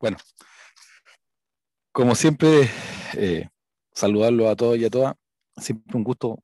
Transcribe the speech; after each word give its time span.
Bueno, 0.00 0.16
como 1.92 2.14
siempre, 2.14 2.70
eh, 3.16 3.48
saludarlo 3.92 4.48
a 4.48 4.54
todos 4.54 4.78
y 4.78 4.84
a 4.84 4.90
todas. 4.90 5.16
Siempre 5.56 5.96
un 5.96 6.04
gusto 6.04 6.38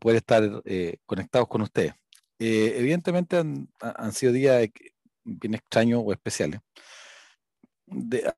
poder 0.00 0.16
estar 0.16 0.62
eh, 0.64 0.96
conectados 1.06 1.46
con 1.46 1.62
ustedes. 1.62 1.94
Eh, 2.40 2.74
evidentemente 2.78 3.36
han, 3.36 4.12
sido 4.12 4.32
días 4.32 4.68
bien 5.22 5.54
extraños 5.54 6.02
o 6.04 6.12
especiales. 6.12 6.60
De, 7.86 8.34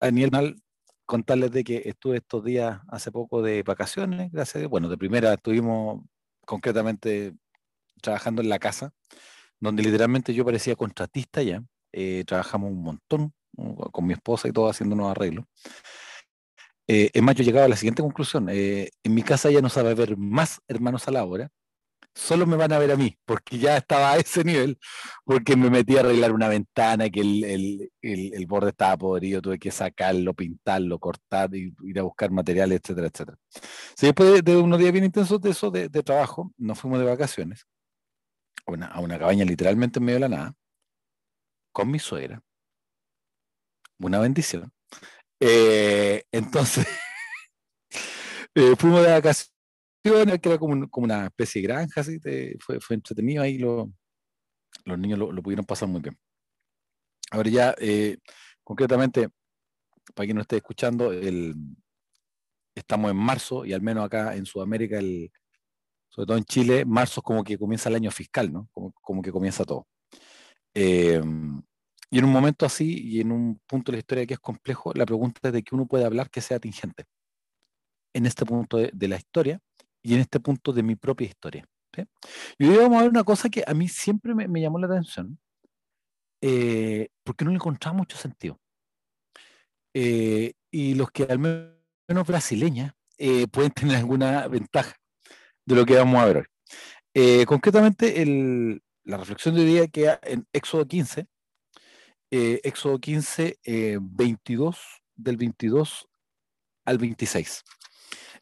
a 0.00 0.10
nivel 0.10 0.60
contarles 1.06 1.52
de 1.52 1.62
que 1.62 1.82
estuve 1.84 2.16
estos 2.16 2.42
días 2.42 2.80
hace 2.88 3.12
poco 3.12 3.42
de 3.42 3.62
vacaciones, 3.62 4.32
gracias 4.32 4.56
a 4.56 4.58
Dios. 4.60 4.70
Bueno, 4.70 4.88
de 4.88 4.98
primera 4.98 5.34
estuvimos 5.34 6.02
concretamente 6.44 7.36
trabajando 8.02 8.42
en 8.42 8.48
la 8.48 8.58
casa, 8.58 8.92
donde 9.60 9.84
literalmente 9.84 10.34
yo 10.34 10.44
parecía 10.44 10.74
contratista 10.74 11.40
ya. 11.42 11.62
trabajamos 12.26 12.72
un 12.72 12.82
montón, 12.82 13.32
con 13.92 14.06
mi 14.06 14.12
esposa 14.14 14.48
y 14.48 14.52
todo 14.52 14.68
haciendo 14.68 14.94
unos 14.94 15.10
arreglos. 15.10 15.44
Eh, 16.86 17.10
es 17.14 17.22
más, 17.22 17.34
yo 17.34 17.44
llegaba 17.44 17.66
a 17.66 17.68
la 17.68 17.76
siguiente 17.76 18.02
conclusión. 18.02 18.48
Eh, 18.50 18.90
en 19.02 19.14
mi 19.14 19.22
casa 19.22 19.50
ya 19.50 19.62
no 19.62 19.68
sabe 19.68 19.94
ver 19.94 20.16
más 20.16 20.60
hermanos 20.68 21.08
a 21.08 21.10
la 21.12 21.24
hora, 21.24 21.50
solo 22.14 22.46
me 22.46 22.56
van 22.56 22.72
a 22.72 22.78
ver 22.78 22.92
a 22.92 22.96
mí, 22.96 23.16
porque 23.24 23.58
ya 23.58 23.76
estaba 23.76 24.12
a 24.12 24.16
ese 24.18 24.44
nivel, 24.44 24.78
porque 25.24 25.56
me 25.56 25.70
metí 25.70 25.96
a 25.96 26.00
arreglar 26.00 26.32
una 26.32 26.48
ventana, 26.48 27.10
que 27.10 27.20
el, 27.20 27.44
el, 27.44 27.90
el, 28.02 28.46
borde 28.46 28.70
estaba 28.70 28.96
podrido, 28.96 29.42
tuve 29.42 29.58
que 29.58 29.70
sacarlo, 29.70 30.34
pintarlo, 30.34 30.98
cortar, 30.98 31.50
ir 31.54 31.98
a 31.98 32.02
buscar 32.02 32.30
materiales, 32.30 32.80
etcétera, 32.80 33.08
etcétera. 33.08 33.38
Sí, 33.96 34.06
después 34.06 34.44
de, 34.44 34.56
unos 34.56 34.78
días 34.78 34.92
bien 34.92 35.04
intensos 35.04 35.40
de 35.40 35.50
eso, 35.50 35.70
de, 35.70 35.88
de 35.88 36.02
trabajo, 36.02 36.52
nos 36.58 36.78
fuimos 36.78 37.00
de 37.00 37.06
vacaciones 37.06 37.66
una, 38.66 38.86
a 38.86 39.00
una 39.00 39.18
cabaña 39.18 39.44
literalmente 39.44 39.98
en 39.98 40.04
medio 40.04 40.16
de 40.16 40.28
la 40.28 40.36
nada, 40.36 40.54
con 41.72 41.90
mi 41.90 41.98
suegra, 41.98 42.40
una 43.98 44.18
bendición. 44.20 44.72
Eh, 45.40 46.24
entonces, 46.32 46.86
eh, 48.54 48.74
fuimos 48.78 49.02
de 49.02 49.12
vacaciones, 49.12 50.40
que 50.40 50.48
era 50.48 50.58
como, 50.58 50.88
una 50.96 51.26
especie 51.26 51.62
de 51.62 51.68
granja, 51.68 52.00
así, 52.00 52.18
fue, 52.60 52.78
entretenido 52.90 53.42
ahí, 53.42 53.58
los 53.58 53.88
niños 54.98 55.18
lo, 55.18 55.42
pudieron 55.42 55.64
pasar 55.64 55.88
muy 55.88 56.00
bien. 56.00 56.16
Ahora 57.30 57.50
ya, 57.50 57.74
eh, 57.78 58.18
concretamente, 58.62 59.28
para 60.14 60.26
quien 60.26 60.36
no 60.36 60.42
esté 60.42 60.56
escuchando, 60.56 61.12
el, 61.12 61.54
estamos 62.74 63.10
en 63.10 63.16
marzo 63.16 63.64
y 63.64 63.72
al 63.72 63.82
menos 63.82 64.04
acá 64.04 64.36
en 64.36 64.46
Sudamérica, 64.46 64.98
el, 64.98 65.32
sobre 66.08 66.26
todo 66.26 66.36
en 66.36 66.44
Chile, 66.44 66.84
marzo 66.84 67.20
es 67.20 67.24
como 67.24 67.42
que 67.42 67.58
comienza 67.58 67.88
el 67.88 67.96
año 67.96 68.10
fiscal, 68.10 68.52
¿no? 68.52 68.68
Como 68.72 69.22
que 69.22 69.32
comienza 69.32 69.64
todo. 69.64 69.86
Y 72.10 72.18
en 72.18 72.24
un 72.24 72.32
momento 72.32 72.66
así 72.66 73.00
y 73.02 73.20
en 73.20 73.32
un 73.32 73.60
punto 73.66 73.90
de 73.90 73.96
la 73.96 74.00
historia 74.00 74.26
que 74.26 74.34
es 74.34 74.40
complejo, 74.40 74.92
la 74.94 75.06
pregunta 75.06 75.40
es 75.42 75.52
de 75.52 75.62
que 75.62 75.74
uno 75.74 75.86
puede 75.86 76.04
hablar 76.04 76.30
que 76.30 76.40
sea 76.40 76.58
atingente. 76.58 77.04
En 78.12 78.26
este 78.26 78.44
punto 78.44 78.76
de, 78.78 79.08
la 79.08 79.16
historia 79.16 79.60
y 80.02 80.14
en 80.14 80.20
este 80.20 80.38
punto 80.38 80.72
de 80.72 80.82
mi 80.82 80.96
propia 80.96 81.26
historia. 81.26 81.66
Y 82.58 82.66
hoy 82.66 82.76
vamos 82.76 82.98
a 82.98 83.02
ver 83.02 83.10
una 83.10 83.24
cosa 83.24 83.48
que 83.48 83.64
a 83.66 83.74
mí 83.74 83.88
siempre 83.88 84.34
me, 84.34 84.60
llamó 84.60 84.78
la 84.78 84.86
atención, 84.86 85.38
eh, 86.40 87.08
porque 87.24 87.44
no 87.44 87.50
le 87.50 87.56
encontraba 87.56 87.96
mucho 87.96 88.16
sentido. 88.16 88.60
Eh, 89.94 90.54
y 90.70 90.94
los 90.94 91.10
que 91.10 91.24
al 91.24 91.38
menos 91.38 92.26
brasileñas 92.26 92.92
eh, 93.18 93.46
pueden 93.48 93.70
tener 93.72 93.96
alguna 93.96 94.48
ventaja 94.48 94.96
de 95.64 95.74
lo 95.74 95.86
que 95.86 95.96
vamos 95.96 96.20
a 96.20 96.26
ver 96.26 96.36
hoy. 96.38 97.46
concretamente, 97.46 98.24
la 99.04 99.16
reflexión 99.16 99.54
de 99.54 99.62
hoy 99.62 99.66
día 99.66 99.88
queda 99.88 100.18
en 100.22 100.46
Éxodo 100.52 100.86
15, 100.86 101.26
eh, 102.36 102.60
Éxodo 102.64 102.98
15, 102.98 103.60
22, 104.00 104.76
eh, 104.76 104.80
del 105.14 105.36
22 105.36 106.08
al 106.84 106.98
26. 106.98 107.62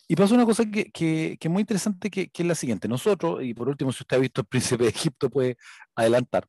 Y 0.08 0.16
pasa 0.16 0.34
una 0.34 0.47
cosa 0.47 0.64
que, 0.64 1.36
es 1.38 1.50
muy 1.50 1.60
interesante, 1.60 2.10
que, 2.10 2.31
es 2.32 2.47
la 2.47 2.54
siguiente. 2.54 2.88
Nosotros, 2.88 3.44
y 3.44 3.52
por 3.52 3.69
último, 3.69 3.92
si 3.92 4.02
usted 4.02 4.16
ha 4.16 4.20
visto 4.20 4.41
el 4.41 4.47
príncipe 4.47 4.84
de 4.84 4.91
Egipto, 4.91 5.28
puede 5.28 5.58
adelantar. 5.94 6.48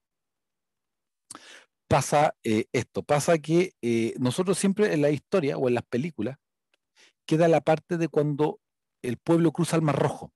Pasa 1.89 2.33
eh, 2.45 2.67
esto, 2.71 3.03
pasa 3.03 3.37
que 3.37 3.73
nosotros 4.19 4.57
siempre 4.57 4.93
en 4.93 5.01
la 5.01 5.09
historia 5.09 5.57
o 5.57 5.67
en 5.67 5.73
las 5.73 5.83
películas 5.83 6.37
queda 7.25 7.49
la 7.49 7.59
parte 7.59 7.97
de 7.97 8.07
cuando 8.07 8.61
el 9.01 9.17
pueblo 9.17 9.51
cruza 9.51 9.75
el 9.75 9.81
Mar 9.81 9.99
Rojo. 9.99 10.31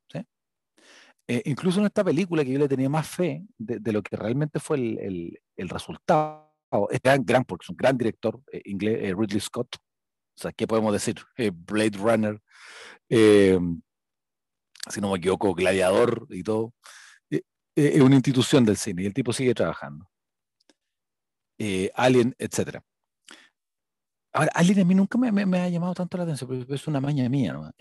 incluso 1.45 1.79
en 1.79 1.85
esta 1.85 2.03
película 2.03 2.43
que 2.43 2.51
yo 2.51 2.59
le 2.59 2.67
tenía 2.67 2.89
más 2.89 3.07
fe 3.07 3.45
de, 3.57 3.93
lo 3.93 4.03
que 4.03 4.17
realmente 4.17 4.59
fue 4.59 4.77
el 4.77 5.69
resultado 5.69 6.46
es 6.89 7.01
gran, 7.01 7.25
gran, 7.25 7.45
porque 7.45 7.63
es 7.63 7.69
un 7.69 7.77
gran 7.77 7.97
director 7.97 8.41
eh, 8.51 8.61
inglés, 8.65 8.97
eh, 9.01 9.13
Ridley 9.17 9.39
Scott. 9.39 9.75
O 9.75 10.39
sea, 10.41 10.51
¿qué 10.51 10.67
podemos 10.67 10.93
decir? 10.93 11.15
Eh, 11.37 11.51
Blade 11.53 11.97
Runner, 11.97 12.39
si 13.09 15.01
no 15.01 15.11
me 15.11 15.17
equivoco, 15.17 15.53
Gladiador 15.53 16.27
y 16.29 16.43
todo. 16.43 16.73
es 17.75 18.01
una 18.01 18.15
institución 18.15 18.65
del 18.65 18.77
cine 18.77 19.03
y 19.03 19.05
el 19.07 19.13
tipo 19.13 19.33
sigue 19.33 19.53
trabajando. 19.53 20.09
Alien, 21.95 22.35
etc. 22.37 22.79
Ahora, 24.33 24.51
Alien 24.53 24.81
a 24.81 24.85
mí 24.85 24.93
nunca 24.93 25.17
me, 25.17 25.59
ha 25.59 25.69
llamado 25.69 25.95
tanto 25.95 26.17
la 26.17 26.23
atención, 26.23 26.47
porque 26.47 26.75
es 26.75 26.87
una 26.87 27.01
maña 27.01 27.27
mía. 27.29 27.53
¿no? 27.53 27.71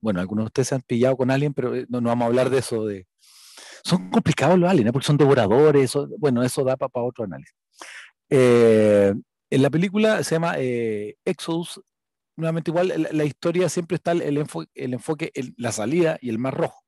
bueno, 0.00 0.20
algunos 0.20 0.44
de 0.44 0.46
ustedes 0.46 0.68
se 0.68 0.74
han 0.74 0.82
pillado 0.82 1.16
con 1.16 1.30
Alien, 1.30 1.54
pero 1.54 1.72
no, 1.88 2.00
vamos 2.00 2.24
a 2.24 2.26
hablar 2.26 2.50
de 2.50 2.58
eso. 2.58 2.86
De... 2.86 3.06
Son 3.84 4.10
complicados 4.10 4.58
los 4.58 4.68
aliens, 4.68 4.90
porque 4.92 5.06
son 5.06 5.18
devoradores. 5.18 5.92
bueno, 6.18 6.42
eso 6.42 6.64
da 6.64 6.76
para 6.76 7.04
otro 7.04 7.24
análisis. 7.24 7.54
Eh, 8.30 9.14
en 9.50 9.62
la 9.62 9.70
película 9.70 10.22
se 10.22 10.34
llama 10.34 10.54
eh, 10.58 11.16
Exodus, 11.24 11.80
nuevamente 12.36 12.70
igual, 12.70 13.08
la, 13.10 13.24
historia 13.24 13.68
siempre 13.68 13.96
está 13.96 14.12
el, 14.12 14.36
enfoque, 14.36 15.30
en 15.34 15.54
la 15.56 15.72
salida 15.72 16.18
y 16.20 16.30
el 16.30 16.38
mar 16.38 16.54
rojo. 16.54 16.82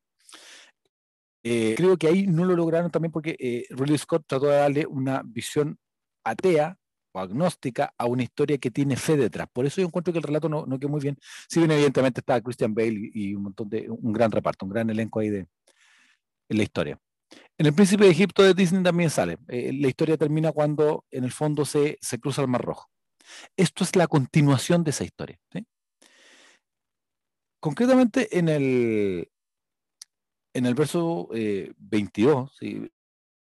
Eh, 1.44 1.74
creo 1.76 1.96
que 1.96 2.08
ahí 2.08 2.26
no 2.26 2.44
lo 2.44 2.56
lograron 2.56 2.90
también 2.90 3.12
porque 3.12 3.66
Ridley 3.70 3.98
Scott 3.98 4.24
trató 4.26 4.46
de 4.46 4.56
darle 4.56 4.86
una 4.86 5.22
visión 5.24 5.78
atea 6.24 6.76
o 7.12 7.20
agnóstica 7.20 7.94
a 7.96 8.06
una 8.06 8.24
historia 8.24 8.58
que 8.58 8.72
tiene 8.72 8.96
fe 8.96 9.16
detrás. 9.16 9.46
Por 9.52 9.64
eso 9.64 9.80
yo 9.80 9.86
encuentro 9.86 10.12
que 10.12 10.18
el 10.18 10.24
relato 10.24 10.48
no, 10.48 10.66
no 10.66 10.78
quedó 10.78 10.90
muy 10.90 11.00
bien. 11.00 11.16
Si 11.48 11.60
bien 11.60 11.70
evidentemente 11.70 12.20
está 12.20 12.40
Christian 12.40 12.74
Bale 12.74 13.10
y, 13.14 13.34
un 13.34 13.44
montón 13.44 13.68
de, 13.68 13.88
un 13.88 14.12
gran 14.12 14.32
reparto, 14.32 14.66
un 14.66 14.72
gran 14.72 14.90
elenco 14.90 15.20
ahí 15.20 15.30
de, 15.30 15.46
en 16.48 16.56
la 16.56 16.62
historia. 16.62 17.00
En 17.58 17.64
El 17.64 17.74
Príncipe 17.74 18.04
de 18.04 18.10
Egipto 18.10 18.42
de 18.42 18.52
Disney 18.52 18.82
también 18.82 19.08
sale. 19.08 19.38
Eh, 19.48 19.72
la 19.72 19.88
historia 19.88 20.18
termina 20.18 20.52
cuando 20.52 21.06
en 21.10 21.24
el 21.24 21.32
fondo 21.32 21.64
se, 21.64 21.96
se, 22.02 22.18
cruza 22.18 22.42
el 22.42 22.48
Mar 22.48 22.62
Rojo. 22.62 22.90
Esto 23.56 23.82
es 23.82 23.96
la 23.96 24.06
continuación 24.06 24.84
de 24.84 24.90
esa 24.90 25.04
historia. 25.04 25.38
Concretamente 27.58 28.38
en 28.38 28.48
el, 28.50 29.30
en 30.54 30.66
el 30.66 30.74
verso 30.74 31.28
22, 31.30 32.58
eh, 32.60 32.90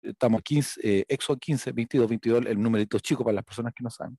estamos 0.01 0.43
15, 0.43 0.81
eh, 0.83 1.05
Éxodo 1.09 1.37
15, 1.37 1.73
22, 1.73 2.09
22, 2.09 2.47
el 2.47 2.63
numerito 2.63 2.99
chico 3.01 3.25
para 3.25 3.35
las 3.35 3.45
personas 3.45 3.75
que 3.75 3.83
no 3.83 3.91
saben. 3.91 4.17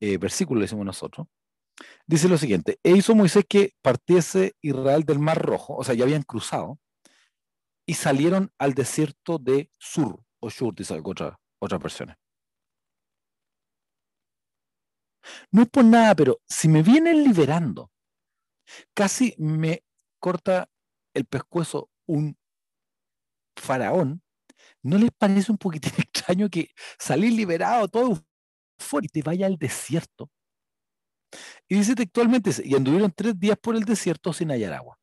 versículo 0.00 0.60
le 0.60 0.64
decimos 0.64 0.86
nosotros. 0.86 1.26
Dice 2.06 2.28
lo 2.28 2.38
siguiente, 2.38 2.78
e 2.82 2.92
hizo 2.92 3.14
Moisés 3.14 3.44
que 3.46 3.72
partiese 3.82 4.54
Israel 4.62 5.02
del 5.02 5.18
Mar 5.18 5.42
Rojo, 5.42 5.74
o 5.76 5.84
sea, 5.84 5.94
ya 5.94 6.04
habían 6.04 6.22
cruzado, 6.22 6.78
y 7.86 7.94
salieron 7.94 8.52
al 8.58 8.74
desierto 8.74 9.38
de 9.38 9.70
Sur, 9.78 10.22
o 10.40 10.50
Shur, 10.50 10.74
dice 10.74 11.00
otra, 11.02 11.38
otra 11.60 11.78
persona. 11.78 12.18
No 15.50 15.62
es 15.62 15.68
por 15.68 15.84
nada, 15.84 16.14
pero 16.14 16.40
si 16.46 16.68
me 16.68 16.82
vienen 16.82 17.22
liberando, 17.22 17.90
casi 18.94 19.34
me 19.38 19.84
corta 20.20 20.68
el 21.14 21.24
pescuezo 21.24 21.90
un 22.06 22.36
faraón, 23.56 24.22
¿no 24.82 24.98
les 24.98 25.10
parece 25.12 25.50
un 25.50 25.58
poquitín 25.58 25.92
extraño 25.98 26.48
que 26.50 26.70
salir 26.98 27.32
liberado 27.32 27.88
todo 27.88 28.22
fuera 28.78 29.06
y 29.06 29.08
te 29.08 29.22
vaya 29.22 29.46
al 29.46 29.56
desierto? 29.56 30.30
Y 31.68 31.76
dice 31.76 31.94
textualmente, 31.94 32.50
y 32.64 32.74
anduvieron 32.74 33.12
tres 33.12 33.38
días 33.38 33.58
por 33.58 33.76
el 33.76 33.84
desierto 33.84 34.32
sin 34.32 34.50
hallar 34.50 34.72
agua. 34.74 34.98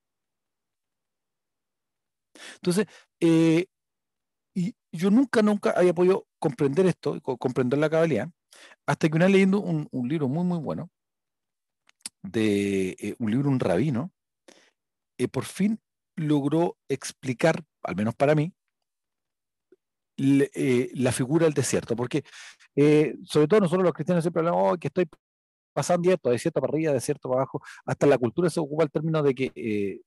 Entonces, 2.55 2.87
eh, 3.19 3.67
y 4.55 4.75
yo 4.91 5.09
nunca, 5.09 5.41
nunca 5.41 5.71
había 5.71 5.93
podido 5.93 6.27
comprender 6.39 6.85
esto, 6.85 7.19
comprender 7.21 7.79
la 7.79 7.89
cabalidad, 7.89 8.29
hasta 8.85 9.09
que 9.09 9.15
una 9.15 9.25
vez 9.25 9.33
leyendo 9.33 9.59
un, 9.59 9.87
libro 10.07 10.27
muy, 10.27 10.43
muy 10.43 10.59
bueno, 10.59 10.89
de 12.21 12.95
eh, 12.99 13.15
un 13.19 13.31
libro, 13.31 13.49
un 13.49 13.59
rabino, 13.59 14.11
eh, 15.17 15.27
por 15.27 15.45
fin 15.45 15.79
logró 16.15 16.77
explicar, 16.87 17.63
al 17.83 17.95
menos 17.95 18.15
para 18.15 18.35
mí, 18.35 18.53
la 20.15 21.11
figura 21.11 21.45
del 21.45 21.55
desierto, 21.55 21.95
porque 21.95 22.23
sobre 23.25 23.47
todo 23.47 23.61
nosotros 23.61 23.83
los 23.83 23.93
cristianos 23.93 24.23
siempre 24.23 24.41
hablamos 24.41 24.73
oh, 24.73 24.77
que 24.77 24.87
estoy 24.87 25.09
pasando 25.73 26.11
esto, 26.11 26.29
desierto 26.29 26.61
para 26.61 26.71
arriba, 26.71 26.93
desierto 26.93 27.29
para 27.29 27.41
abajo, 27.41 27.61
hasta 27.83 28.05
la 28.05 28.19
cultura 28.19 28.47
se 28.51 28.59
ocupa 28.59 28.83
el 28.83 28.91
término 28.91 29.23
de 29.23 29.33
que 29.33 30.01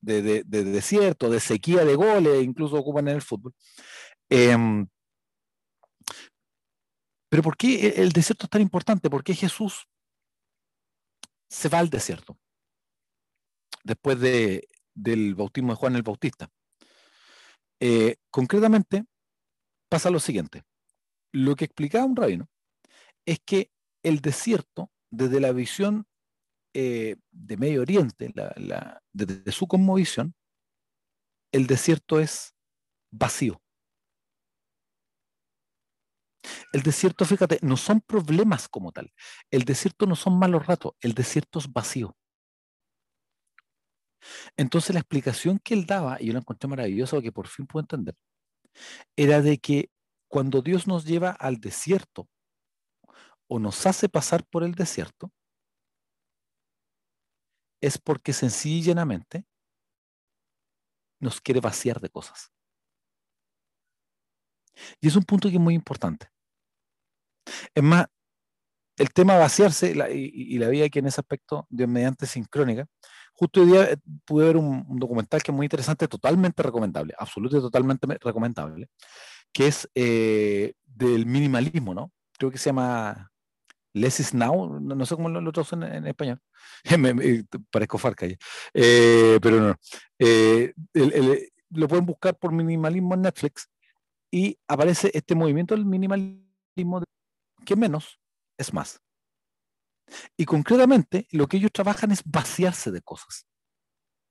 de, 0.00 0.44
desierto, 0.44 1.30
de 1.30 1.40
sequía 1.40 1.84
de 1.84 1.94
goles, 1.94 2.42
incluso 2.42 2.76
ocupan 2.76 3.08
en 3.08 3.16
el 3.16 3.22
fútbol. 3.22 3.54
Em, 4.28 4.86
Pero 7.28 7.42
¿por 7.42 7.56
qué 7.56 7.88
el 7.96 8.12
desierto 8.12 8.46
es 8.46 8.50
tan 8.50 8.62
importante? 8.62 9.10
Porque 9.10 9.34
Jesús 9.34 9.86
se 11.50 11.68
va 11.68 11.78
al 11.78 11.90
desierto 11.90 12.38
después 13.84 14.20
de, 14.20 14.68
del 14.94 15.34
bautismo 15.34 15.72
de 15.72 15.76
Juan 15.76 15.96
el 15.96 16.02
Bautista. 16.02 16.50
Eh, 17.80 18.16
concretamente, 18.30 19.04
pasa 19.88 20.10
lo 20.10 20.20
siguiente. 20.20 20.64
Lo 21.32 21.54
que 21.54 21.66
explicaba 21.66 22.04
un 22.04 22.16
rabino 22.16 22.48
es 23.26 23.40
que 23.44 23.70
el 24.02 24.20
desierto, 24.20 24.90
desde 25.10 25.40
la 25.40 25.52
visión 25.52 26.06
eh, 26.74 27.16
de 27.30 27.56
Medio 27.56 27.82
Oriente, 27.82 28.32
desde 29.12 29.52
su 29.52 29.66
cosmovisión, 29.66 30.34
el 31.52 31.66
desierto 31.66 32.20
es 32.20 32.54
vacío. 33.10 33.60
El 36.72 36.82
desierto, 36.82 37.24
fíjate, 37.24 37.58
no 37.62 37.76
son 37.76 38.00
problemas 38.00 38.68
como 38.68 38.92
tal. 38.92 39.12
El 39.50 39.64
desierto 39.64 40.06
no 40.06 40.16
son 40.16 40.38
malos 40.38 40.66
ratos, 40.66 40.92
el 41.00 41.14
desierto 41.14 41.58
es 41.58 41.72
vacío. 41.72 42.16
Entonces 44.56 44.94
la 44.94 45.00
explicación 45.00 45.58
que 45.62 45.74
él 45.74 45.86
daba, 45.86 46.20
y 46.20 46.26
yo 46.26 46.32
la 46.32 46.40
encontré 46.40 46.68
maravillosa, 46.68 47.20
que 47.22 47.32
por 47.32 47.48
fin 47.48 47.66
puedo 47.66 47.82
entender, 47.84 48.14
era 49.16 49.42
de 49.42 49.58
que 49.58 49.90
cuando 50.28 50.62
Dios 50.62 50.86
nos 50.86 51.04
lleva 51.04 51.30
al 51.30 51.58
desierto 51.58 52.28
o 53.48 53.58
nos 53.58 53.86
hace 53.86 54.08
pasar 54.08 54.44
por 54.44 54.62
el 54.62 54.74
desierto, 54.74 55.32
es 57.80 57.98
porque 57.98 58.32
sencillamente 58.32 59.44
nos 61.20 61.40
quiere 61.40 61.60
vaciar 61.60 62.00
de 62.00 62.10
cosas. 62.10 62.52
Y 65.00 65.08
es 65.08 65.16
un 65.16 65.24
punto 65.24 65.48
que 65.48 65.56
es 65.56 65.60
muy 65.60 65.74
importante. 65.74 66.28
Es 67.74 67.82
más, 67.82 68.06
el 68.96 69.12
tema 69.12 69.36
vaciarse 69.36 69.92
y, 70.12 70.58
la 70.58 70.68
vida 70.68 70.88
que 70.88 70.98
en 70.98 71.06
ese 71.06 71.20
aspecto, 71.20 71.66
Dios 71.70 71.88
mediante 71.88 72.26
sincrónica, 72.26 72.86
justo 73.32 73.60
hoy 73.60 73.68
día 73.68 73.84
eh, 73.92 73.96
pude 74.24 74.46
ver 74.46 74.56
un, 74.56 74.98
documental 74.98 75.42
que 75.42 75.52
es 75.52 75.56
muy 75.56 75.66
interesante, 75.66 76.08
totalmente 76.08 76.62
recomendable, 76.62 77.14
absolutamente 77.16 77.66
totalmente 77.66 78.06
recomendable, 78.20 78.88
que 79.52 79.68
es 79.68 79.88
eh, 79.94 80.74
del 80.84 81.26
minimalismo, 81.26 81.94
¿no? 81.94 82.12
Creo 82.36 82.50
que 82.50 82.58
se 82.58 82.66
llama 82.66 83.30
Less 83.94 84.20
is 84.20 84.34
Now, 84.34 84.78
no, 84.80 85.06
sé 85.06 85.16
cómo 85.16 85.28
lo, 85.28 85.40
lo 85.40 85.52
traducen 85.52 85.82
en, 85.82 86.06
español, 86.06 86.40
me, 86.98 87.44
parezco 87.70 87.98
Farca 87.98 88.26
eh, 88.74 89.38
pero 89.42 89.60
no. 89.60 89.76
lo 91.70 91.88
pueden 91.88 92.06
buscar 92.06 92.36
por 92.36 92.52
minimalismo 92.52 93.14
en 93.14 93.22
Netflix 93.22 93.68
y 94.30 94.58
aparece 94.68 95.10
este 95.14 95.34
movimiento 95.34 95.74
del 95.74 95.84
minimalismo 95.84 97.02
que 97.64 97.76
menos 97.76 98.20
es 98.58 98.72
más. 98.72 99.00
Y 100.36 100.44
concretamente 100.44 101.26
lo 101.30 101.46
que 101.46 101.58
ellos 101.58 101.72
trabajan 101.72 102.10
es 102.12 102.22
vaciarse 102.24 102.90
de 102.90 103.02
cosas 103.02 103.46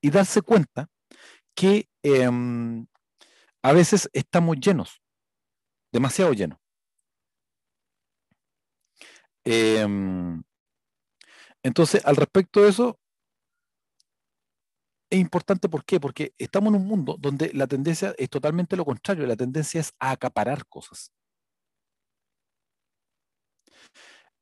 y 0.02 0.10
darse 0.10 0.42
cuenta 0.42 0.90
que 1.56 1.90
em, 2.04 2.86
a 3.64 3.74
veces 3.74 4.10
estamos 4.14 4.58
llenos, 4.60 5.02
demasiado 5.92 6.34
llenos. 6.34 6.60
Em, 9.50 10.44
entonces, 11.64 12.06
al 12.06 12.18
respecto 12.18 12.62
de 12.62 12.70
eso, 12.70 13.00
es 15.10 15.20
importante, 15.20 15.70
¿por? 15.70 16.00
Porque 16.00 16.34
estamos 16.38 16.74
en 16.74 16.82
un 16.82 16.88
mundo 16.88 17.16
donde 17.20 17.52
la 17.54 17.68
tendencia 17.68 18.14
es 18.18 18.30
totalmente 18.30 18.76
lo 18.76 18.84
contrario, 18.86 19.26
la 19.26 19.38
tendencia 19.38 19.80
es 19.80 19.94
a 20.00 20.12
acaparar 20.12 20.66
cosas. 20.68 21.12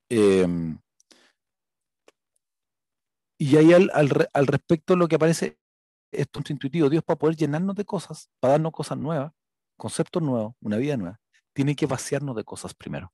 Em, 0.10 0.80
y 3.38 3.57
ahí 3.57 3.74
al, 3.74 3.92
al, 3.94 4.48
respecto 4.48 4.96
lo 4.96 5.07
que 5.07 5.16
aparece 5.16 5.57
es 6.12 6.28
intuitivo. 6.50 6.90
Dios 6.90 7.04
para 7.04 7.19
poder 7.19 7.36
llenarnos 7.36 7.75
de 7.75 7.86
cosas, 7.86 8.30
para 8.40 8.54
darnos 8.54 8.72
cosas 8.72 8.98
nuevas, 8.98 9.34
conceptos 9.78 10.24
nuevos, 10.24 10.56
una 10.62 10.78
vida 10.78 10.98
nueva, 10.98 11.19
tiene 11.54 11.75
que 11.75 11.86
vaciarnos 11.86 12.36
de 12.36 12.44
cosas 12.44 12.74
primero. 12.74 13.12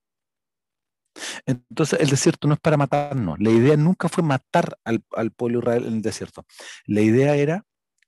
Entonces 1.46 2.00
el 2.00 2.10
desierto 2.10 2.48
no 2.48 2.54
es 2.54 2.60
para 2.60 2.78
matarnos. 2.78 3.40
La 3.40 3.52
idea 3.52 3.76
nunca 3.78 4.10
fue 4.10 4.24
matar 4.24 4.78
al, 4.84 5.04
al 5.12 5.32
pueblo 5.32 5.60
Israel 5.60 5.86
en 5.86 5.96
el 5.96 6.02
desierto. 6.02 6.46
La 6.86 7.02
idea 7.02 7.36
era 7.36 7.66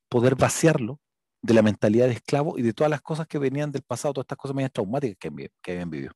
poder 0.09 0.35
vaciarlo 0.35 0.99
de 1.41 1.53
la 1.53 1.61
mentalidad 1.61 2.07
de 2.07 2.13
esclavo 2.13 2.57
y 2.57 2.61
de 2.61 2.73
todas 2.73 2.89
las 2.89 3.01
cosas 3.01 3.27
que 3.27 3.37
venían 3.37 3.71
del 3.71 3.83
pasado, 3.83 4.13
todas 4.13 4.25
estas 4.25 4.37
cosas 4.37 4.55
medias 4.55 4.71
traumáticas 4.71 5.17
que, 5.19 5.49
que 5.61 5.71
habían 5.73 5.89
vivido. 5.89 6.13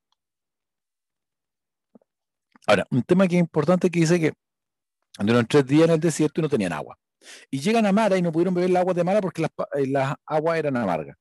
Ahora, 2.66 2.86
un 2.92 3.04
tema 3.04 3.28
que 3.28 3.36
es 3.36 3.40
importante 3.40 3.90
que 3.90 4.00
dice 4.00 4.20
que 4.20 4.34
anduvieron 5.18 5.46
tres 5.48 5.66
días 5.66 5.88
en 5.88 5.96
el 5.96 6.00
desierto 6.00 6.40
y 6.40 6.44
no 6.44 6.50
tenían 6.50 6.74
agua. 6.74 6.98
Y 7.50 7.60
llegan 7.60 7.86
a 7.86 7.92
Mara 7.92 8.18
y 8.18 8.22
no 8.22 8.32
pudieron 8.32 8.54
beber 8.54 8.70
el 8.70 8.78
agua 8.78 8.94
de 8.94 9.04
Mara 9.04 9.22
porque 9.22 9.42
las, 9.42 9.52
eh, 9.76 10.16
aguas 10.26 10.58
eran 10.58 10.78
amargas. 10.78 11.18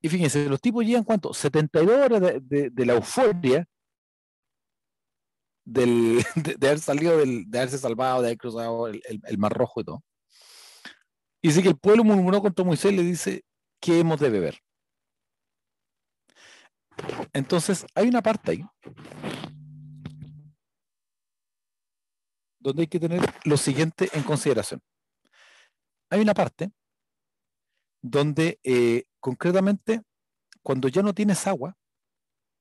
Y 0.00 0.08
fíjense, 0.08 0.48
los 0.48 0.60
tipos 0.60 0.84
llegan 0.84 1.02
cuánto? 1.02 1.32
72 1.32 1.96
horas 1.96 2.20
de, 2.42 2.70
la 2.76 2.92
euforia 2.92 3.66
de, 5.64 6.24
haber 6.62 6.78
salido, 6.78 7.16
de 7.18 7.58
haberse 7.58 7.78
salvado, 7.78 8.22
de 8.22 8.28
haber 8.28 8.38
cruzado 8.38 8.88
el, 8.88 9.38
Mar 9.38 9.52
Rojo 9.52 9.80
y 9.80 9.84
todo. 9.84 10.02
Y 11.42 11.48
dice 11.48 11.62
que 11.62 11.68
el 11.68 11.78
pueblo 11.78 12.04
murmuró 12.04 12.40
contra 12.40 12.64
Moisés 12.64 12.92
y 12.92 12.96
le 12.96 13.02
dice, 13.02 13.44
¿qué 13.80 14.00
hemos 14.00 14.20
de 14.20 14.30
beber? 14.30 14.58
Entonces, 17.32 17.86
hay 17.94 18.08
una 18.08 18.22
parte 18.22 18.52
ahí 18.52 18.64
donde 22.64 22.82
hay 22.82 22.86
que 22.86 22.98
tener 22.98 23.20
lo 23.44 23.58
siguiente 23.58 24.08
en 24.14 24.22
consideración. 24.22 24.80
Hay 26.08 26.20
una 26.20 26.32
parte 26.32 26.72
donde 28.00 28.58
eh, 28.64 29.04
concretamente 29.20 30.02
cuando 30.62 30.88
ya 30.88 31.02
no 31.02 31.14
tienes 31.14 31.46
agua, 31.46 31.76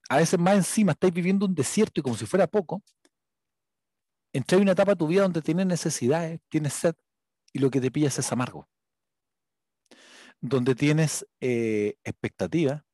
a 0.09 0.17
veces 0.17 0.39
más 0.39 0.55
encima 0.55 0.91
estáis 0.93 1.13
viviendo 1.13 1.45
un 1.45 1.55
desierto 1.55 1.99
y 1.99 2.03
como 2.03 2.15
si 2.15 2.25
fuera 2.25 2.47
poco, 2.47 2.83
entra 4.33 4.57
en 4.57 4.63
una 4.63 4.73
etapa 4.73 4.91
de 4.91 4.97
tu 4.97 5.07
vida 5.07 5.23
donde 5.23 5.41
tienes 5.41 5.65
necesidades, 5.65 6.41
tienes 6.49 6.73
sed 6.73 6.95
y 7.53 7.59
lo 7.59 7.69
que 7.69 7.79
te 7.79 7.91
pillas 7.91 8.17
es 8.19 8.31
amargo. 8.31 8.67
Donde 10.41 10.75
tienes 10.75 11.25
eh, 11.39 11.95
expectativa, 12.03 12.85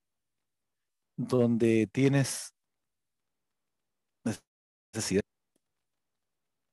donde 1.18 1.88
tienes 1.92 2.54
necesidad. 4.94 5.24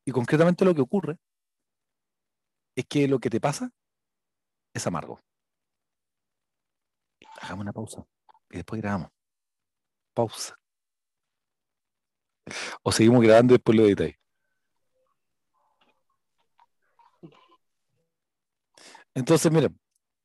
Y 0.04 0.12
concretamente 0.12 0.64
lo 0.64 0.74
que 0.74 0.82
ocurre 0.82 1.18
es 2.76 2.86
que 2.86 3.08
lo 3.08 3.18
que 3.18 3.30
te 3.30 3.40
pasa 3.40 3.70
es 4.74 4.86
amargo. 4.86 5.20
Hagamos 7.40 7.62
una 7.62 7.72
pausa 7.72 8.06
y 8.50 8.56
después 8.56 8.80
grabamos. 8.80 9.15
Pausa. 10.16 10.58
O 12.82 12.90
seguimos 12.92 13.22
grabando 13.22 13.52
después 13.54 13.76
lo 13.76 13.84
editáis. 13.84 14.16
Entonces, 19.14 19.50
mira, 19.52 19.68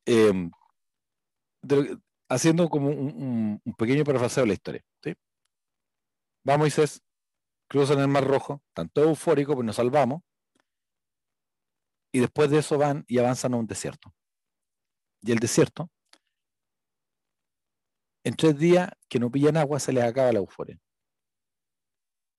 em, 0.06 0.52
haciendo 2.30 2.70
como 2.70 2.90
un, 2.90 3.62
pequeño 3.78 4.04
parafraseo 4.04 4.44
de 4.44 4.48
la 4.48 4.54
historia. 4.54 4.84
¿sí? 5.04 5.14
Va 6.48 6.58
Moisés, 6.58 7.02
cruzan 7.68 8.00
el 8.00 8.08
Mar 8.08 8.26
Rojo, 8.26 8.62
tanto 8.74 9.02
eufórico, 9.04 9.56
pues 9.56 9.66
nos 9.66 9.76
salvamos, 9.78 10.22
y 12.14 12.20
después 12.20 12.50
de 12.50 12.60
eso 12.60 12.78
van 12.78 13.06
y 13.08 13.18
avanzan 13.20 13.54
a 13.54 13.58
un 13.58 13.68
desierto. 13.68 14.14
Y 15.22 15.32
el 15.32 15.40
desierto, 15.40 15.90
en 18.24 18.36
tres 18.36 18.58
días 18.58 18.90
que 19.10 19.20
no 19.20 19.32
pillan 19.32 19.58
agua, 19.58 19.80
se 19.80 19.94
les 19.94 20.04
acaba 20.04 20.32
la 20.32 20.40
euforia. 20.40 20.78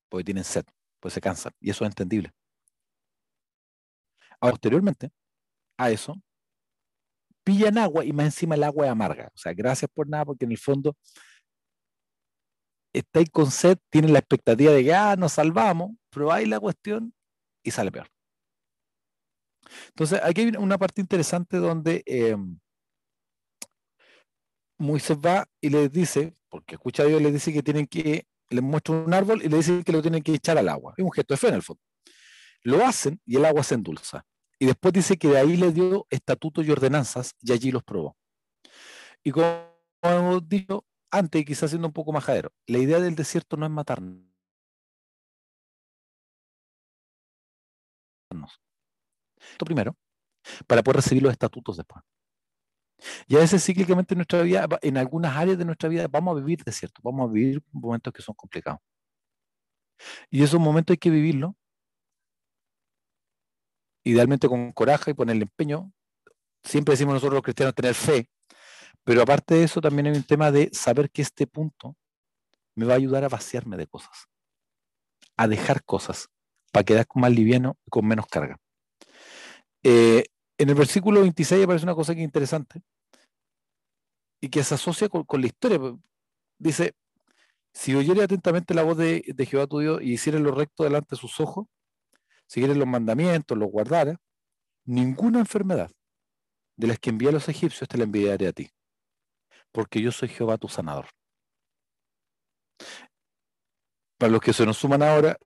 Porque 0.08 0.24
tienen 0.24 0.44
sed, 0.44 0.64
pues 1.00 1.14
se 1.14 1.20
cansan, 1.20 1.52
y 1.60 1.70
eso 1.70 1.84
es 1.84 1.90
entendible. 1.90 2.32
Posteriormente 4.40 5.10
a 5.78 5.90
eso, 5.90 6.14
pillan 7.44 7.78
agua 7.78 8.04
y 8.04 8.12
más 8.12 8.26
encima 8.26 8.54
el 8.54 8.64
agua 8.64 8.86
es 8.86 8.92
amarga. 8.92 9.30
O 9.34 9.38
sea, 9.38 9.52
gracias 9.54 9.90
por 9.92 10.08
nada, 10.08 10.24
porque 10.24 10.44
en 10.44 10.52
el 10.52 10.58
fondo 10.58 10.96
estáis 12.92 13.30
con 13.30 13.50
sed, 13.50 13.78
tienen 13.90 14.12
la 14.12 14.18
expectativa 14.18 14.72
de 14.72 14.84
que, 14.84 14.94
ah, 14.94 15.16
nos 15.16 15.32
salvamos, 15.32 15.92
probáis 16.10 16.48
la 16.48 16.60
cuestión 16.60 17.14
y 17.62 17.70
sale 17.70 17.90
peor. 17.90 18.08
Entonces, 19.88 20.20
aquí 20.22 20.42
hay 20.42 20.48
una 20.58 20.78
parte 20.78 21.00
interesante 21.00 21.56
donde 21.56 22.02
eh, 22.06 22.36
Moisés 24.78 25.18
va 25.18 25.46
y 25.60 25.70
les 25.70 25.90
dice, 25.92 26.34
porque 26.48 26.74
escucha 26.74 27.02
a 27.04 27.06
Dios, 27.06 27.22
les 27.22 27.32
dice 27.32 27.52
que 27.52 27.62
tienen 27.62 27.86
que, 27.86 28.26
les 28.48 28.62
muestra 28.62 28.94
un 28.94 29.14
árbol 29.14 29.42
y 29.42 29.48
le 29.48 29.56
dice 29.58 29.82
que 29.84 29.92
lo 29.92 30.02
tienen 30.02 30.22
que 30.22 30.34
echar 30.34 30.58
al 30.58 30.68
agua. 30.68 30.94
Es 30.96 31.04
un 31.04 31.12
gesto 31.12 31.34
de 31.34 31.38
fe 31.38 31.48
en 31.48 31.54
el 31.54 31.62
fondo. 31.62 31.82
Lo 32.62 32.84
hacen 32.84 33.20
y 33.24 33.36
el 33.36 33.44
agua 33.44 33.62
se 33.62 33.74
endulza. 33.74 34.24
Y 34.58 34.66
después 34.66 34.92
dice 34.92 35.16
que 35.16 35.28
de 35.28 35.38
ahí 35.38 35.56
les 35.56 35.74
dio 35.74 36.06
estatutos 36.10 36.64
y 36.66 36.70
ordenanzas 36.70 37.34
y 37.40 37.52
allí 37.52 37.72
los 37.72 37.82
probó. 37.82 38.16
Y 39.24 39.32
como 39.32 39.72
hemos 40.02 40.48
dicho, 40.48 40.84
antes, 41.10 41.44
quizás 41.44 41.70
siendo 41.70 41.88
un 41.88 41.92
poco 41.92 42.12
majadero, 42.12 42.52
la 42.66 42.78
idea 42.78 43.00
del 43.00 43.14
desierto 43.14 43.56
no 43.56 43.66
es 43.66 43.72
matarnos. 43.72 44.32
Esto 49.52 49.64
primero, 49.64 49.96
para 50.66 50.82
poder 50.82 50.96
recibir 50.96 51.22
los 51.22 51.32
estatutos 51.32 51.76
después. 51.76 52.02
Y 53.26 53.36
a 53.36 53.40
veces 53.40 53.64
cíclicamente 53.64 54.14
en 54.14 54.18
nuestra 54.18 54.42
vida, 54.42 54.66
en 54.82 54.96
algunas 54.96 55.36
áreas 55.36 55.58
de 55.58 55.64
nuestra 55.64 55.88
vida, 55.88 56.06
vamos 56.08 56.36
a 56.36 56.40
vivir 56.40 56.62
desierto, 56.64 57.00
vamos 57.02 57.28
a 57.28 57.32
vivir 57.32 57.62
momentos 57.72 58.12
que 58.12 58.22
son 58.22 58.34
complicados. 58.34 58.80
Y 60.30 60.42
esos 60.42 60.60
momentos 60.60 60.94
hay 60.94 60.98
que 60.98 61.10
vivirlo, 61.10 61.56
idealmente 64.04 64.48
con 64.48 64.72
coraje 64.72 65.12
y 65.12 65.14
ponerle 65.14 65.42
empeño. 65.42 65.92
Siempre 66.62 66.92
decimos 66.92 67.14
nosotros 67.14 67.34
los 67.34 67.42
cristianos 67.42 67.74
tener 67.74 67.94
fe, 67.94 68.28
pero 69.04 69.22
aparte 69.22 69.54
de 69.54 69.64
eso 69.64 69.80
también 69.80 70.06
hay 70.06 70.16
un 70.16 70.24
tema 70.24 70.50
de 70.50 70.70
saber 70.72 71.10
que 71.10 71.22
este 71.22 71.46
punto 71.46 71.96
me 72.74 72.86
va 72.86 72.94
a 72.94 72.96
ayudar 72.96 73.24
a 73.24 73.28
vaciarme 73.28 73.76
de 73.76 73.86
cosas, 73.86 74.28
a 75.36 75.48
dejar 75.48 75.84
cosas, 75.84 76.28
para 76.72 76.84
quedar 76.84 77.06
más 77.14 77.32
liviano 77.32 77.76
y 77.86 77.90
con 77.90 78.06
menos 78.06 78.26
carga. 78.26 78.58
Eh, 79.82 80.24
en 80.56 80.68
el 80.68 80.74
versículo 80.74 81.20
26 81.20 81.64
aparece 81.64 81.84
una 81.84 81.94
cosa 81.94 82.14
que 82.14 82.20
es 82.20 82.24
interesante 82.24 82.82
y 84.42 84.48
que 84.48 84.64
se 84.64 84.74
asocia 84.74 85.08
con, 85.08 85.40
la 85.40 85.46
historia. 85.46 85.78
Dice, 86.58 86.94
si 87.72 87.94
oyere 87.94 88.24
atentamente 88.24 88.74
la 88.74 88.82
voz 88.82 88.98
de, 88.98 89.22
Jehová 89.48 89.68
tu 89.68 89.78
Dios 89.78 90.02
y 90.02 90.14
hiciere 90.14 90.40
lo 90.40 90.50
recto 90.50 90.82
delante 90.82 91.14
de 91.14 91.20
sus 91.20 91.40
ojos, 91.40 91.68
siguiere 92.46 92.74
los 92.74 92.88
mandamientos, 92.88 93.56
los 93.56 93.70
guardara, 93.70 94.20
ninguna 94.84 95.38
enfermedad 95.38 95.92
de 96.76 96.88
las 96.88 96.98
que 96.98 97.10
envía 97.10 97.28
a 97.28 97.32
los 97.32 97.48
egipcios 97.48 97.88
te 97.88 97.96
la 97.96 98.04
enviaré 98.04 98.48
a 98.48 98.52
ti, 98.52 98.68
porque 99.70 100.02
yo 100.02 100.10
soy 100.10 100.28
Jehová 100.28 100.58
tu 100.58 100.68
sanador. 100.68 101.06
Para 104.18 104.32
los 104.32 104.40
que 104.40 104.52
se 104.52 104.66
nos 104.66 104.76
suman 104.76 105.04
ahora, 105.04 105.36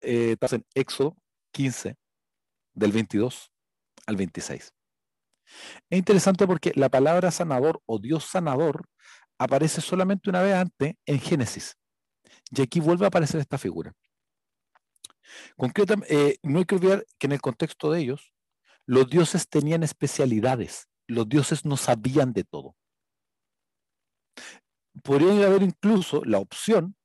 eh, 0.00 0.36
en 0.40 0.64
Éxodo 0.74 1.16
15, 1.50 1.96
del 2.72 2.92
22 2.92 3.50
al 4.06 4.14
26. 4.14 4.77
Es 5.90 5.98
interesante 5.98 6.46
porque 6.46 6.72
la 6.74 6.88
palabra 6.88 7.30
sanador 7.30 7.80
o 7.86 7.98
Dios 7.98 8.24
sanador 8.24 8.88
aparece 9.38 9.80
solamente 9.80 10.30
una 10.30 10.42
vez 10.42 10.54
antes 10.54 10.94
en 11.06 11.20
Génesis. 11.20 11.76
Y 12.50 12.62
aquí 12.62 12.80
vuelve 12.80 13.04
a 13.04 13.08
aparecer 13.08 13.40
esta 13.40 13.58
figura. 13.58 13.92
Concretamente, 15.56 16.14
eh, 16.14 16.38
no 16.42 16.58
hay 16.58 16.64
que 16.64 16.74
olvidar 16.74 17.04
que 17.18 17.26
en 17.26 17.32
el 17.32 17.40
contexto 17.40 17.90
de 17.90 18.00
ellos, 18.00 18.32
los 18.86 19.08
dioses 19.08 19.48
tenían 19.48 19.82
especialidades. 19.82 20.88
Los 21.06 21.28
dioses 21.28 21.64
no 21.64 21.76
sabían 21.76 22.32
de 22.32 22.44
todo. 22.44 22.74
Podría 25.02 25.46
haber 25.46 25.62
incluso 25.62 26.24
la 26.24 26.38
opción 26.38 26.96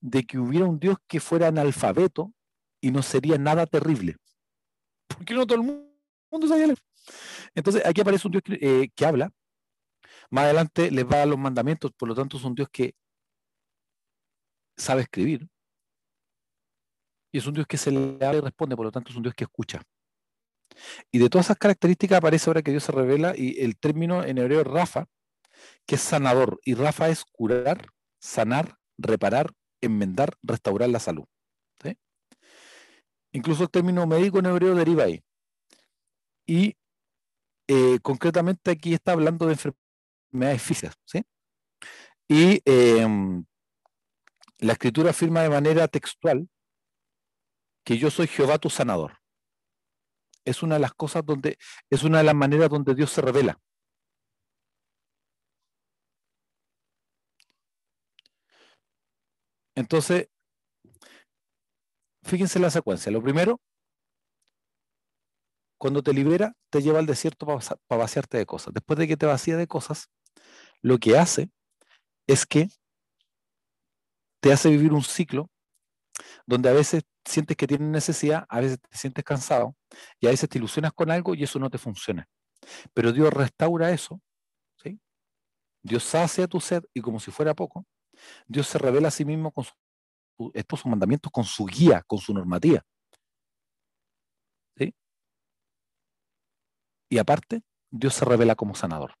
de 0.00 0.24
que 0.24 0.38
hubiera 0.38 0.66
un 0.66 0.80
dios 0.80 0.96
que 1.06 1.20
fuera 1.20 1.48
analfabeto 1.48 2.32
y 2.80 2.90
no 2.90 3.02
sería 3.02 3.38
nada 3.38 3.66
terrible. 3.66 4.16
Porque 5.06 5.34
no 5.34 5.46
todo 5.46 5.56
el 5.56 5.64
mundo 5.64 5.90
mundo 6.30 6.46
Entonces, 7.54 7.82
aquí 7.84 8.00
aparece 8.00 8.28
un 8.28 8.32
Dios 8.32 8.42
eh, 8.48 8.88
que, 8.94 9.06
habla. 9.06 9.30
Más 10.30 10.44
adelante 10.44 10.90
les 10.90 11.04
va 11.04 11.14
a 11.14 11.18
dar 11.18 11.28
los 11.28 11.38
mandamientos, 11.38 11.92
por 11.92 12.08
lo 12.08 12.14
tanto 12.14 12.36
es 12.36 12.44
un 12.44 12.54
Dios 12.54 12.68
que 12.70 12.94
sabe 14.76 15.02
escribir. 15.02 15.48
Y 17.32 17.38
es 17.38 17.46
un 17.46 17.54
Dios 17.54 17.66
que 17.66 17.76
se 17.76 17.90
le 17.90 18.24
habla 18.24 18.38
y 18.38 18.40
responde, 18.40 18.76
por 18.76 18.86
lo 18.86 18.92
tanto 18.92 19.10
es 19.10 19.16
un 19.16 19.22
Dios 19.22 19.34
que 19.34 19.44
escucha. 19.44 19.82
Y 21.10 21.18
de 21.18 21.28
todas 21.28 21.46
esas 21.46 21.58
características 21.58 22.18
aparece 22.18 22.48
ahora 22.48 22.62
que 22.62 22.70
Dios 22.70 22.84
se 22.84 22.92
revela 22.92 23.34
y 23.36 23.60
el 23.60 23.76
término 23.78 24.24
en 24.24 24.38
hebreo 24.38 24.64
Rafa, 24.64 25.06
que 25.86 25.96
es 25.96 26.00
sanador. 26.00 26.60
Y 26.64 26.74
Rafa 26.74 27.08
es 27.08 27.24
curar, 27.24 27.86
sanar, 28.20 28.76
reparar, 28.98 29.52
enmendar, 29.80 30.36
restaurar 30.42 30.88
la 30.88 31.00
salud. 31.00 31.24
Incluso 33.32 33.64
el 33.64 33.70
término 33.70 34.06
médico 34.06 34.38
en 34.38 34.46
hebreo 34.46 34.74
deriva 34.74 35.04
ahí. 35.04 35.22
Y 36.46 36.76
eh, 37.72 38.00
concretamente 38.02 38.72
aquí 38.72 38.94
está 38.94 39.12
hablando 39.12 39.46
de 39.46 39.52
enfermedades 39.52 40.60
físicas. 40.60 40.96
¿sí? 41.04 41.22
Y 42.26 42.60
em, 42.64 43.44
la 44.58 44.72
escritura 44.72 45.10
afirma 45.10 45.42
de 45.42 45.50
manera 45.50 45.86
textual 45.86 46.48
que 47.84 47.96
yo 47.96 48.10
soy 48.10 48.26
Jehová 48.26 48.58
tu 48.58 48.70
sanador. 48.70 49.18
Es 50.44 50.64
una 50.64 50.74
de 50.76 50.80
las 50.80 50.94
cosas 50.94 51.24
donde, 51.24 51.58
es 51.90 52.02
una 52.02 52.18
de 52.18 52.24
las 52.24 52.34
maneras 52.34 52.70
donde 52.70 52.94
Dios 52.96 53.12
se 53.12 53.20
revela. 53.20 53.60
Entonces, 59.76 60.28
fíjense 62.24 62.58
la 62.58 62.70
secuencia. 62.70 63.12
Lo 63.12 63.22
primero, 63.22 63.60
cuando 65.80 66.02
te 66.02 66.12
libera, 66.12 66.52
te 66.68 66.82
lleva 66.82 66.98
al 66.98 67.06
desierto 67.06 67.46
para 67.46 67.98
vaciarte 67.98 68.36
de 68.36 68.44
cosas. 68.44 68.74
Después 68.74 68.98
de 68.98 69.08
que 69.08 69.16
te 69.16 69.24
vacía 69.24 69.56
de 69.56 69.66
cosas, 69.66 70.10
lo 70.82 70.98
que 70.98 71.16
hace 71.16 71.50
es 72.26 72.44
que 72.44 72.68
te 74.40 74.52
hace 74.52 74.68
vivir 74.68 74.92
un 74.92 75.02
ciclo 75.02 75.48
donde 76.44 76.68
a 76.68 76.74
veces 76.74 77.04
sientes 77.24 77.56
que 77.56 77.66
tienes 77.66 77.88
necesidad, 77.88 78.44
a 78.50 78.60
veces 78.60 78.78
te 78.78 78.98
sientes 78.98 79.24
cansado 79.24 79.74
y 80.20 80.26
a 80.26 80.30
veces 80.30 80.50
te 80.50 80.58
ilusionas 80.58 80.92
con 80.92 81.10
algo 81.10 81.34
y 81.34 81.44
eso 81.44 81.58
no 81.58 81.70
te 81.70 81.78
funciona. 81.78 82.28
Pero 82.92 83.10
Dios 83.10 83.32
restaura 83.32 83.90
eso, 83.90 84.20
¿sí? 84.82 85.00
Dios 85.82 86.04
sacia 86.04 86.46
tu 86.46 86.60
sed 86.60 86.84
y 86.92 87.00
como 87.00 87.20
si 87.20 87.30
fuera 87.30 87.54
poco, 87.54 87.86
Dios 88.46 88.66
se 88.66 88.76
revela 88.76 89.08
a 89.08 89.12
sí 89.12 89.24
mismo 89.24 89.50
con 89.50 89.64
estos 90.52 90.84
mandamientos, 90.84 91.32
con 91.32 91.44
su 91.44 91.64
guía, 91.64 92.04
con 92.06 92.18
su 92.18 92.34
normativa. 92.34 92.84
Y 97.10 97.18
aparte, 97.18 97.62
Dios 97.90 98.14
se 98.14 98.24
revela 98.24 98.54
como 98.54 98.74
sanador. 98.74 99.14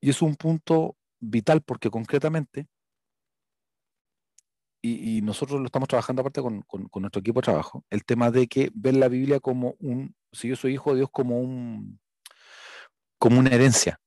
Y 0.00 0.10
es 0.10 0.22
un 0.22 0.36
punto 0.36 0.96
vital 1.20 1.62
porque 1.62 1.90
concretamente, 1.90 2.66
y, 4.82 5.20
nosotros 5.22 5.58
lo 5.60 5.66
estamos 5.66 5.88
trabajando 5.88 6.22
aparte 6.22 6.40
con, 6.40 6.64
nuestro 6.94 7.20
equipo 7.20 7.40
de 7.40 7.44
trabajo, 7.46 7.84
el 7.90 8.04
tema 8.04 8.30
de 8.30 8.46
que 8.46 8.70
ver 8.72 8.96
la 8.96 9.08
Biblia 9.08 9.40
como 9.40 9.74
un, 9.80 10.14
si 10.32 10.48
yo 10.48 10.56
soy 10.56 10.74
hijo 10.74 10.90
de 10.90 10.98
Dios, 10.98 11.10
como 11.10 11.40
un 11.40 11.98
como 13.18 13.40
una 13.40 13.50
herencia. 13.50 13.98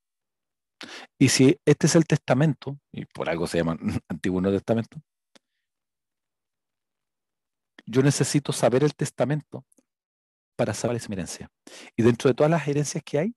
Y 1.17 1.29
si 1.29 1.59
este 1.65 1.88
es 1.88 1.95
el 1.95 2.05
testamento, 2.05 2.79
y 2.93 3.05
por 3.05 3.29
algo 3.29 3.48
se 3.48 3.57
llama 3.57 3.77
Antiguo 4.07 4.41
Testamento, 4.41 5.01
yo 7.89 8.03
necesito 8.03 8.53
saber 8.53 8.84
el 8.84 8.93
testamento 8.93 9.65
para 10.55 10.74
saber 10.74 10.98
esa 10.98 11.12
herencia. 11.12 11.50
Y 11.96 12.03
dentro 12.03 12.29
de 12.29 12.36
todas 12.36 12.51
las 12.51 12.67
herencias 12.67 13.03
que 13.03 13.19
hay, 13.19 13.36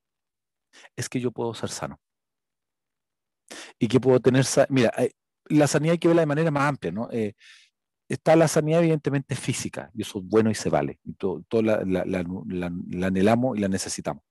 es 0.96 1.08
que 1.08 1.20
yo 1.20 1.30
puedo 1.32 1.54
ser 1.54 1.70
sano. 1.70 2.00
Y 3.78 3.88
que 3.88 4.00
puedo 4.00 4.20
tener, 4.20 4.44
mira, 4.68 4.92
la 5.46 5.66
sanidad 5.66 5.92
hay 5.92 5.98
que 5.98 6.08
verla 6.08 6.22
de 6.22 6.26
manera 6.26 6.50
más 6.50 6.68
amplia, 6.68 6.92
¿no? 6.92 7.08
Eh, 7.10 7.34
está 8.08 8.36
la 8.36 8.48
sanidad 8.48 8.80
evidentemente 8.80 9.34
física, 9.34 9.90
y 9.94 10.02
eso 10.02 10.18
es 10.18 10.24
bueno 10.26 10.50
y 10.50 10.54
se 10.54 10.68
vale, 10.68 11.00
y 11.04 11.14
todo, 11.14 11.62
la, 11.62 11.82
la, 11.84 13.06
anhelamos 13.06 13.56
y 13.56 13.60
la 13.60 13.68
necesitamos. 13.68 14.22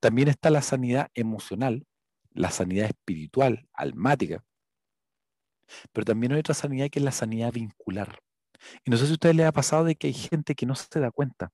También 0.00 0.28
está 0.28 0.50
la 0.50 0.62
sanidad 0.62 1.10
emocional, 1.14 1.86
la 2.30 2.50
sanidad 2.50 2.86
espiritual, 2.86 3.68
almática, 3.74 4.42
pero 5.92 6.04
también 6.04 6.32
hay 6.32 6.40
otra 6.40 6.54
sanidad 6.54 6.88
que 6.90 6.98
es 6.98 7.04
la 7.04 7.12
sanidad 7.12 7.52
vincular. 7.52 8.18
Y 8.84 8.90
no 8.90 8.96
sé 8.96 9.06
si 9.06 9.12
a 9.12 9.14
ustedes 9.14 9.36
les 9.36 9.46
ha 9.46 9.52
pasado 9.52 9.84
de 9.84 9.96
que 9.96 10.08
hay 10.08 10.14
gente 10.14 10.54
que 10.54 10.66
no 10.66 10.74
se 10.74 11.00
da 11.00 11.10
cuenta, 11.10 11.50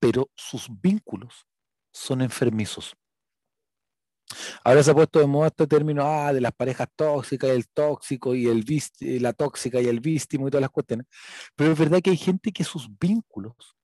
pero 0.00 0.30
sus 0.34 0.68
vínculos 0.80 1.46
son 1.92 2.20
enfermizos. 2.22 2.96
Ahora 4.62 4.82
se 4.82 4.90
ha 4.90 4.94
puesto 4.94 5.18
de 5.18 5.26
moda 5.26 5.48
este 5.48 5.66
término 5.66 6.02
ah, 6.04 6.32
de 6.32 6.40
las 6.40 6.52
parejas 6.52 6.88
tóxicas, 6.94 7.50
el 7.50 7.66
tóxico 7.68 8.34
y 8.34 8.46
el 8.46 8.64
la 9.22 9.32
tóxica 9.32 9.80
y 9.80 9.86
el 9.86 10.00
víctimo 10.00 10.48
y 10.48 10.50
todas 10.50 10.62
las 10.62 10.70
cuestiones. 10.70 11.06
Pero 11.56 11.72
es 11.72 11.78
verdad 11.78 12.00
que 12.02 12.10
hay 12.10 12.16
gente 12.16 12.52
que 12.52 12.64
sus 12.64 12.88
vínculos 12.98 13.76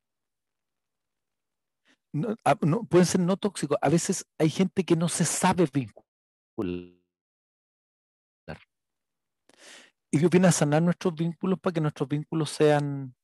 ah, 2.44 2.56
no, 2.60 2.84
pueden 2.84 3.06
ser 3.06 3.20
no 3.20 3.36
tóxicos. 3.36 3.78
A 3.80 3.88
veces 3.88 4.26
hay 4.38 4.50
gente 4.50 4.84
que 4.84 4.96
no 4.96 5.08
se 5.08 5.24
sabe 5.24 5.68
vincular. 5.72 7.03
Y 10.14 10.18
Dios 10.18 10.30
viene 10.30 10.46
a 10.46 10.52
sanar 10.52 10.80
nuestros 10.80 11.12
vínculos 11.12 11.58
para 11.58 11.74
que 11.74 11.80
nuestros 11.80 12.08
vínculos 12.08 12.48
sean, 12.48 13.16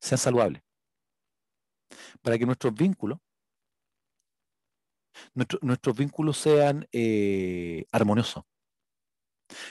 sean 0.00 0.18
saludables. 0.18 0.60
Para 2.20 2.36
que 2.36 2.44
nuestros 2.44 2.74
vínculos, 2.74 3.20
nuestros 5.60 5.96
vínculos 5.96 6.36
sean 6.36 6.88
eh, 6.90 7.84
armoniosos. 7.92 8.42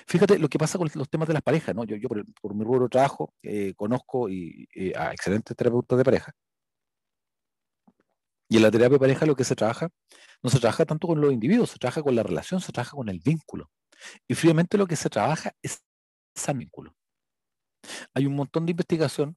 Fíjate 0.07 0.39
lo 0.39 0.47
que 0.47 0.57
pasa 0.57 0.77
con 0.77 0.89
los 0.93 1.09
temas 1.09 1.27
de 1.27 1.33
las 1.33 1.43
parejas, 1.43 1.75
¿no? 1.75 1.83
Yo, 1.83 1.97
yo 1.97 2.07
por, 2.07 2.55
mi 2.55 2.63
rubro 2.63 2.83
de 2.83 2.89
trabajo 2.89 3.33
eh, 3.43 3.73
conozco 3.75 4.29
y, 4.29 4.69
a 4.95 5.11
excelentes 5.11 5.57
terapeutas 5.57 5.97
de 5.97 6.05
pareja. 6.05 6.31
Y 8.47 8.55
en 8.55 8.63
la 8.63 8.71
terapia 8.71 8.95
de 8.95 8.99
pareja 8.99 9.25
lo 9.25 9.35
que 9.35 9.43
se 9.43 9.57
trabaja, 9.57 9.89
no 10.41 10.49
se 10.49 10.61
trabaja 10.61 10.85
tanto 10.85 11.07
con 11.07 11.19
los 11.19 11.33
individuos, 11.33 11.71
se 11.71 11.79
trabaja 11.79 12.01
con 12.01 12.15
la 12.15 12.23
relación, 12.23 12.61
se 12.61 12.71
trabaja 12.71 12.95
con 12.95 13.09
el 13.09 13.19
vínculo. 13.19 13.69
Y 14.27 14.35
fríamente 14.35 14.77
lo 14.77 14.87
que 14.87 14.95
se 14.95 15.09
trabaja 15.09 15.53
es 15.61 15.83
ese 16.35 16.53
vínculo. 16.53 16.95
Hay 18.13 18.25
un 18.25 18.35
montón 18.35 18.65
de 18.65 18.71
investigación 18.71 19.35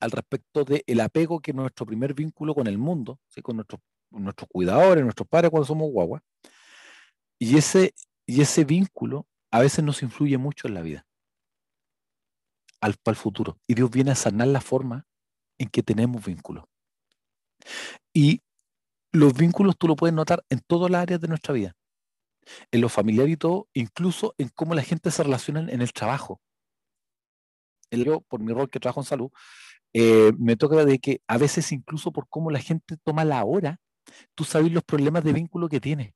al 0.00 0.10
respecto 0.10 0.64
del 0.64 1.00
apego 1.00 1.40
que 1.40 1.52
nuestro 1.52 1.84
primer 1.86 2.14
vínculo 2.14 2.54
con 2.54 2.66
el 2.66 2.78
mundo, 2.78 3.20
con 3.42 3.56
nuestros, 3.56 4.48
cuidadores, 4.48 5.04
nuestros 5.04 5.28
padres 5.28 5.50
cuando 5.50 5.66
somos 5.66 5.90
guaguas, 5.90 6.22
y 7.38 7.56
ese, 7.56 7.94
y 8.26 8.40
ese 8.40 8.64
vínculo 8.64 9.26
a 9.50 9.60
veces 9.60 9.84
nos 9.84 10.02
influye 10.02 10.38
mucho 10.38 10.68
en 10.68 10.74
la 10.74 10.82
vida, 10.82 11.06
al, 12.80 12.96
el 13.04 13.16
futuro. 13.16 13.58
Y 13.66 13.74
Dios 13.74 13.90
viene 13.90 14.12
a 14.12 14.14
sanar 14.14 14.48
la 14.48 14.60
forma 14.60 15.06
en 15.58 15.68
que 15.68 15.82
tenemos 15.82 16.24
vínculos. 16.24 16.64
Y 18.14 18.42
los 19.12 19.34
vínculos 19.34 19.76
tú 19.76 19.86
lo 19.86 19.96
puedes 19.96 20.14
notar 20.14 20.44
en 20.48 20.60
todas 20.66 20.90
las 20.90 21.02
áreas 21.02 21.20
de 21.20 21.28
nuestra 21.28 21.52
vida, 21.52 21.76
en 22.70 22.80
lo 22.80 22.88
familiar 22.88 23.28
y 23.28 23.36
todo, 23.36 23.68
incluso 23.74 24.34
en 24.38 24.48
cómo 24.54 24.74
la 24.74 24.82
gente 24.82 25.10
se 25.10 25.22
relaciona 25.22 25.60
en 25.60 25.80
el 25.82 25.92
trabajo. 25.92 26.40
Yo, 27.90 28.20
por 28.22 28.40
mi 28.40 28.52
rol 28.52 28.70
que 28.70 28.80
trabajo 28.80 29.00
en 29.00 29.06
salud, 29.06 29.30
eh, 29.92 30.32
me 30.38 30.56
toca 30.56 30.84
de 30.84 30.98
que 30.98 31.20
a 31.26 31.38
veces 31.38 31.72
incluso 31.72 32.12
por 32.12 32.28
cómo 32.28 32.50
la 32.50 32.60
gente 32.60 32.96
toma 33.04 33.24
la 33.24 33.44
hora, 33.44 33.78
tú 34.34 34.44
sabes 34.44 34.72
los 34.72 34.84
problemas 34.84 35.24
de 35.24 35.32
vínculo 35.32 35.68
que 35.68 35.80
tiene. 35.80 36.14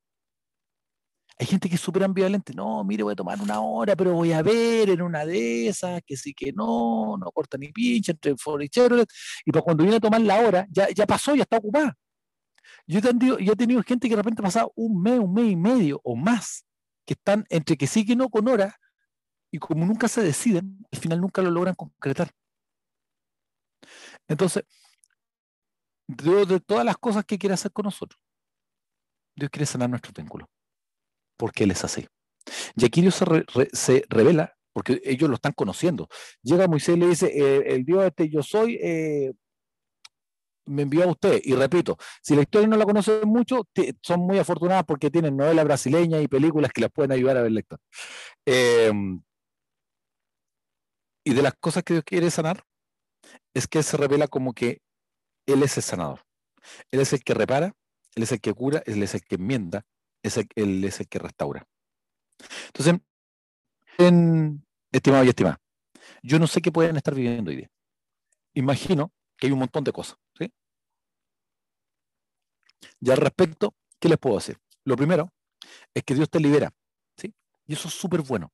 Hay 1.37 1.47
gente 1.47 1.69
que 1.69 1.75
es 1.75 1.81
súper 1.81 2.05
ambivalente. 2.05 2.55
No, 2.55 2.85
mire, 2.85 3.03
voy 3.03 3.13
a 3.13 3.17
tomar 3.17 3.41
una 3.41 3.61
hora, 3.61 3.97
pero 3.97 4.13
voy 4.13 4.33
a 4.33 4.43
ver 4.43 4.91
en 4.91 5.03
una 5.03 5.27
de 5.27 5.69
esas, 5.69 6.01
que 6.07 6.17
sí 6.17 6.33
que 6.33 6.53
no, 6.53 7.17
no 7.19 7.31
corta 7.33 7.59
ni 7.59 7.73
pinche 7.73 8.13
entre 8.13 8.37
Ford 8.37 8.63
y 8.63 8.69
Chevrolet. 8.69 9.09
Y 9.45 9.51
para 9.51 9.63
cuando 9.63 9.83
viene 9.83 9.97
a 9.97 10.01
tomar 10.01 10.21
la 10.21 10.39
hora, 10.41 10.67
ya, 10.71 10.89
ya 10.91 11.07
pasó, 11.07 11.35
ya 11.35 11.43
está 11.43 11.57
ocupada. 11.57 11.97
Yo 12.87 12.99
he, 12.99 13.03
tenido, 13.03 13.39
yo 13.39 13.53
he 13.53 13.57
tenido 13.57 13.83
gente 13.83 14.09
que 14.09 14.17
de 14.17 14.23
repente 14.23 14.43
ha 14.43 14.45
pasado 14.45 14.73
un 14.77 15.03
mes, 15.03 15.19
un 15.19 15.33
mes 15.33 15.51
y 15.51 15.57
medio 15.57 16.01
o 16.05 16.17
más, 16.17 16.65
que 17.07 17.15
están 17.15 17.45
entre 17.49 17.77
que 17.77 17.87
sí 17.87 18.05
que 18.05 18.17
no 18.17 18.29
con 18.29 18.49
hora, 18.49 18.79
y 19.51 19.59
como 19.59 19.87
nunca 19.87 20.09
se 20.09 20.23
deciden, 20.23 20.85
al 20.91 20.99
final 20.99 21.21
nunca 21.21 21.41
lo 21.41 21.51
logran 21.51 21.75
concretar. 21.75 22.31
Entonces, 24.27 24.65
Dios 26.07 26.49
de 26.49 26.61
todas 26.61 26.85
las 26.85 26.97
cosas 26.99 27.25
que 27.25 27.39
quiere 27.39 27.55
hacer 27.55 27.73
con 27.73 27.85
nosotros, 27.85 28.21
Dios 29.37 29.51
quiere 29.51 29.67
sanar 29.67 29.91
nuestro 29.91 30.13
vínculo, 30.13 30.49
porque 31.37 31.65
Él 31.65 31.71
es 31.71 31.85
así. 31.85 32.07
Y 32.77 32.85
aquí 32.85 33.01
Dios 33.01 33.23
se, 33.73 34.05
revela, 34.09 34.57
porque 34.73 35.01
ellos 35.05 35.29
lo 35.29 35.37
están 35.37 35.53
conociendo. 35.53 36.09
Llega 36.43 36.69
Moisés 36.69 36.97
y 36.97 37.01
le 37.01 37.07
dice, 37.07 37.27
eh, 37.27 37.75
el 37.75 37.85
Dios 37.85 38.05
este 38.05 38.29
yo 38.29 38.43
soy, 38.43 38.79
eh, 38.83 39.33
me 40.67 40.83
envió 40.83 41.05
a 41.05 41.09
usted. 41.09 41.41
Y 41.45 41.55
repito, 41.55 41.97
si 42.23 42.35
la 42.35 42.43
historia 42.43 42.69
no 42.69 42.77
la 42.77 42.85
conocen 42.85 43.29
mucho, 43.29 43.69
son 44.03 44.21
muy 44.21 44.39
afortunadas 44.39 44.85
porque 44.85 45.11
tienen 45.11 45.37
novelas 45.37 45.65
brasileñas 45.65 46.23
y 46.23 46.29
películas 46.29 46.73
que 46.73 46.81
las 46.81 46.91
pueden 46.91 47.13
ayudar 47.13 47.37
a 47.37 47.43
ver 47.43 47.53
lector. 47.53 47.79
Em, 48.47 49.23
y 51.25 51.35
de 51.35 51.43
las 51.43 51.55
cosas 51.55 51.83
que 51.83 51.95
Dios 51.95 52.05
quiere 52.05 52.31
sanar, 52.31 52.65
es 53.55 53.67
que 53.67 53.79
Él 53.79 53.85
se 53.85 53.97
revela 53.97 54.29
como 54.29 54.53
que 54.53 54.83
Él 55.47 55.63
es 55.63 55.77
el 55.77 55.83
sanador. 55.83 56.21
Él 56.91 57.01
es 57.01 57.13
el 57.13 57.23
que 57.23 57.35
repara, 57.35 57.75
Él 58.15 58.23
es 58.23 58.33
el 58.33 58.41
que 58.41 58.53
cura, 58.53 58.83
Él 58.87 59.03
es 59.03 59.15
el 59.15 59.23
que 59.23 59.37
enmienda, 59.37 59.85
Él 60.23 60.85
es 60.85 61.01
el 61.01 61.09
que 61.09 61.19
restaura. 61.19 61.67
Entonces, 62.67 63.01
en, 63.99 64.67
estimado 64.93 65.25
y 65.25 65.29
estimada, 65.29 65.61
yo 66.23 66.39
no 66.39 66.47
sé 66.47 66.61
qué 66.61 66.73
pueden 66.73 66.97
estar 66.97 67.15
viviendo 67.15 67.51
hoy 67.51 67.57
día. 67.59 67.71
Imagino 68.55 69.13
que 69.37 69.47
hay 69.47 69.53
un 69.53 69.59
montón 69.59 69.85
de 69.85 69.93
cosas. 69.93 70.17
Y 73.01 73.11
al 73.11 73.19
respecto, 73.19 73.75
¿qué 73.99 74.09
les 74.09 74.19
puedo 74.19 74.37
decir? 74.37 74.59
Lo 74.85 74.97
primero 74.97 75.33
es 75.95 76.03
que 76.03 76.15
Dios 76.15 76.29
te 76.31 76.41
libera. 76.41 76.71
¿sí? 77.17 77.33
Y 77.67 77.75
eso 77.75 77.89
es 77.89 77.95
súper 77.95 78.23
bueno. 78.23 78.53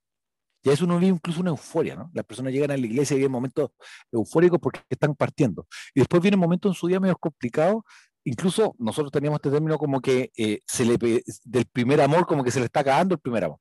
Y 0.63 0.69
a 0.69 0.73
eso 0.73 0.85
uno 0.85 0.99
vive 0.99 1.15
incluso 1.15 1.41
una 1.41 1.51
euforia, 1.51 1.97
¿no? 1.97 2.11
Las 2.13 2.25
personas 2.25 2.53
llegan 2.53 2.71
a 2.71 2.77
la 2.77 2.87
iglesia 2.87 3.15
y 3.15 3.19
viven 3.19 3.33
momentos 3.33 3.71
eufóricos 4.13 4.59
porque 4.61 4.81
están 4.91 5.15
partiendo. 5.15 5.67
Y 5.95 6.01
después 6.01 6.21
vienen 6.21 6.39
momentos 6.39 6.71
en 6.71 6.75
su 6.75 6.87
día 6.87 7.01
medio 7.01 7.17
complicados. 7.17 7.83
Incluso 8.25 8.75
nosotros 8.79 9.11
teníamos 9.11 9.39
este 9.39 9.51
término 9.51 9.79
como 9.79 10.03
que 10.03 10.31
eh, 10.37 10.61
se 10.67 10.85
le, 10.85 10.99
del 11.45 11.67
primer 11.67 12.03
amor, 12.03 12.27
como 12.27 12.45
que 12.45 12.51
se 12.51 12.61
le 12.61 12.67
está 12.67 12.81
acabando 12.81 13.15
el 13.15 13.21
primer 13.21 13.45
amor. 13.45 13.59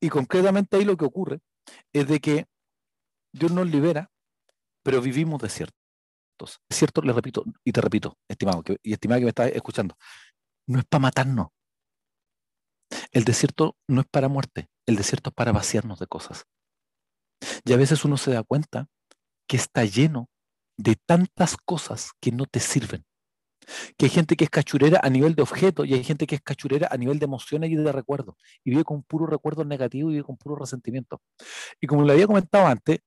Y 0.00 0.10
concretamente 0.10 0.76
ahí 0.76 0.84
lo 0.84 0.96
que 0.96 1.06
ocurre 1.06 1.40
es 1.92 2.06
de 2.06 2.20
que 2.20 2.44
Dios 3.32 3.50
nos 3.50 3.66
libera, 3.66 4.10
pero 4.82 5.00
vivimos 5.00 5.40
desiertos. 6.38 6.60
Desierto, 6.68 7.02
le 7.02 7.12
repito, 7.12 7.44
y 7.64 7.72
te 7.72 7.80
repito, 7.80 8.18
estimado 8.28 8.62
y 8.82 8.92
estimada 8.92 9.18
que 9.18 9.24
me 9.24 9.30
estás 9.30 9.50
escuchando, 9.52 9.96
no 10.66 10.78
es 10.78 10.84
para 10.86 11.02
matarnos. 11.02 11.48
El 13.12 13.24
desierto 13.24 13.76
no 13.86 14.00
es 14.02 14.06
para 14.10 14.28
muerte, 14.28 14.68
el 14.86 14.96
desierto 14.96 15.30
es 15.30 15.34
para 15.34 15.52
vaciarnos 15.52 15.98
de 15.98 16.06
cosas. 16.06 16.44
Y 17.64 17.72
a 17.72 17.76
veces 17.76 18.04
uno 18.04 18.16
se 18.16 18.32
da 18.32 18.42
cuenta 18.42 18.86
que 19.46 19.56
está 19.56 19.84
lleno 19.84 20.28
de 20.76 20.96
tantas 20.96 21.56
cosas 21.56 22.12
que 22.20 22.32
no 22.32 22.46
te 22.46 22.60
sirven. 22.60 23.04
Que 23.98 24.06
hay 24.06 24.10
gente 24.10 24.36
que 24.36 24.44
es 24.44 24.50
cachurera 24.50 25.00
a 25.02 25.10
nivel 25.10 25.34
de 25.34 25.42
objeto 25.42 25.84
y 25.84 25.92
hay 25.92 26.02
gente 26.02 26.26
que 26.26 26.36
es 26.36 26.40
cachurera 26.40 26.88
a 26.90 26.96
nivel 26.96 27.18
de 27.18 27.26
emociones 27.26 27.70
y 27.70 27.76
de 27.76 27.92
recuerdos. 27.92 28.36
Y 28.64 28.70
vive 28.70 28.84
con 28.84 29.02
puro 29.02 29.26
recuerdo 29.26 29.64
negativo 29.64 30.08
y 30.08 30.14
vive 30.14 30.24
con 30.24 30.38
puro 30.38 30.56
resentimiento. 30.56 31.20
Y 31.80 31.86
como 31.86 32.02
le 32.04 32.14
había 32.14 32.26
comentado 32.26 32.66
antes, 32.66 33.00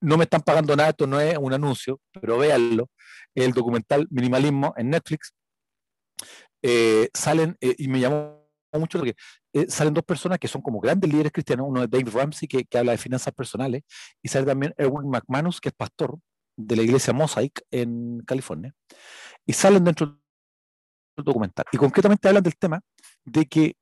no 0.00 0.16
me 0.16 0.24
están 0.24 0.42
pagando 0.42 0.76
nada, 0.76 0.90
esto 0.90 1.06
no 1.06 1.20
es 1.20 1.36
un 1.38 1.52
anuncio, 1.52 2.00
pero 2.20 2.38
véanlo. 2.38 2.88
El 3.34 3.52
documental 3.52 4.06
Minimalismo 4.10 4.74
en 4.76 4.90
Netflix. 4.90 5.34
Eh, 6.62 7.10
salen, 7.14 7.56
eh, 7.60 7.74
y 7.78 7.88
me 7.88 8.00
llamó 8.00 8.44
mucho 8.72 9.02
eh, 9.04 9.66
salen 9.68 9.94
dos 9.94 10.04
personas 10.04 10.38
que 10.38 10.48
son 10.48 10.60
como 10.60 10.80
grandes 10.80 11.10
líderes 11.10 11.32
cristianos, 11.32 11.66
uno 11.68 11.82
es 11.82 11.90
Dave 11.90 12.10
Ramsey 12.10 12.48
que, 12.48 12.66
habla 12.76 12.92
de 12.92 12.98
finanzas 12.98 13.32
personales 13.32 13.84
y 14.22 14.28
sale 14.28 14.44
también 14.44 14.74
Erwin 14.76 15.08
McManus 15.08 15.60
que 15.60 15.70
es 15.70 15.74
pastor 15.74 16.18
de 16.56 16.76
la 16.76 16.82
iglesia 16.82 17.14
Mosaic 17.14 17.62
en 17.70 18.20
California 18.26 18.74
y 19.46 19.52
salen 19.52 19.84
dentro 19.84 20.06
del 20.06 21.24
documental 21.24 21.64
y 21.72 21.78
concretamente 21.78 22.28
hablan 22.28 22.42
del 22.42 22.56
tema 22.56 22.80
de 23.24 23.46
que 23.46 23.76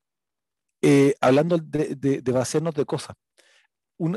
hablando 1.20 1.59
de, 1.59 1.96
de, 1.96 2.33
vaciarnos 2.33 2.74
de 2.74 2.85
cosas 2.85 3.16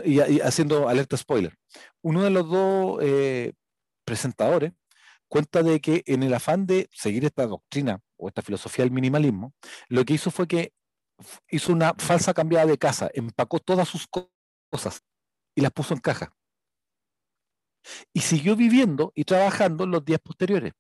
y, 0.04 0.20
haciendo 0.42 0.90
alerta 0.90 1.16
spoiler 1.18 1.56
uno 2.02 2.24
de 2.24 2.30
los 2.30 2.50
dos 2.50 3.00
eh, 3.02 3.54
presentadores 4.06 4.74
cuenta 5.28 5.64
de 5.64 5.80
que 5.80 6.04
en 6.06 6.24
el 6.24 6.34
afán 6.34 6.66
de 6.66 6.90
seguir 6.92 7.26
esta 7.26 7.46
doctrina 7.46 8.00
o 8.18 8.28
esta 8.28 8.42
filosofía 8.42 8.86
del 8.86 8.94
minimalismo, 8.94 9.54
lo 9.90 10.06
que 10.06 10.14
hizo 10.14 10.32
fue 10.32 10.48
que 10.48 10.74
hizo 11.50 11.74
una 11.74 11.94
falsa 11.98 12.34
cambiada 12.34 12.66
de 12.66 12.78
casa, 12.78 13.10
empacó 13.14 13.60
todas 13.60 13.88
sus 13.88 14.08
cosas 14.08 15.02
y 15.56 15.62
las 15.62 15.72
puso 15.72 15.94
en 15.94 16.00
caja. 16.00 16.34
Y 18.14 18.22
siguió 18.22 18.56
viviendo 18.56 19.12
y 19.16 19.24
trabajando 19.24 19.86
los 19.86 20.04
días 20.04 20.20
posteriores. 20.20 20.74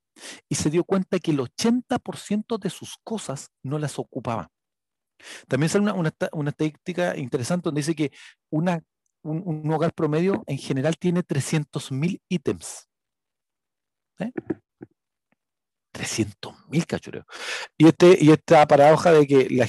Y 0.50 0.56
se 0.56 0.70
dio 0.70 0.84
cuenta 0.84 1.20
que 1.20 1.32
el 1.32 1.40
80% 1.40 2.58
de 2.60 2.70
sus 2.70 2.98
cosas 3.04 3.50
no 3.64 3.80
las 3.80 3.98
ocupaba. 3.98 4.50
También 5.48 5.70
sale 5.70 5.92
una, 5.92 6.14
una, 6.32 6.50
estadística 6.50 7.18
interesante 7.18 7.66
donde 7.66 7.80
dice 7.80 7.96
que 7.96 8.12
una, 8.50 8.84
un, 9.24 9.70
hogar 9.72 9.94
promedio 9.94 10.44
en 10.48 10.58
general 10.58 10.98
tiene 10.98 11.24
300.000 11.24 12.22
ítems. 12.30 12.88
¿Eh? 14.20 14.32
300 15.92 16.54
mil 16.70 16.86
cachureos. 16.86 17.26
Y, 17.78 17.88
este, 17.88 18.18
y 18.20 18.32
esta 18.32 18.68
paradoja 18.68 19.12
de 19.12 19.26
que 19.26 19.48
la, 19.50 19.68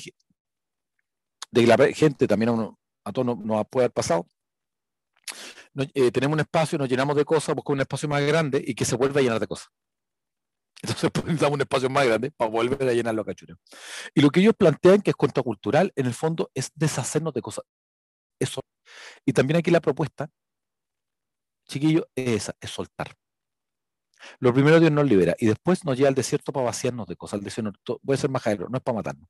de 1.51 1.67
la 1.67 1.77
gente, 1.95 2.27
también 2.27 2.51
a, 3.05 3.13
todos 3.13 3.39
nos, 3.39 3.67
puede 3.69 3.87
haber 3.87 3.93
pasado, 3.93 4.27
eh, 5.95 6.11
tenemos 6.11 6.35
un 6.35 6.41
espacio, 6.41 6.79
nos 6.79 6.89
llenamos 6.89 7.17
de 7.17 7.25
cosas, 7.25 7.55
buscamos 7.55 7.77
un 7.77 7.81
espacio 7.81 8.09
más 8.09 8.23
grande 8.23 8.63
y 8.65 8.75
que 8.75 8.85
se 8.85 8.97
vuelva 8.97 9.21
a 9.21 9.23
llenar 9.23 9.41
de 9.41 9.47
cosas. 9.47 9.69
Entonces 10.83 11.11
pues, 11.13 11.25
necesitamos 11.27 11.55
un 11.55 11.61
espacio 11.61 11.91
más 11.91 12.07
grande 12.07 12.31
para 12.31 12.51
volver 12.51 12.89
a 12.89 12.93
llenar 12.93 13.15
los 13.15 13.27
cachureos. 13.27 13.59
Y 14.15 14.21
lo 14.21 14.31
que 14.31 14.41
ellos 14.41 14.55
plantean 14.57 15.03
que 15.03 15.11
es 15.11 15.17
contracultural, 15.17 15.93
en 15.97 16.07
el 16.07 16.15
fondo, 16.15 16.51
es 16.55 16.71
deshacernos 16.75 17.35
de 17.35 17.43
cosas. 17.43 17.65
Eso. 18.39 18.61
Y 19.25 19.33
también 19.33 19.59
aquí 19.59 19.71
la 19.71 19.81
propuesta, 19.81 20.31
chiquillo, 21.67 22.09
es 22.15 22.29
esa, 22.29 22.57
es 22.61 22.71
soltar. 22.71 23.15
Lo 24.41 24.53
primero 24.53 24.81
Dios 24.81 24.93
nos 24.93 25.07
libera 25.07 25.35
y 25.39 25.47
después 25.47 25.85
nos 25.85 25.97
lleva 25.97 26.09
al 26.09 26.15
desierto 26.15 26.53
para 26.53 26.67
vaciarnos 26.67 27.07
de 27.07 27.17
cosas. 27.17 27.39
El 27.39 27.45
desierto 27.45 28.01
puede 28.05 28.19
ser 28.19 28.31
majadero, 28.31 28.69
no 28.69 28.79
es 28.79 28.83
para 28.83 28.97
matarnos. 28.97 29.29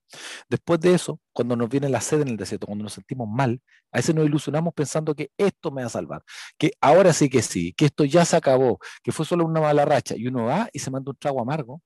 Después 0.48 0.81
de 0.81 0.94
eso, 0.94 1.20
cuando 1.33 1.57
nos 1.57 1.68
viene 1.68 1.88
la 1.88 2.01
sed 2.01 2.22
en 2.22 2.29
el 2.29 2.37
desierto, 2.37 2.66
cuando 2.66 2.85
nos 2.85 2.92
sentimos 2.94 3.29
mal, 3.29 3.61
a 3.92 3.98
veces 3.98 4.14
nos 4.14 4.27
ilusionamos 4.27 4.74
pensando 4.74 5.14
que 5.14 5.31
esto 5.37 5.70
me 5.70 5.83
va 5.83 5.87
a 5.87 5.90
salvar, 5.90 6.22
que 6.57 6.72
ahora 6.81 7.12
sí 7.12 7.29
que 7.29 7.42
sí, 7.42 7.72
que 7.72 7.87
esto 7.87 8.05
ya 8.05 8.24
se 8.24 8.37
acabó, 8.37 8.79
que 9.03 9.12
fue 9.12 9.24
solo 9.24 9.44
una 9.44 9.61
mala 9.61 9.85
racha. 9.85 10.14
Y 10.16 10.27
uno 10.27 10.44
va 10.44 10.68
y 10.72 10.79
se 10.79 10.90
manda 10.90 11.11
un 11.11 11.16
trago 11.16 11.40
amargo 11.40 11.83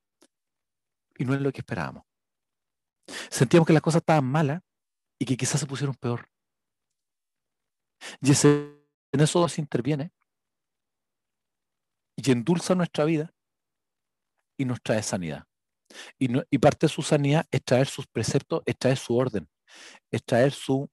y 1.18 1.24
no 1.24 1.34
es 1.34 1.40
lo 1.40 1.52
que 1.52 1.60
esperábamos. 1.60 2.04
Sentíamos 3.30 3.66
que 3.66 3.72
las 3.72 3.82
cosas 3.82 4.00
estaban 4.00 4.24
malas 4.24 4.62
y 5.18 5.24
que 5.24 5.36
quizás 5.36 5.60
se 5.60 5.66
pusieron 5.66 5.94
peor. 5.94 6.28
Y 8.20 8.32
ese, 8.32 8.48
en 9.12 9.20
eso 9.20 9.48
se 9.48 9.60
interviene 9.60 10.12
y 12.22 12.30
endulza 12.30 12.74
nuestra 12.74 13.04
vida 13.04 13.32
y 14.56 14.64
nos 14.64 14.80
trae 14.82 15.02
sanidad. 15.02 15.44
Y, 16.18 16.28
y 16.50 16.58
parte 16.58 16.87
de 16.87 16.92
su 16.92 17.02
sanidad 17.02 17.46
es 17.50 17.62
traer 17.64 17.87
sus 17.87 18.06
preceptos, 18.06 18.62
es 18.64 18.76
traer 18.78 18.96
su 18.96 19.16
orden, 19.16 19.48
es 20.11 20.24
traer 20.24 20.52
su, 20.52 20.90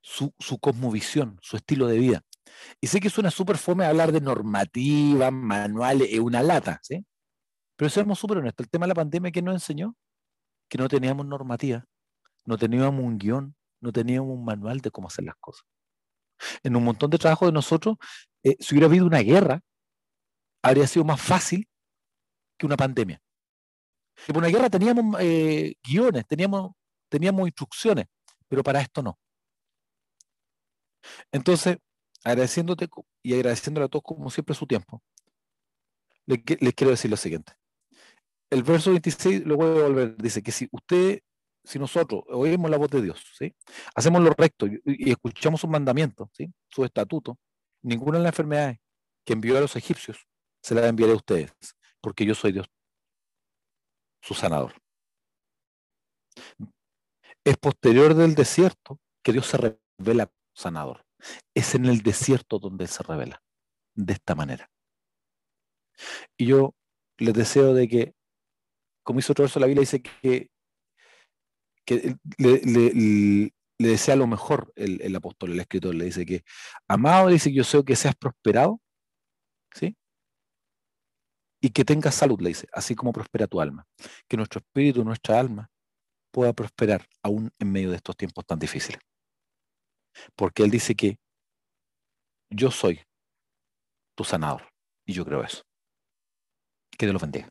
su, 0.00 0.34
su 0.38 0.58
cosmovisión, 0.58 1.38
su 1.40 1.56
estilo 1.56 1.86
de 1.86 1.98
vida. 1.98 2.22
Y 2.80 2.86
sé 2.86 3.00
que 3.00 3.10
suena 3.10 3.30
súper 3.30 3.58
fome 3.58 3.84
hablar 3.84 4.12
de 4.12 4.20
normativas, 4.20 5.32
manuales, 5.32 6.08
es 6.10 6.20
una 6.20 6.42
lata, 6.42 6.80
¿sí? 6.82 7.04
Pero 7.76 7.90
seamos 7.90 8.18
súper 8.18 8.38
honestos, 8.38 8.64
el 8.64 8.70
tema 8.70 8.86
de 8.86 8.88
la 8.88 8.94
pandemia 8.94 9.30
que 9.30 9.42
nos 9.42 9.54
enseñó, 9.54 9.94
que 10.68 10.78
no 10.78 10.88
teníamos 10.88 11.26
normativa, 11.26 11.84
no 12.44 12.56
teníamos 12.56 13.04
un 13.04 13.18
guion, 13.18 13.54
no 13.80 13.92
teníamos 13.92 14.30
un 14.30 14.44
manual 14.44 14.80
de 14.80 14.90
cómo 14.90 15.08
hacer 15.08 15.24
las 15.24 15.36
cosas. 15.36 15.66
En 16.62 16.76
un 16.76 16.84
montón 16.84 17.10
de 17.10 17.18
trabajo 17.18 17.46
de 17.46 17.52
nosotros, 17.52 17.96
eh, 18.46 18.56
si 18.60 18.74
hubiera 18.74 18.86
habido 18.86 19.06
una 19.06 19.18
guerra, 19.22 19.60
habría 20.62 20.86
sido 20.86 21.04
más 21.04 21.20
fácil 21.20 21.68
que 22.56 22.64
una 22.64 22.76
pandemia. 22.76 23.20
En 24.28 24.36
una 24.36 24.46
guerra 24.46 24.70
teníamos 24.70 25.20
eh, 25.20 25.74
guiones, 25.82 26.24
teníamos, 26.28 26.72
teníamos 27.08 27.48
instrucciones, 27.48 28.06
pero 28.46 28.62
para 28.62 28.80
esto 28.80 29.02
no. 29.02 29.18
Entonces, 31.32 31.78
agradeciéndote 32.22 32.88
y 33.24 33.34
agradeciéndole 33.34 33.86
a 33.86 33.88
todos 33.88 34.04
como 34.04 34.30
siempre 34.30 34.54
su 34.54 34.64
tiempo, 34.64 35.02
les, 36.26 36.40
quiero 36.44 36.92
decir 36.92 37.10
lo 37.10 37.16
siguiente. 37.16 37.52
El 38.48 38.62
verso 38.62 38.90
26 38.90 39.44
lo 39.44 39.56
voy 39.56 39.80
a 39.80 39.82
volver, 39.82 40.16
dice 40.16 40.40
que 40.40 40.52
si 40.52 40.68
usted, 40.70 41.20
si 41.64 41.80
nosotros 41.80 42.22
oímos 42.28 42.70
la 42.70 42.78
voz 42.78 42.90
de 42.90 43.02
Dios, 43.02 43.24
¿sí? 43.36 43.52
hacemos 43.96 44.22
lo 44.22 44.30
recto 44.30 44.68
y, 44.68 45.10
escuchamos 45.10 45.60
sus 45.60 45.70
mandamientos, 45.70 46.28
¿sí? 46.32 46.52
sus 46.68 46.84
estatutos, 46.84 47.36
ninguna 47.82 48.18
de 48.18 48.24
las 48.24 48.32
enfermedades 48.32 48.78
que 49.24 49.32
envió 49.32 49.58
a 49.58 49.60
los 49.60 49.76
egipcios 49.76 50.26
se 50.62 50.74
las 50.74 50.84
enviaré 50.84 51.12
a 51.12 51.16
ustedes, 51.16 51.52
porque 52.00 52.24
yo 52.24 52.34
soy 52.34 52.52
Dios, 52.52 52.66
su 54.20 54.34
sanador. 54.34 54.74
Es 57.44 57.56
posterior 57.56 58.14
del 58.14 58.34
desierto 58.34 59.00
que 59.22 59.32
Dios 59.32 59.46
se 59.46 59.78
revela 59.98 60.30
sanador. 60.54 61.04
Es 61.54 61.74
en 61.74 61.86
el 61.86 62.02
desierto 62.02 62.58
donde 62.58 62.84
Él 62.84 62.90
se 62.90 63.02
revela, 63.02 63.42
de 63.94 64.12
esta 64.12 64.34
manera. 64.34 64.70
Y 66.36 66.46
yo 66.46 66.74
les 67.18 67.34
deseo 67.34 67.72
de 67.74 67.88
que, 67.88 68.14
como 69.02 69.20
hizo 69.20 69.32
otro 69.32 69.44
verso 69.44 69.60
la 69.60 69.66
Biblia, 69.66 69.82
dice 69.82 70.02
que, 70.02 70.50
que 71.84 72.16
desea 73.78 74.16
lo 74.16 74.26
mejor 74.26 74.72
el, 74.76 75.14
apóstol, 75.14 75.52
el 75.52 75.60
escritor, 75.60 75.94
le 75.94 76.06
dice 76.06 76.24
que, 76.24 76.44
amado, 76.88 77.28
dice 77.28 77.50
que 77.50 77.56
yo 77.56 77.64
sé 77.64 77.84
que 77.84 77.96
seas 77.96 78.16
prosperado, 78.16 78.80
¿sí? 79.74 79.96
Y 81.60 81.70
que 81.70 81.84
tengas 81.84 82.14
salud, 82.14 82.40
le 82.40 82.50
dice, 82.50 82.68
así 82.72 82.94
como 82.94 83.12
prospera 83.12 83.46
tu 83.46 83.60
alma. 83.60 83.86
Que 84.28 84.36
nuestro 84.36 84.60
espíritu, 84.60 85.04
nuestra 85.04 85.38
alma, 85.40 85.70
pueda 86.30 86.52
prosperar 86.52 87.06
aún 87.22 87.50
en 87.58 87.72
medio 87.72 87.90
de 87.90 87.96
estos 87.96 88.16
tiempos 88.16 88.44
tan 88.46 88.58
difíciles. 88.58 89.00
Porque 90.34 90.62
Él 90.62 90.70
dice 90.70 90.94
que 90.94 91.18
yo 92.50 92.70
soy 92.70 93.00
tu 94.14 94.24
sanador. 94.24 94.62
Y 95.06 95.12
yo 95.12 95.24
creo 95.24 95.42
eso. 95.42 95.62
Que 96.98 97.06
Dios 97.06 97.12
los 97.12 97.22
bendiga. 97.22 97.48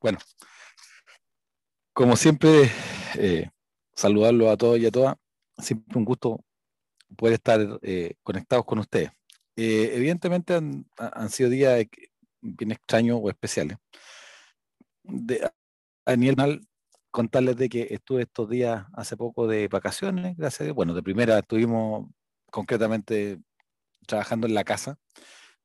Bueno, 0.00 0.18
como 1.92 2.16
siempre, 2.16 2.70
eh, 3.18 3.50
saludarlo 3.94 4.50
a 4.50 4.56
todos 4.56 4.78
y 4.78 4.86
a 4.86 4.90
todas. 4.90 5.16
Siempre 5.58 5.98
un 5.98 6.04
gusto 6.06 6.42
poder 7.16 7.34
estar 7.34 7.78
eh, 7.82 8.14
conectados 8.22 8.64
con 8.64 8.78
ustedes. 8.78 9.10
Eh, 9.56 9.90
evidentemente 9.94 10.54
han, 10.54 11.28
sido 11.28 11.50
días 11.50 11.84
bien 12.40 12.72
extraños 12.72 13.20
o 13.22 13.28
especiales. 13.28 13.76
De, 15.02 15.50
a 16.06 16.16
nivel 16.16 16.66
contarles 17.10 17.56
de 17.56 17.68
que 17.68 17.88
estuve 17.90 18.22
estos 18.22 18.48
días 18.48 18.86
hace 18.94 19.16
poco 19.18 19.46
de 19.46 19.68
vacaciones, 19.68 20.36
gracias 20.36 20.62
a 20.62 20.64
Dios. 20.64 20.76
Bueno, 20.76 20.94
de 20.94 21.02
primera 21.02 21.38
estuvimos 21.38 22.08
concretamente 22.50 23.38
trabajando 24.06 24.46
en 24.46 24.54
la 24.54 24.64
casa, 24.64 24.98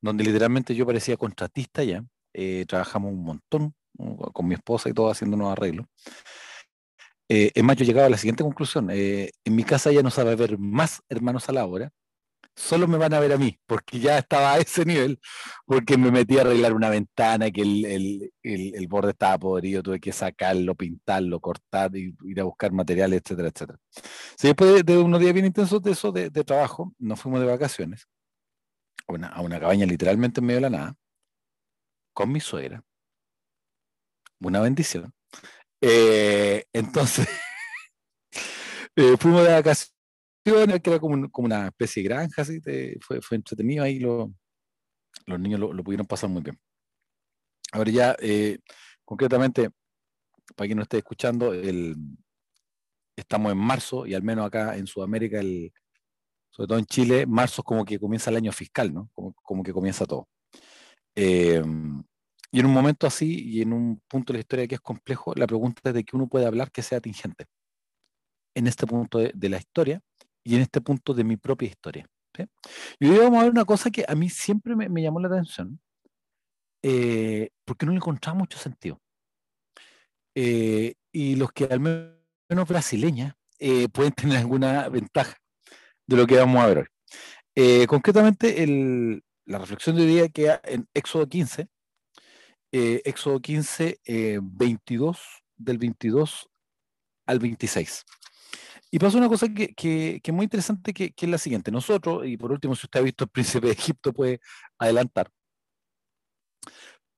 donde 0.02 0.24
literalmente 0.24 0.74
yo 0.74 0.84
parecía 0.84 1.16
contratista 1.16 1.84
ya. 1.84 2.04
Eh, 2.34 2.66
trabajamos 2.68 3.12
un 3.12 3.24
montón 3.24 3.74
con 4.32 4.46
mi 4.46 4.54
esposa 4.54 4.88
y 4.88 4.92
todo 4.92 5.10
haciéndonos 5.10 5.52
arreglos. 5.52 5.86
Eh, 7.28 7.50
es 7.54 7.64
más, 7.64 7.76
yo 7.76 7.84
llegaba 7.84 8.06
a 8.06 8.10
la 8.10 8.18
siguiente 8.18 8.44
conclusión. 8.44 8.88
Eh, 8.90 9.32
en 9.44 9.56
mi 9.56 9.64
casa 9.64 9.90
ya 9.92 10.02
no 10.02 10.10
sabe 10.10 10.36
ver 10.36 10.58
más 10.58 11.02
hermanos 11.08 11.48
a 11.48 11.52
la 11.52 11.66
hora, 11.66 11.92
solo 12.56 12.88
me 12.88 12.98
van 12.98 13.12
a 13.14 13.20
ver 13.20 13.32
a 13.32 13.38
mí, 13.38 13.58
porque 13.66 14.00
ya 14.00 14.18
estaba 14.18 14.54
a 14.54 14.58
ese 14.58 14.84
nivel, 14.84 15.20
porque 15.66 15.98
me 15.98 16.10
metí 16.10 16.38
a 16.38 16.40
arreglar 16.42 16.72
una 16.72 16.88
ventana, 16.88 17.50
que 17.50 17.62
el, 17.62 18.32
el, 18.42 18.88
borde 18.88 19.10
estaba 19.10 19.38
podrido, 19.38 19.82
tuve 19.82 20.00
que 20.00 20.12
sacarlo, 20.12 20.74
pintarlo, 20.74 21.38
cortar, 21.40 21.94
ir 21.96 22.40
a 22.40 22.44
buscar 22.44 22.72
materiales, 22.72 23.20
etcétera, 23.22 23.48
etcétera. 23.48 23.78
Sí, 24.36 24.48
después 24.48 24.84
de, 24.84 24.98
unos 24.98 25.20
días 25.20 25.34
bien 25.34 25.46
intensos 25.46 25.82
de 25.82 25.90
eso, 25.92 26.12
de, 26.12 26.30
trabajo, 26.30 26.92
nos 26.98 27.20
fuimos 27.20 27.40
de 27.40 27.46
vacaciones 27.46 28.08
a 29.06 29.12
una, 29.12 29.28
a 29.28 29.40
una 29.42 29.60
cabaña 29.60 29.86
literalmente 29.86 30.40
en 30.40 30.46
medio 30.46 30.58
de 30.58 30.70
la 30.70 30.70
nada, 30.70 30.96
con 32.14 32.32
mi 32.32 32.40
suegra. 32.40 32.82
Una 34.40 34.60
bendición. 34.60 35.12
Eh, 35.80 36.64
entonces, 36.72 37.28
eh, 38.96 39.16
fuimos 39.18 39.42
de 39.42 39.52
vacaciones 39.52 40.82
que 40.82 40.90
era 40.90 40.98
como, 40.98 41.28
una 41.38 41.66
especie 41.68 42.02
de 42.02 42.08
granja, 42.08 42.42
así, 42.42 42.60
fue, 43.00 43.20
entretenido 43.36 43.84
ahí, 43.84 43.98
los 43.98 44.30
niños 45.26 45.60
lo, 45.60 45.84
pudieron 45.84 46.06
pasar 46.06 46.30
muy 46.30 46.42
bien. 46.42 46.58
Ahora 47.72 47.90
ya, 47.90 48.16
eh, 48.20 48.58
concretamente, 49.04 49.70
para 50.54 50.68
quien 50.68 50.76
no 50.76 50.82
esté 50.82 50.98
escuchando, 50.98 51.52
el, 51.52 51.96
estamos 53.16 53.52
en 53.52 53.58
marzo 53.58 54.06
y 54.06 54.14
al 54.14 54.22
menos 54.22 54.46
acá 54.46 54.76
en 54.76 54.86
Sudamérica, 54.86 55.40
el, 55.40 55.72
sobre 56.50 56.68
todo 56.68 56.78
en 56.78 56.86
Chile, 56.86 57.26
marzo 57.26 57.62
es 57.62 57.64
como 57.64 57.84
que 57.84 57.98
comienza 57.98 58.30
el 58.30 58.36
año 58.36 58.52
fiscal, 58.52 58.94
¿no? 58.94 59.10
Como, 59.14 59.62
que 59.62 59.72
comienza 59.72 60.06
todo. 60.06 60.28
Eh, 62.52 62.58
y 62.58 62.60
en 62.60 62.66
un 62.66 62.72
momento 62.72 63.06
así 63.06 63.48
y 63.48 63.62
en 63.62 63.72
un 63.72 64.00
punto 64.08 64.32
de 64.32 64.38
la 64.38 64.40
historia 64.40 64.66
que 64.66 64.76
es 64.76 64.80
complejo, 64.80 65.34
la 65.34 65.46
pregunta 65.46 65.80
es 65.84 65.94
de 65.94 66.04
que 66.04 66.16
uno 66.16 66.28
puede 66.28 66.46
hablar 66.46 66.70
que 66.70 66.82
sea 66.82 66.98
atingente. 66.98 67.46
En 68.54 68.66
este 68.66 68.86
punto 68.86 69.18
de 69.18 69.48
la 69.48 69.58
historia, 69.58 70.00
y 70.46 70.54
en 70.54 70.62
este 70.62 70.80
punto 70.80 71.12
de 71.12 71.24
mi 71.24 71.36
propia 71.36 71.68
historia. 71.68 72.06
Y 73.00 73.08
hoy 73.08 73.18
vamos 73.18 73.40
a 73.40 73.42
ver 73.42 73.50
una 73.50 73.64
cosa 73.64 73.90
que 73.90 74.04
a 74.06 74.14
mí 74.14 74.28
siempre 74.30 74.76
me, 74.76 75.02
llamó 75.02 75.18
la 75.18 75.26
atención, 75.26 75.80
eh, 76.82 77.50
porque 77.64 77.84
no 77.84 77.90
le 77.90 77.96
encontraba 77.96 78.38
mucho 78.38 78.56
sentido. 78.56 79.00
Eh, 80.36 80.94
y 81.12 81.34
los 81.34 81.50
que 81.50 81.64
al 81.64 81.80
menos 81.80 82.68
brasileñas 82.68 83.34
eh, 83.58 83.88
pueden 83.88 84.12
tener 84.12 84.38
alguna 84.38 84.88
ventaja 84.88 85.36
de 86.06 86.16
lo 86.16 86.26
que 86.28 86.36
vamos 86.36 86.62
a 86.62 86.66
ver 86.66 86.78
hoy. 86.78 87.86
concretamente, 87.88 88.62
el, 88.62 89.24
la 89.46 89.58
reflexión 89.58 89.96
de 89.96 90.02
hoy 90.02 90.08
día 90.08 90.28
queda 90.28 90.60
en 90.62 90.86
Éxodo 90.94 91.26
15, 91.26 91.66
Éxodo 93.04 93.40
15, 93.40 94.00
22, 94.42 95.18
del 95.56 95.78
22 95.78 96.48
al 97.26 97.38
26. 97.38 98.04
Y 98.90 98.98
pasa 98.98 99.18
una 99.18 99.28
cosa 99.28 99.48
que, 99.48 100.20
es 100.22 100.32
muy 100.32 100.44
interesante, 100.44 100.94
que, 100.94 101.12
es 101.16 101.28
la 101.28 101.38
siguiente. 101.38 101.70
Nosotros, 101.70 102.26
y 102.26 102.36
por 102.36 102.52
último, 102.52 102.74
si 102.74 102.86
usted 102.86 103.00
ha 103.00 103.02
visto 103.02 103.24
el 103.24 103.30
príncipe 103.30 103.66
de 103.66 103.72
Egipto, 103.72 104.12
puede 104.12 104.40
adelantar. 104.78 105.30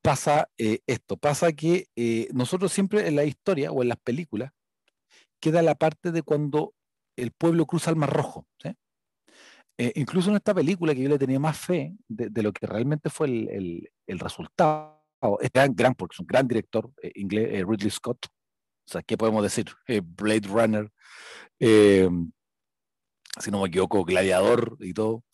Pasa 0.03 0.49
eh, 0.57 0.81
esto, 0.87 1.17
pasa 1.17 1.53
que 1.53 1.89
eh, 1.97 2.29
nosotros 2.33 2.73
siempre 2.73 3.07
en 3.07 3.17
la 3.17 3.25
historia 3.25 3.73
o 3.73 3.83
en 3.83 3.89
las 3.89 3.99
películas 3.99 4.53
queda 5.41 5.61
la 5.61 5.75
parte 5.75 6.13
de 6.13 6.23
cuando 6.23 6.75
el 7.17 7.33
pueblo 7.33 7.67
cruza 7.67 7.91
el 7.91 7.97
Mar 7.97 8.13
Rojo. 8.13 8.47
Eh, 9.81 9.93
incluso 9.95 10.31
en 10.31 10.37
esta 10.37 10.55
película 10.55 10.95
que 10.95 11.03
yo 11.03 11.09
le 11.09 11.19
tenía 11.19 11.39
más 11.39 11.59
fe 11.59 11.95
de, 12.09 12.43
lo 12.43 12.53
que 12.53 12.67
realmente 12.67 13.11
fue 13.11 13.29
el, 13.29 13.89
resultado, 14.07 14.98
es 15.41 15.51
gran, 15.75 15.95
porque 15.95 16.15
es 16.15 16.21
un 16.21 16.27
gran 16.27 16.47
director 16.47 16.91
inglés, 17.15 17.65
Ridley 17.67 17.91
Scott. 17.91 18.27
O 18.27 18.91
sea, 18.91 19.03
¿qué 19.03 19.19
podemos 19.19 19.43
decir? 19.43 19.67
Blade 19.87 20.49
Runner, 20.49 20.91
eh, 21.61 22.09
si 23.39 23.51
no 23.51 23.61
me 23.61 23.69
equivoco, 23.69 24.05
Gladiador 24.05 24.77
y 24.81 24.95
todo, 24.95 25.25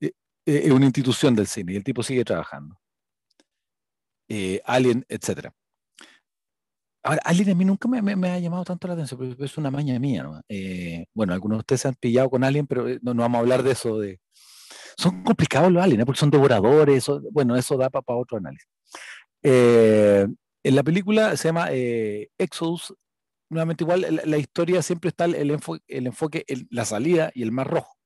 eh, 0.00 0.12
eh, 0.46 0.62
es 0.64 0.70
una 0.70 0.86
institución 0.86 1.34
del 1.34 1.46
cine 1.46 1.72
y 1.72 1.76
el 1.76 1.84
tipo 1.84 2.02
sigue 2.02 2.24
trabajando. 2.24 2.78
Alien, 4.64 5.06
etc. 5.08 5.48
Ahora, 7.02 7.20
Alien 7.24 7.50
a 7.50 7.54
mí 7.54 7.64
nunca 7.64 7.88
me, 7.88 8.28
ha 8.28 8.38
llamado 8.38 8.64
tanto 8.64 8.86
la 8.88 8.94
atención, 8.94 9.18
pero 9.18 9.44
es 9.44 9.56
una 9.56 9.70
maña 9.70 9.98
mía. 9.98 10.24
¿no? 10.24 10.42
bueno, 11.14 11.32
algunos 11.32 11.56
de 11.56 11.60
ustedes 11.60 11.80
se 11.80 11.88
han 11.88 11.94
pillado 11.94 12.28
con 12.28 12.44
Alien, 12.44 12.66
pero 12.66 12.86
no, 13.00 13.14
vamos 13.14 13.36
a 13.36 13.40
hablar 13.40 13.62
de 13.62 13.72
eso. 13.72 13.98
De... 13.98 14.20
Son 14.98 15.22
complicados 15.22 15.72
los 15.72 15.82
aliens, 15.82 16.04
porque 16.04 16.18
son 16.18 16.30
devoradores, 16.30 17.06
bueno, 17.30 17.56
eso 17.56 17.76
da 17.76 17.88
para 17.88 18.18
otro 18.18 18.36
análisis. 18.36 18.68
En 19.42 20.36
la 20.62 20.82
película 20.82 21.36
se 21.36 21.48
llama 21.48 21.68
Exodus 21.70 22.94
nuevamente 23.50 23.84
igual, 23.84 24.20
la, 24.24 24.38
historia 24.38 24.82
siempre 24.82 25.08
está 25.08 25.24
el, 25.24 25.50
enfoque, 25.50 25.82
el 25.88 26.06
enfoque 26.06 26.44
en 26.48 26.66
la 26.70 26.84
salida 26.84 27.30
y 27.34 27.42
el 27.42 27.52
mar 27.52 27.68
rojo. 27.68 27.96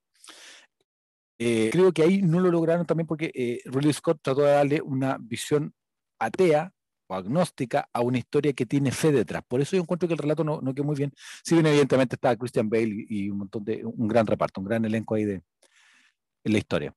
Eh, 1.38 1.70
creo 1.72 1.92
que 1.92 2.02
ahí 2.02 2.22
no 2.22 2.38
lo 2.38 2.50
lograron 2.50 2.86
también 2.86 3.06
porque 3.06 3.32
eh, 3.34 3.60
Ridley 3.64 3.92
Scott 3.92 4.20
trató 4.22 4.42
de 4.42 4.52
darle 4.52 4.80
una 4.80 5.18
visión 5.20 5.74
atea 6.20 6.72
o 7.08 7.14
agnóstica 7.14 7.88
a 7.92 8.00
una 8.00 8.18
historia 8.18 8.52
que 8.52 8.66
tiene 8.66 8.92
fe 8.92 9.10
detrás. 9.10 9.42
Por 9.48 9.60
eso 9.60 9.74
yo 9.74 9.82
encuentro 9.82 10.06
que 10.06 10.14
el 10.14 10.18
relato 10.18 10.44
no, 10.44 10.60
no 10.60 10.72
quedó 10.72 10.84
muy 10.84 10.96
bien. 10.96 11.12
Si 11.42 11.54
bien 11.54 11.66
evidentemente 11.66 12.14
está 12.14 12.36
Christian 12.36 12.68
Bale 12.70 13.06
y, 13.08 13.28
un 13.28 13.38
montón 13.38 13.64
de, 13.64 13.84
un 13.84 14.06
gran 14.06 14.26
reparto, 14.26 14.60
un 14.60 14.68
gran 14.68 14.84
elenco 14.84 15.16
ahí 15.16 15.24
de, 15.24 15.42
en 16.44 16.52
la 16.52 16.58
historia. 16.58 16.94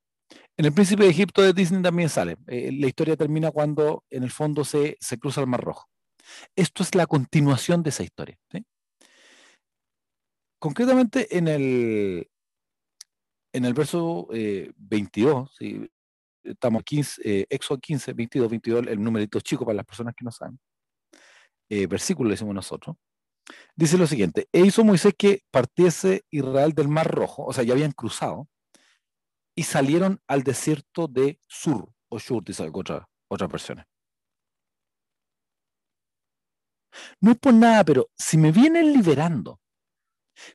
En 0.56 0.64
el 0.64 0.72
Príncipe 0.72 1.04
de 1.04 1.10
Egipto 1.10 1.42
de 1.42 1.52
Disney 1.52 1.82
también 1.82 2.08
sale. 2.08 2.36
Eh, 2.46 2.72
la 2.72 2.86
historia 2.86 3.16
termina 3.16 3.50
cuando 3.50 4.04
en 4.10 4.22
el 4.22 4.30
fondo 4.30 4.64
se, 4.64 4.96
se 5.00 5.18
cruza 5.18 5.40
el 5.40 5.46
Mar 5.46 5.62
Rojo. 5.62 5.88
Esto 6.54 6.82
es 6.82 6.94
la 6.94 7.06
continuación 7.06 7.82
de 7.82 7.90
esa 7.90 8.02
historia. 8.02 8.38
Concretamente 10.58 11.36
en 11.36 11.48
el, 11.48 12.28
en 13.52 13.64
el 13.64 13.74
verso 13.74 14.28
22, 14.30 15.56
eh, 15.60 15.88
estamos 16.44 16.82
15, 16.82 17.22
eh, 17.24 17.46
Éxodo 17.48 17.78
15, 17.78 18.12
22, 18.12 18.50
22, 18.50 18.86
el 18.86 19.02
numerito 19.02 19.40
chico 19.40 19.64
para 19.64 19.76
las 19.76 19.86
personas 19.86 20.14
que 20.14 20.24
no 20.24 20.30
saben, 20.30 20.58
eh, 21.68 21.86
versículo 21.86 22.28
le 22.28 22.34
decimos 22.34 22.54
nosotros, 22.54 22.96
dice 23.74 23.98
lo 23.98 24.06
siguiente, 24.06 24.48
e 24.52 24.60
hizo 24.60 24.84
Moisés 24.84 25.14
que 25.16 25.42
partiese 25.50 26.24
Israel 26.30 26.72
del 26.72 26.88
Mar 26.88 27.10
Rojo, 27.10 27.44
o 27.44 27.52
sea, 27.52 27.64
ya 27.64 27.72
habían 27.72 27.92
cruzado, 27.92 28.48
y 29.56 29.62
salieron 29.62 30.20
al 30.28 30.42
desierto 30.42 31.08
de 31.08 31.40
Sur, 31.48 31.92
o 32.08 32.18
Shur, 32.18 32.44
dice 32.44 32.70
otra, 32.72 33.08
otras 33.28 33.50
versiones. 33.50 33.86
No 37.20 37.32
es 37.32 37.38
por 37.38 37.54
nada, 37.54 37.82
pero 37.84 38.10
si 38.16 38.36
me 38.36 38.52
vienen 38.52 38.92
liberando, 38.92 39.60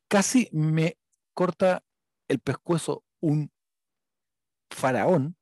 casi 0.07 0.47
me 0.51 0.97
corta 1.33 1.83
el 2.27 2.39
pescuezo 2.39 3.03
un 3.19 3.51
faraón, 4.69 5.35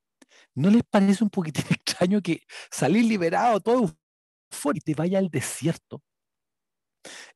¿no 0.56 0.70
les 0.70 0.84
parece 0.84 1.24
un 1.24 1.30
poquitín 1.30 1.66
extraño 1.70 2.22
que 2.22 2.42
salir 2.72 3.06
liberado 3.06 3.60
todo 3.60 3.94
fuera 4.50 4.78
y 4.78 4.82
te 4.82 4.96
vaya 4.96 5.20
al 5.20 5.30
desierto? 5.30 6.02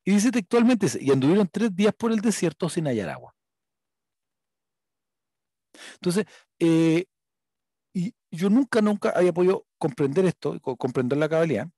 Y 0.05 0.11
dice 0.11 0.31
textualmente, 0.31 0.87
y 0.99 1.11
anduvieron 1.11 1.47
tres 1.47 1.75
días 1.75 1.93
por 1.93 2.11
el 2.11 2.21
desierto 2.21 2.69
sin 2.69 2.85
hallar 2.85 3.09
agua. 3.09 3.35
Entonces, 5.95 6.25
eh, 6.59 7.05
y 7.93 8.13
yo 8.31 8.49
nunca, 8.49 8.81
nunca 8.81 9.11
había 9.11 9.33
podido 9.33 9.67
comprender 9.77 10.25
esto, 10.25 10.59
comprender 10.61 11.17
la 11.17 11.29
cabalidad, 11.29 11.69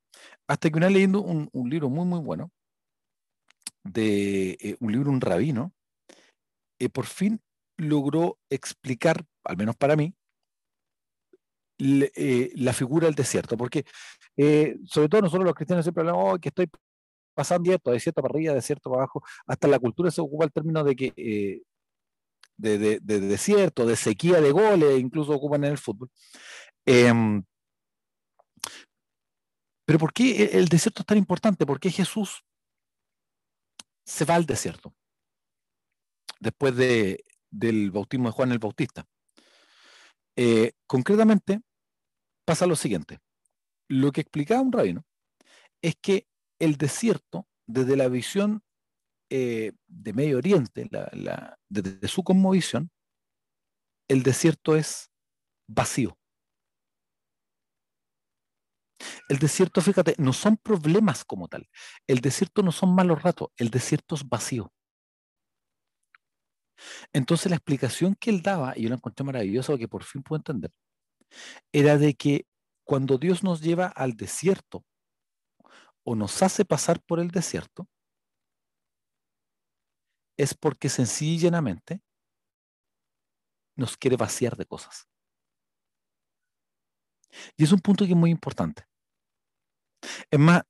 hasta 0.47 0.69
que 0.69 0.77
una 0.77 0.89
leyendo 0.89 1.21
un, 1.21 1.49
libro 1.69 1.89
muy, 1.89 2.05
muy 2.05 2.19
bueno, 2.19 2.51
de 3.84 4.58
eh, 4.62 4.77
un 4.79 4.91
libro, 4.91 5.12
un 5.12 5.21
rabino, 5.21 5.73
eh, 6.79 6.89
por 6.89 7.05
fin 7.05 7.41
logró 7.77 8.39
explicar, 8.49 9.25
al 9.43 9.58
menos 9.58 9.75
para 9.75 9.95
mí, 9.95 10.15
eh, 11.77 12.51
la 12.55 12.71
figura 12.71 13.08
del 13.08 13.15
desierto, 13.15 13.58
porque 13.58 13.86
sobre 14.86 15.10
todo 15.10 15.21
nosotros 15.21 15.45
los 15.45 15.53
cristianos 15.53 15.84
siempre 15.84 16.01
hablamos 16.01 16.36
oh, 16.36 16.39
que 16.39 16.49
estoy 16.49 16.69
pasando 17.36 17.69
de 17.69 17.79
desierto 17.91 18.21
para 18.21 18.31
arriba, 18.31 18.53
desierto 18.53 18.89
para 18.89 19.03
abajo, 19.03 19.21
hasta 19.45 19.67
la 19.67 19.79
cultura 19.79 20.10
se 20.10 20.21
ocupa 20.21 20.45
el 20.45 20.53
término 20.53 20.86
de 20.86 20.95
que 20.95 21.62
de, 22.58 23.00
desierto, 23.00 23.86
de 23.86 23.96
sequía 23.96 24.41
de 24.41 24.52
goles, 24.52 25.00
incluso 25.00 25.34
ocupan 25.34 25.63
en 25.63 25.72
el 25.72 25.78
fútbol. 25.78 26.10
Em, 26.86 27.44
pero 29.86 30.00
¿por 30.00 30.13
qué 30.13 30.46
el 30.54 30.68
desierto 30.68 31.02
es 31.02 31.06
tan 31.06 31.18
importante? 31.18 31.65
¿Por 31.65 31.80
qué 31.80 31.91
Jesús 31.91 32.44
se 34.06 34.26
va 34.26 34.36
al 34.36 34.46
desierto 34.46 34.94
después 36.39 36.76
de, 36.76 37.24
del 37.50 37.91
bautismo 37.91 38.30
de 38.30 38.34
Juan 38.34 38.52
el 38.52 38.60
Bautista? 38.60 39.06
Eh, 40.36 40.74
concretamente, 40.88 41.62
pasa 42.46 42.65
lo 42.65 42.76
siguiente. 42.76 43.20
Lo 43.88 44.12
que 44.12 44.22
explicaba 44.22 44.62
un 44.62 44.72
rabino 44.72 45.06
es 45.82 45.96
que 46.02 46.28
el 46.60 46.78
desierto, 46.78 47.48
desde 47.68 47.96
la 47.96 48.08
visión 48.08 48.63
eh, 49.29 49.73
de 49.88 50.13
Medio 50.13 50.38
Oriente, 50.38 50.89
desde 51.69 52.07
su 52.07 52.23
cosmovisión, 52.23 52.89
el 54.07 54.23
desierto 54.23 54.75
es 54.75 55.11
vacío. 55.67 56.17
El 59.27 59.39
desierto, 59.39 59.81
fíjate, 59.81 60.15
no 60.17 60.33
son 60.33 60.57
problemas 60.57 61.25
como 61.25 61.47
tal. 61.47 61.67
El 62.07 62.19
desierto 62.19 62.61
no 62.61 62.71
son 62.71 62.93
malos 62.93 63.21
ratos, 63.23 63.49
el 63.57 63.69
desierto 63.69 64.15
es 64.15 64.27
vacío. 64.27 64.71
Entonces 67.13 67.49
la 67.49 67.55
explicación 67.55 68.15
que 68.15 68.29
él 68.29 68.41
daba, 68.41 68.73
y 68.75 68.83
yo 68.83 68.89
la 68.89 68.95
encontré 68.95 69.23
maravillosa, 69.23 69.77
que 69.77 69.88
por 69.88 70.03
fin 70.03 70.21
puedo 70.21 70.39
entender, 70.39 70.71
era 71.71 71.97
de 71.97 72.13
que 72.13 72.45
cuando 72.83 73.17
Dios 73.17 73.43
nos 73.43 73.61
lleva 73.61 73.88
al 73.88 74.13
desierto 74.13 74.85
o 76.03 76.15
nos 76.15 76.43
hace 76.43 76.65
pasar 76.65 77.01
por 77.01 77.19
el 77.19 77.31
desierto, 77.31 77.88
es 80.38 80.54
porque 80.54 80.89
sencillamente 80.89 82.02
nos 83.76 83.98
quiere 83.98 84.17
vaciar 84.17 84.56
de 84.56 84.65
cosas. 84.65 85.08
Y 87.58 87.63
es 87.63 87.71
un 87.71 87.80
punto 87.80 88.06
que 88.06 88.12
es 88.12 88.17
muy 88.17 88.32
importante. 88.32 88.86
Es 90.30 90.39
más, 90.39 90.63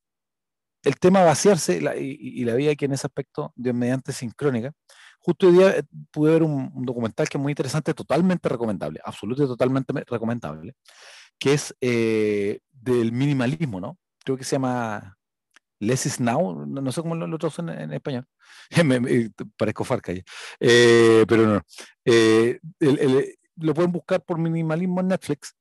el 0.84 0.97
tema 0.97 1.23
vaciarse 1.23 1.78
y, 1.99 2.43
la 2.45 2.56
vida 2.56 2.75
que 2.75 2.86
en 2.86 2.93
ese 2.93 3.08
aspecto, 3.08 3.51
de 3.56 3.73
mediante 3.73 4.13
sincrónica, 4.13 4.71
justo 5.19 5.47
hoy 5.47 5.54
día 5.54 5.78
eh, 5.78 5.84
pude 6.12 6.32
ver 6.34 6.43
un, 6.43 6.71
documental 6.86 7.28
que 7.28 7.38
es 7.38 7.41
muy 7.41 7.51
interesante, 7.51 7.93
totalmente 7.93 8.47
recomendable, 8.47 8.99
absolutamente 9.04 9.51
totalmente 9.51 9.93
recomendable, 10.08 10.75
que 11.39 11.54
es 11.54 11.75
eh, 11.82 12.60
del 12.71 13.12
minimalismo, 13.12 13.80
¿no? 13.80 13.97
Creo 14.23 14.38
que 14.38 14.43
se 14.43 14.56
llama 14.56 15.17
Less 15.86 16.06
is 16.06 16.19
Now, 16.19 16.65
no, 16.65 16.91
sé 16.91 17.02
cómo 17.02 17.15
lo, 17.15 17.28
lo 17.28 17.38
traducen 17.38 17.69
en, 17.69 17.93
español, 17.93 18.28
me, 18.84 19.30
parezco 19.58 19.84
Farca 19.84 20.12
eh, 20.60 21.26
pero 21.28 21.48
no. 21.48 21.62
lo 23.58 23.74
pueden 23.74 23.91
buscar 23.91 24.24
por 24.24 24.38
minimalismo 24.38 25.02
en 25.02 25.08
Netflix 25.10 25.56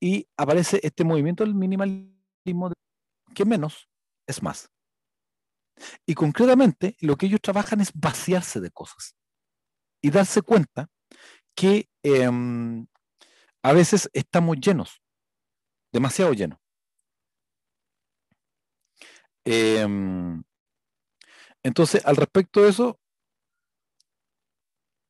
y 0.00 0.26
aparece 0.36 0.80
este 0.82 1.04
movimiento 1.04 1.44
del 1.44 1.54
minimalismo 1.54 2.72
que 3.34 3.44
menos 3.44 3.88
es 4.26 4.42
más. 4.42 4.70
Y 6.06 6.14
concretamente 6.14 6.96
lo 7.00 7.16
que 7.16 7.26
ellos 7.26 7.40
trabajan 7.40 7.80
es 7.80 7.92
vaciarse 7.94 8.60
de 8.60 8.70
cosas 8.70 9.14
y 10.02 10.10
darse 10.10 10.42
cuenta 10.42 10.88
que 11.54 11.88
em, 12.02 12.86
a 13.62 13.72
veces 13.72 14.08
estamos 14.12 14.56
llenos, 14.60 15.02
demasiado 15.92 16.32
llenos. 16.32 16.58
Em, 19.50 20.42
entonces, 21.62 22.04
al 22.04 22.16
respecto 22.16 22.62
de 22.62 22.68
eso, 22.68 22.98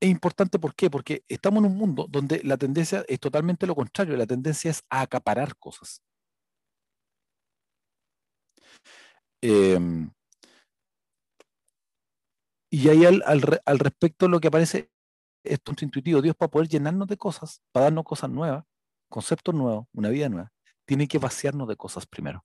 es 0.00 0.08
importante, 0.08 0.58
¿por? 0.60 0.90
Porque 0.90 1.24
estamos 1.28 1.64
en 1.64 1.70
un 1.72 1.76
mundo 1.76 2.06
donde 2.08 2.40
la 2.44 2.56
tendencia 2.56 3.04
es 3.08 3.18
totalmente 3.18 3.66
lo 3.66 3.74
contrario, 3.74 4.16
la 4.16 4.26
tendencia 4.26 4.70
es 4.70 4.84
a 4.90 5.00
acaparar 5.02 5.56
cosas. 5.56 6.02
Em, 9.42 10.10
y 12.70 12.88
ahí 12.88 13.04
al, 13.06 13.22
al, 13.24 13.78
respecto 13.78 14.28
lo 14.28 14.40
que 14.40 14.48
aparece 14.48 14.90
es 15.44 15.60
intuitivo. 15.84 16.22
Dios 16.22 16.36
para 16.36 16.50
poder 16.50 16.68
llenarnos 16.68 17.08
de 17.08 17.16
cosas, 17.16 17.62
para 17.72 17.84
darnos 17.84 18.04
cosas 18.04 18.30
nuevas, 18.30 18.64
conceptos 19.08 19.54
nuevos, 19.54 19.86
una 19.92 20.10
vida 20.10 20.28
nueva, 20.28 20.52
tiene 20.86 21.08
que 21.08 21.18
vaciarnos 21.18 21.68
de 21.68 21.76
cosas 21.76 22.06
primero. 22.06 22.44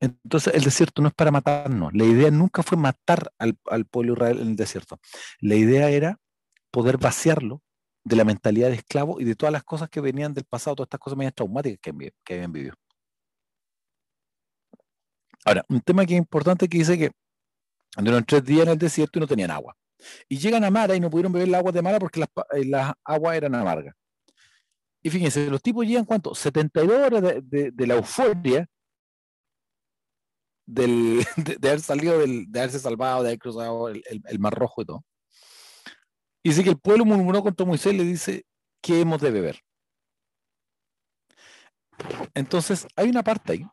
Entonces 0.00 0.54
el 0.54 0.62
desierto 0.62 1.02
no 1.02 1.08
es 1.08 1.14
para 1.14 1.30
matarnos. 1.30 1.92
La 1.94 2.04
idea 2.04 2.30
nunca 2.30 2.62
fue 2.62 2.78
matar 2.78 3.32
al, 3.38 3.58
al 3.66 3.86
pueblo 3.86 4.14
Israel 4.14 4.40
en 4.40 4.48
el 4.48 4.56
desierto. 4.56 4.98
La 5.40 5.54
idea 5.54 5.90
era 5.90 6.18
poder 6.70 6.98
vaciarlo 6.98 7.62
de 8.04 8.16
la 8.16 8.24
mentalidad 8.24 8.68
de 8.68 8.76
esclavo 8.76 9.20
y 9.20 9.24
de 9.24 9.34
todas 9.34 9.52
las 9.52 9.64
cosas 9.64 9.88
que 9.88 10.00
venían 10.00 10.32
del 10.32 10.44
pasado, 10.44 10.76
todas 10.76 10.86
estas 10.86 11.00
cosas 11.00 11.16
medias 11.16 11.34
traumáticas 11.34 11.80
que, 11.80 12.12
que 12.24 12.34
habían 12.34 12.52
vivido. 12.52 12.74
Ahora, 15.44 15.64
un 15.68 15.80
tema 15.80 16.04
que 16.04 16.14
es 16.14 16.18
importante 16.18 16.68
que 16.68 16.78
dice 16.78 16.98
que 16.98 17.10
anduvieron 17.96 18.24
tres 18.24 18.44
días 18.44 18.66
en 18.66 18.72
el 18.72 18.78
desierto 18.78 19.18
y 19.18 19.20
no 19.20 19.26
tenían 19.26 19.50
agua. 19.50 19.76
Y 20.28 20.38
llegan 20.38 20.64
a 20.64 20.70
Mara 20.70 20.94
y 20.94 21.00
no 21.00 21.10
pudieron 21.10 21.32
beber 21.32 21.48
el 21.48 21.54
agua 21.54 21.72
de 21.72 21.82
Mara 21.82 21.98
porque 21.98 22.20
las, 22.20 22.28
eh, 22.54 22.94
aguas 23.04 23.36
eran 23.36 23.54
amargas. 23.54 23.94
Y 25.02 25.10
fíjense, 25.10 25.48
los 25.48 25.62
tipos 25.62 25.86
llegan 25.86 26.04
cuánto? 26.04 26.34
72 26.34 26.98
horas 26.98 27.22
de, 27.42 27.72
la 27.86 27.94
euforia 27.94 28.66
de, 30.66 31.24
haber 31.62 31.80
salido, 31.80 32.18
de 32.18 32.58
haberse 32.58 32.78
salvado, 32.78 33.22
de 33.22 33.30
haber 33.30 33.38
cruzado 33.38 33.88
el, 33.88 34.38
Mar 34.38 34.54
Rojo 34.54 34.82
y 34.82 34.84
todo. 34.84 35.04
Y 36.42 36.50
dice 36.50 36.64
que 36.64 36.70
el 36.70 36.78
pueblo 36.78 37.04
murmuró 37.04 37.42
contra 37.42 37.66
Moisés 37.66 37.94
y 37.94 37.96
le 37.96 38.04
dice, 38.04 38.46
¿qué 38.80 39.00
hemos 39.00 39.20
de 39.20 39.30
beber? 39.30 39.60
Entonces, 42.34 42.86
hay 42.94 43.08
una 43.08 43.22
parte 43.22 43.52
ahí 43.52 43.66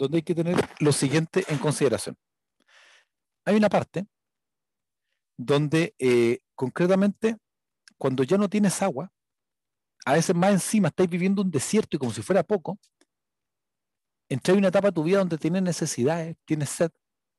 donde 0.00 0.16
hay 0.16 0.22
que 0.22 0.34
tener 0.34 0.56
lo 0.78 0.92
siguiente 0.92 1.44
en 1.48 1.58
consideración. 1.58 2.16
Hay 3.44 3.56
una 3.56 3.68
parte 3.68 4.06
donde 5.36 5.94
eh, 5.98 6.40
concretamente 6.54 7.36
cuando 7.98 8.22
ya 8.22 8.38
no 8.38 8.48
tienes 8.48 8.80
agua, 8.80 9.12
a 10.04 10.14
veces 10.14 10.34
más 10.34 10.52
encima 10.52 10.88
estáis 10.88 11.10
viviendo 11.10 11.42
un 11.42 11.50
desierto 11.50 11.96
y 11.96 11.98
como 11.98 12.12
si 12.12 12.22
fuera 12.22 12.42
poco, 12.42 12.78
entras 14.28 14.54
en 14.54 14.60
una 14.60 14.68
etapa 14.68 14.88
de 14.88 14.92
tu 14.92 15.02
vida 15.02 15.18
donde 15.18 15.38
tienes 15.38 15.62
necesidades, 15.62 16.36
tienes 16.44 16.70
sed 16.70 16.90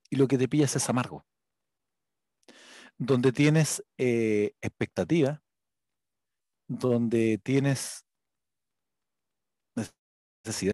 y 0.09 0.17
lo 0.17 0.27
que 0.27 0.37
te 0.37 0.47
pillas 0.47 0.75
es 0.75 0.89
amargo. 0.89 1.25
Donde 2.97 3.31
tienes 3.31 3.83
eh, 3.97 4.53
expectativa, 4.61 5.41
donde 6.67 7.39
tienes 7.43 8.05
necesidad. 10.45 10.73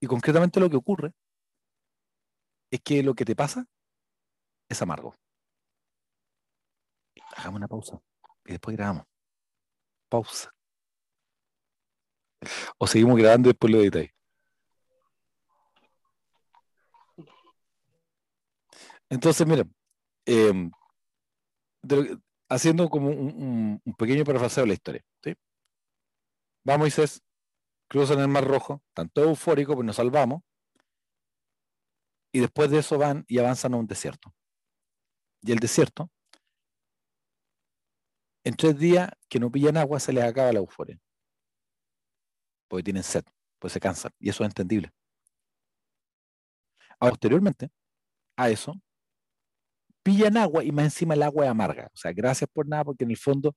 Y 0.00 0.06
concretamente 0.06 0.60
lo 0.60 0.70
que 0.70 0.76
ocurre 0.76 1.12
es 2.70 2.80
que 2.80 3.02
lo 3.02 3.14
que 3.14 3.24
te 3.24 3.36
pasa 3.36 3.66
es 4.68 4.80
amargo. 4.80 5.14
Hagamos 7.36 7.58
una 7.58 7.68
pausa 7.68 8.00
y 8.46 8.52
después 8.52 8.76
grabamos. 8.76 9.11
Pausa. 10.12 10.52
O 12.76 12.86
seguimos 12.86 13.16
grabando 13.16 13.48
y 13.48 13.52
después 13.52 13.72
lo 13.72 13.80
editáis. 13.80 14.10
Entonces, 19.08 19.46
miren, 19.46 19.74
em, 20.26 20.70
haciendo 22.48 22.90
como 22.90 23.08
un, 23.08 23.80
pequeño 23.96 24.24
parafraseo 24.24 24.64
de 24.64 24.68
la 24.68 24.74
historia. 24.74 25.02
¿sí? 25.22 25.34
Va 26.68 26.76
Moisés, 26.76 27.22
cruzan 27.88 28.20
el 28.20 28.28
Mar 28.28 28.44
Rojo, 28.46 28.82
tanto 28.94 29.22
eufórico, 29.22 29.74
pues 29.74 29.86
nos 29.86 29.96
salvamos, 29.96 30.42
y 32.32 32.40
después 32.40 32.70
de 32.70 32.78
eso 32.78 32.98
van 32.98 33.24
y 33.28 33.38
avanzan 33.38 33.74
a 33.74 33.78
un 33.78 33.86
desierto. 33.86 34.34
Y 35.42 35.52
el 35.52 35.58
desierto, 35.58 36.10
en 38.44 38.54
tres 38.54 38.78
días 38.78 39.10
que 39.28 39.38
no 39.38 39.50
pillan 39.50 39.76
agua, 39.76 40.00
se 40.00 40.12
les 40.12 40.24
acaba 40.24 40.52
la 40.52 40.58
euforia. 40.58 40.98
Porque 42.68 42.84
tienen 42.84 43.02
sed, 43.02 43.24
pues 43.58 43.72
se 43.72 43.80
cansan, 43.80 44.12
y 44.18 44.30
eso 44.30 44.42
es 44.44 44.48
entendible. 44.48 44.90
posteriormente 46.98 47.70
a 48.36 48.48
eso, 48.50 48.74
pillan 50.02 50.36
agua 50.36 50.64
y 50.64 50.72
más 50.72 50.84
encima 50.86 51.14
el 51.14 51.22
agua 51.22 51.44
es 51.44 51.50
amarga. 51.50 51.88
O 51.92 51.96
sea, 51.96 52.12
gracias 52.12 52.48
por 52.52 52.66
nada, 52.68 52.84
porque 52.84 53.04
en 53.04 53.10
el 53.10 53.16
fondo 53.16 53.54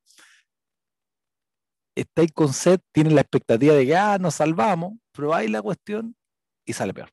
estáis 1.95 2.31
con 2.33 2.53
sed, 2.53 2.79
tienen 2.91 3.15
la 3.15 3.21
expectativa 3.21 3.73
de 3.73 3.85
que, 3.85 3.95
ah, 3.95 4.17
nos 4.19 4.35
salvamos, 4.35 4.93
probáis 5.11 5.49
la 5.49 5.61
cuestión 5.61 6.15
y 6.65 6.73
sale 6.73 6.93
peor. 6.93 7.09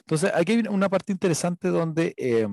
Entonces, 0.00 0.32
aquí 0.34 0.52
hay 0.52 0.68
una 0.68 0.88
parte 0.88 1.12
interesante 1.12 1.68
donde 1.68 2.14
eh, 2.16 2.48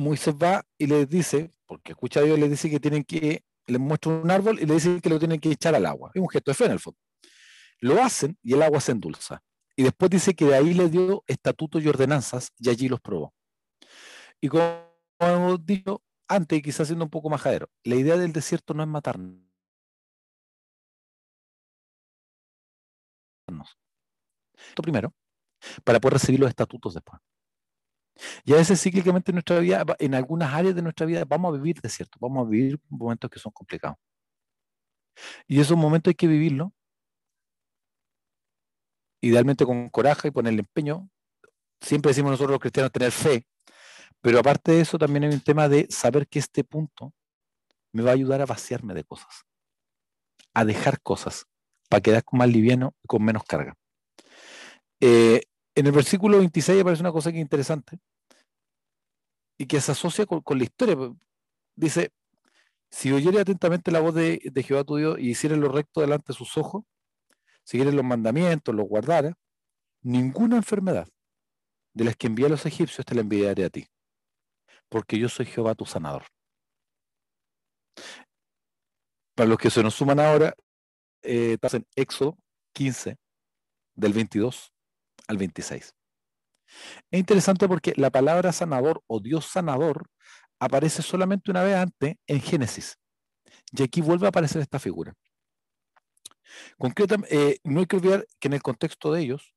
Moisés 0.00 0.34
va 0.34 0.64
y 0.78 0.86
les 0.86 1.08
dice, 1.08 1.50
porque 1.66 1.92
escucha 1.92 2.20
a 2.20 2.22
Dios, 2.22 2.38
les 2.38 2.50
dice 2.50 2.70
que 2.70 2.80
tienen 2.80 3.04
que, 3.04 3.44
les 3.66 3.80
muestra 3.80 4.12
un 4.12 4.30
árbol 4.30 4.58
y 4.60 4.66
le 4.66 4.74
dice 4.74 5.00
que 5.00 5.08
lo 5.08 5.18
tienen 5.18 5.38
que 5.38 5.50
echar 5.50 5.74
al 5.74 5.86
agua. 5.86 6.10
Es 6.14 6.20
un 6.20 6.28
gesto 6.28 6.50
de 6.50 6.54
fe 6.54 6.64
en 6.64 6.72
el 6.72 6.80
fondo. 6.80 6.98
Lo 7.80 8.02
hacen 8.02 8.36
y 8.42 8.54
el 8.54 8.62
agua 8.62 8.80
se 8.80 8.92
endulza. 8.92 9.42
Y 9.76 9.82
después 9.82 10.10
dice 10.10 10.34
que 10.34 10.44
de 10.46 10.54
ahí 10.56 10.74
le 10.74 10.88
dio 10.88 11.24
estatutos 11.26 11.82
y 11.82 11.88
ordenanzas 11.88 12.52
y 12.58 12.68
allí 12.68 12.88
los 12.88 13.00
probó. 13.00 13.34
Y 14.40 14.48
como 14.48 14.62
hemos 15.20 15.64
dicho 15.64 16.02
antes, 16.28 16.62
quizás 16.62 16.86
siendo 16.88 17.04
un 17.04 17.10
poco 17.10 17.28
majadero, 17.28 17.68
la 17.84 17.96
idea 17.96 18.16
del 18.16 18.32
desierto 18.32 18.74
no 18.74 18.82
es 18.82 18.88
matarnos. 18.88 19.50
Esto 24.68 24.82
primero, 24.82 25.12
para 25.84 26.00
poder 26.00 26.14
recibir 26.14 26.40
los 26.40 26.48
estatutos 26.48 26.94
después. 26.94 27.20
Y 28.44 28.52
a 28.52 28.56
veces 28.56 28.80
cíclicamente 28.80 29.30
en 29.30 29.36
nuestra 29.36 29.58
vida, 29.58 29.84
en 29.98 30.14
algunas 30.14 30.52
áreas 30.52 30.74
de 30.74 30.82
nuestra 30.82 31.06
vida, 31.06 31.24
vamos 31.26 31.54
a 31.54 31.56
vivir 31.56 31.80
desierto, 31.80 32.18
vamos 32.20 32.46
a 32.46 32.50
vivir 32.50 32.78
momentos 32.88 33.30
que 33.30 33.38
son 33.38 33.52
complicados. 33.52 33.96
Y 35.46 35.60
esos 35.60 35.76
momentos 35.76 36.10
hay 36.10 36.14
que 36.14 36.26
vivirlo 36.26 36.72
idealmente 39.20 39.64
con 39.64 39.88
coraje 39.90 40.28
y 40.28 40.30
ponerle 40.30 40.60
empeño. 40.60 41.08
Siempre 41.80 42.10
decimos 42.10 42.32
nosotros 42.32 42.52
los 42.52 42.60
cristianos 42.60 42.92
tener 42.92 43.12
fe, 43.12 43.46
pero 44.20 44.38
aparte 44.38 44.72
de 44.72 44.80
eso 44.80 44.98
también 44.98 45.24
hay 45.24 45.30
un 45.30 45.40
tema 45.40 45.68
de 45.68 45.86
saber 45.90 46.28
que 46.28 46.38
este 46.38 46.64
punto 46.64 47.14
me 47.92 48.02
va 48.02 48.10
a 48.10 48.14
ayudar 48.14 48.40
a 48.40 48.46
vaciarme 48.46 48.94
de 48.94 49.04
cosas, 49.04 49.44
a 50.54 50.64
dejar 50.64 51.00
cosas, 51.02 51.46
para 51.88 52.02
quedar 52.02 52.24
más 52.32 52.48
liviano 52.48 52.94
y 53.02 53.08
con 53.08 53.24
menos 53.24 53.44
carga. 53.44 53.74
Eh, 55.00 55.42
en 55.80 55.86
el 55.86 55.92
versículo 55.92 56.36
26 56.36 56.82
aparece 56.82 57.02
una 57.02 57.10
cosa 57.10 57.32
que 57.32 57.38
es 57.38 57.42
interesante 57.42 57.98
y 59.56 59.66
que 59.66 59.80
se 59.80 59.92
asocia 59.92 60.26
con, 60.26 60.58
la 60.58 60.64
historia. 60.64 60.94
Dice, 61.74 62.12
si 62.90 63.10
oyere 63.12 63.40
atentamente 63.40 63.90
la 63.90 64.00
voz 64.00 64.14
de, 64.14 64.40
Jehová 64.62 64.84
tu 64.84 64.96
Dios 64.96 65.18
y 65.18 65.30
hiciere 65.30 65.56
lo 65.56 65.68
recto 65.68 66.02
delante 66.02 66.34
de 66.34 66.36
sus 66.36 66.58
ojos, 66.58 66.84
siguieres 67.64 67.94
los 67.94 68.04
mandamientos, 68.04 68.74
los 68.74 68.86
guardara, 68.86 69.38
ninguna 70.02 70.56
enfermedad 70.56 71.08
de 71.94 72.04
las 72.04 72.14
que 72.14 72.26
envía 72.26 72.46
a 72.46 72.50
los 72.50 72.66
egipcios 72.66 73.06
te 73.06 73.14
la 73.14 73.22
enviaré 73.22 73.64
a 73.64 73.70
ti, 73.70 73.86
porque 74.90 75.18
yo 75.18 75.30
soy 75.30 75.46
Jehová 75.46 75.74
tu 75.74 75.86
sanador. 75.86 76.24
Para 79.34 79.48
los 79.48 79.56
que 79.56 79.70
se 79.70 79.82
nos 79.82 79.94
suman 79.94 80.20
ahora, 80.20 80.54
eh, 81.22 81.54
estás 81.54 81.72
en 81.72 81.86
Éxodo 81.96 82.36
15, 82.74 83.16
del 83.94 84.12
22 84.12 84.74
al 85.30 85.38
26. 85.38 85.94
Es 87.10 87.18
interesante 87.18 87.68
porque 87.68 87.94
la 87.96 88.10
palabra 88.10 88.52
sanador 88.52 89.02
o 89.06 89.20
Dios 89.20 89.46
sanador 89.46 90.08
aparece 90.58 91.02
solamente 91.02 91.50
una 91.50 91.62
vez 91.62 91.76
antes 91.76 92.16
en 92.26 92.40
Génesis. 92.40 92.98
Y 93.72 93.82
aquí 93.82 94.00
vuelve 94.00 94.26
a 94.26 94.30
aparecer 94.30 94.60
esta 94.60 94.78
figura. 94.78 95.14
Concretamente, 96.78 97.34
eh, 97.34 97.60
no 97.64 97.80
hay 97.80 97.86
que 97.86 97.96
olvidar 97.96 98.26
que 98.40 98.48
en 98.48 98.54
el 98.54 98.62
contexto 98.62 99.12
de 99.12 99.22
ellos, 99.22 99.54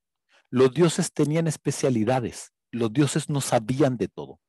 los 0.49 0.71
dioses 0.71 1.11
tenían 1.11 1.47
especialidades, 1.47 2.53
los 2.71 2.93
dioses 2.93 3.29
no 3.29 3.41
sabían 3.41 3.97
de 3.97 4.07
todo. 4.07 4.39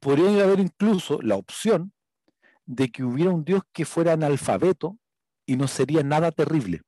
Podría 0.00 0.44
haber 0.44 0.58
incluso 0.58 1.22
la 1.22 1.36
opción 1.36 1.92
de 2.64 2.90
que 2.90 3.04
hubiera 3.04 3.30
un 3.30 3.44
dios 3.44 3.62
que 3.72 3.84
fuera 3.84 4.12
analfabeto 4.12 4.98
y 5.46 5.56
no 5.56 5.68
sería 5.68 6.02
nada 6.02 6.32
terrible. 6.32 6.82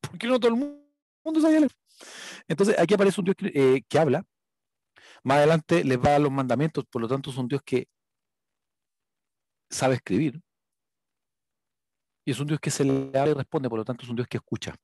Porque 0.00 0.28
no 0.28 0.38
todo 0.38 0.52
el 0.52 0.58
mundo 0.58 0.83
Entonces, 2.48 2.78
aquí 2.78 2.94
aparece 2.94 3.20
un 3.20 3.24
dios 3.24 3.36
que, 3.36 3.52
eh, 3.54 3.98
habla. 3.98 4.24
Más 5.22 5.38
adelante 5.38 5.84
les 5.84 5.98
va 5.98 6.16
a 6.16 6.18
los 6.18 6.30
mandamientos, 6.30 6.84
por 6.90 7.00
lo 7.02 7.08
tanto 7.08 7.30
es 7.30 7.36
un 7.36 7.48
dios 7.48 7.62
que 7.64 7.88
sabe 9.70 9.94
escribir. 9.94 10.40
Y 12.24 12.30
es 12.30 12.40
un 12.40 12.46
Dios 12.46 12.60
que 12.60 12.70
se 12.70 12.84
le 12.84 13.18
habla 13.18 13.32
y 13.32 13.34
responde, 13.34 13.68
por 13.68 13.78
lo 13.78 13.84
tanto 13.84 14.04
es 14.04 14.08
un 14.08 14.16
Dios 14.16 14.28
que 14.28 14.38
escucha. 14.38 14.74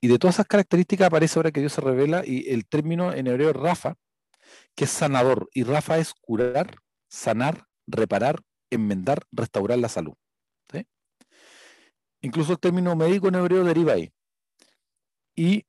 Y 0.00 0.08
de 0.08 0.18
todas 0.18 0.36
esas 0.36 0.46
características 0.46 1.06
aparece 1.06 1.38
ahora 1.38 1.50
que 1.50 1.60
Dios 1.60 1.72
se 1.72 1.80
revela 1.80 2.22
y 2.26 2.50
el 2.50 2.66
término 2.66 3.12
en 3.12 3.26
hebreo 3.26 3.52
Rafa, 3.52 3.94
que 4.74 4.84
es 4.84 4.90
sanador. 4.90 5.48
Y 5.54 5.64
Rafa 5.64 5.98
es 5.98 6.12
curar, 6.14 6.76
sanar, 7.08 7.66
reparar, 7.86 8.40
enmendar, 8.70 9.22
restaurar 9.32 9.78
la 9.78 9.88
salud. 9.88 10.14
Incluso 12.22 12.52
el 12.52 12.58
término 12.58 12.94
médico 12.96 13.28
en 13.28 13.36
hebreo 13.36 13.64
deriva 13.64 13.94
ahí. 13.94 14.12
Y 15.40 15.66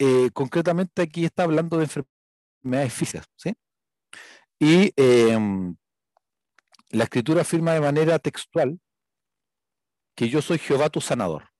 eh, 0.00 0.30
concretamente 0.32 1.02
aquí 1.02 1.24
está 1.24 1.44
hablando 1.44 1.76
de 1.78 1.84
enfermedades 1.84 2.92
físicas. 2.92 3.28
Y 4.58 4.92
em, 4.96 5.76
la 6.90 7.04
escritura 7.04 7.42
afirma 7.42 7.74
de 7.74 7.80
manera 7.80 8.18
textual 8.18 8.80
que 10.16 10.28
yo 10.28 10.42
soy 10.42 10.58
Jehová 10.58 10.90
tu 10.90 11.00
sanador. 11.00 11.50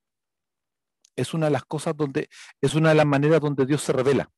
Es 1.15 1.33
una 1.33 1.47
de 1.47 1.53
las 1.53 1.65
cosas 1.65 1.97
donde, 1.97 2.29
es 2.61 2.75
una 2.75 2.89
de 2.89 2.97
las 2.97 3.07
maneras 3.07 3.41
donde 3.41 3.67
Dios 3.67 3.83
se 3.83 3.93
revela. 3.93 4.29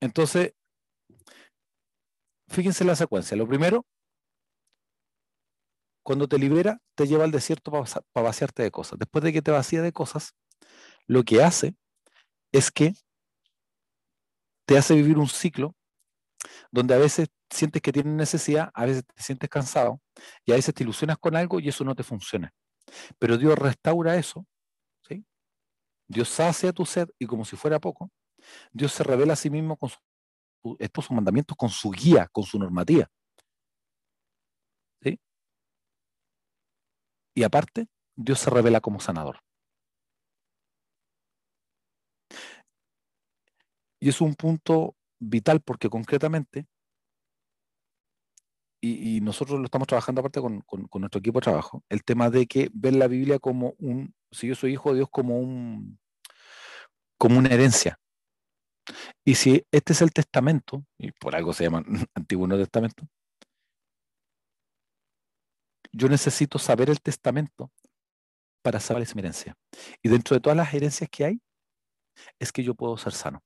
Entonces, 0.00 0.52
fíjense 2.48 2.84
la 2.84 2.96
secuencia. 2.96 3.34
Lo 3.34 3.48
primero, 3.48 3.86
cuando 6.06 6.28
te 6.28 6.38
libera, 6.38 6.80
te 6.94 7.08
lleva 7.08 7.24
al 7.24 7.32
desierto 7.32 7.72
para 7.72 8.24
vaciarte 8.24 8.62
de 8.62 8.70
cosas. 8.70 8.96
Después 8.96 9.24
de 9.24 9.32
que 9.32 9.42
te 9.42 9.50
vacía 9.50 9.82
de 9.82 9.90
cosas, 9.90 10.36
lo 11.08 11.24
que 11.24 11.42
hace 11.42 11.74
es 12.52 12.70
que 12.70 12.94
te 14.66 14.78
hace 14.78 14.94
vivir 14.94 15.18
un 15.18 15.26
ciclo 15.26 15.74
donde 16.70 16.94
a 16.94 16.98
veces 16.98 17.26
sientes 17.50 17.82
que 17.82 17.90
tienes 17.90 18.14
necesidad, 18.14 18.70
a 18.72 18.84
veces 18.84 19.04
te 19.04 19.20
sientes 19.20 19.50
cansado 19.50 20.00
y 20.44 20.52
a 20.52 20.54
veces 20.54 20.72
te 20.72 20.84
ilusionas 20.84 21.18
con 21.18 21.34
algo 21.34 21.58
y 21.58 21.70
eso 21.70 21.82
no 21.82 21.96
te 21.96 22.04
funciona. 22.04 22.54
Pero 23.18 23.36
Dios 23.36 23.58
restaura 23.58 24.14
eso, 24.14 24.46
¿sí? 25.08 25.26
Dios 26.06 26.28
sacia 26.28 26.72
tu 26.72 26.86
sed 26.86 27.08
y 27.18 27.26
como 27.26 27.44
si 27.44 27.56
fuera 27.56 27.80
poco, 27.80 28.12
Dios 28.70 28.92
se 28.92 29.02
revela 29.02 29.32
a 29.32 29.36
sí 29.36 29.50
mismo 29.50 29.76
con 29.76 29.90
estos 30.78 31.10
mandamientos, 31.10 31.56
con 31.56 31.68
su 31.68 31.90
guía, 31.90 32.28
con 32.30 32.44
su 32.44 32.60
normativa. 32.60 33.10
Y 37.36 37.42
aparte, 37.44 37.86
Dios 38.16 38.38
se 38.38 38.48
revela 38.48 38.80
como 38.80 38.98
sanador. 38.98 39.40
Y 44.00 44.08
es 44.08 44.22
un 44.22 44.34
punto 44.34 44.96
vital 45.20 45.60
porque 45.60 45.90
concretamente, 45.90 46.66
y, 48.80 49.20
nosotros 49.20 49.58
lo 49.58 49.66
estamos 49.66 49.88
trabajando 49.88 50.20
aparte 50.20 50.40
con, 50.40 50.64
nuestro 50.94 51.18
equipo 51.18 51.40
de 51.40 51.44
trabajo, 51.44 51.84
el 51.90 52.04
tema 52.04 52.30
de 52.30 52.46
que 52.46 52.70
ver 52.72 52.94
la 52.94 53.08
Biblia 53.08 53.38
como 53.38 53.74
un, 53.78 54.14
si 54.30 54.48
yo 54.48 54.54
soy 54.54 54.72
hijo 54.72 54.90
de 54.90 54.96
Dios, 54.96 55.08
como 55.10 55.38
un 55.38 55.98
como 57.18 57.38
una 57.38 57.50
herencia. 57.50 57.98
Y 59.24 59.34
si 59.34 59.66
este 59.72 59.92
es 59.92 60.00
el 60.00 60.12
testamento, 60.12 60.84
y 60.98 61.10
por 61.12 61.34
algo 61.34 61.52
se 61.52 61.64
llama 61.64 61.84
Antiguo 62.14 62.48
Testamento, 62.48 63.06
yo 65.96 66.08
necesito 66.08 66.58
saber 66.58 66.90
el 66.90 67.00
testamento 67.00 67.72
para 68.62 68.80
saber 68.80 69.02
esa 69.04 69.18
herencia. 69.18 69.56
Y 70.02 70.08
dentro 70.08 70.34
de 70.34 70.40
todas 70.40 70.56
las 70.56 70.72
herencias 70.74 71.08
que 71.10 71.24
hay, 71.24 71.40
es 72.38 72.52
que 72.52 72.62
yo 72.62 72.74
puedo 72.74 72.96
ser 72.98 73.12
sano. 73.12 73.42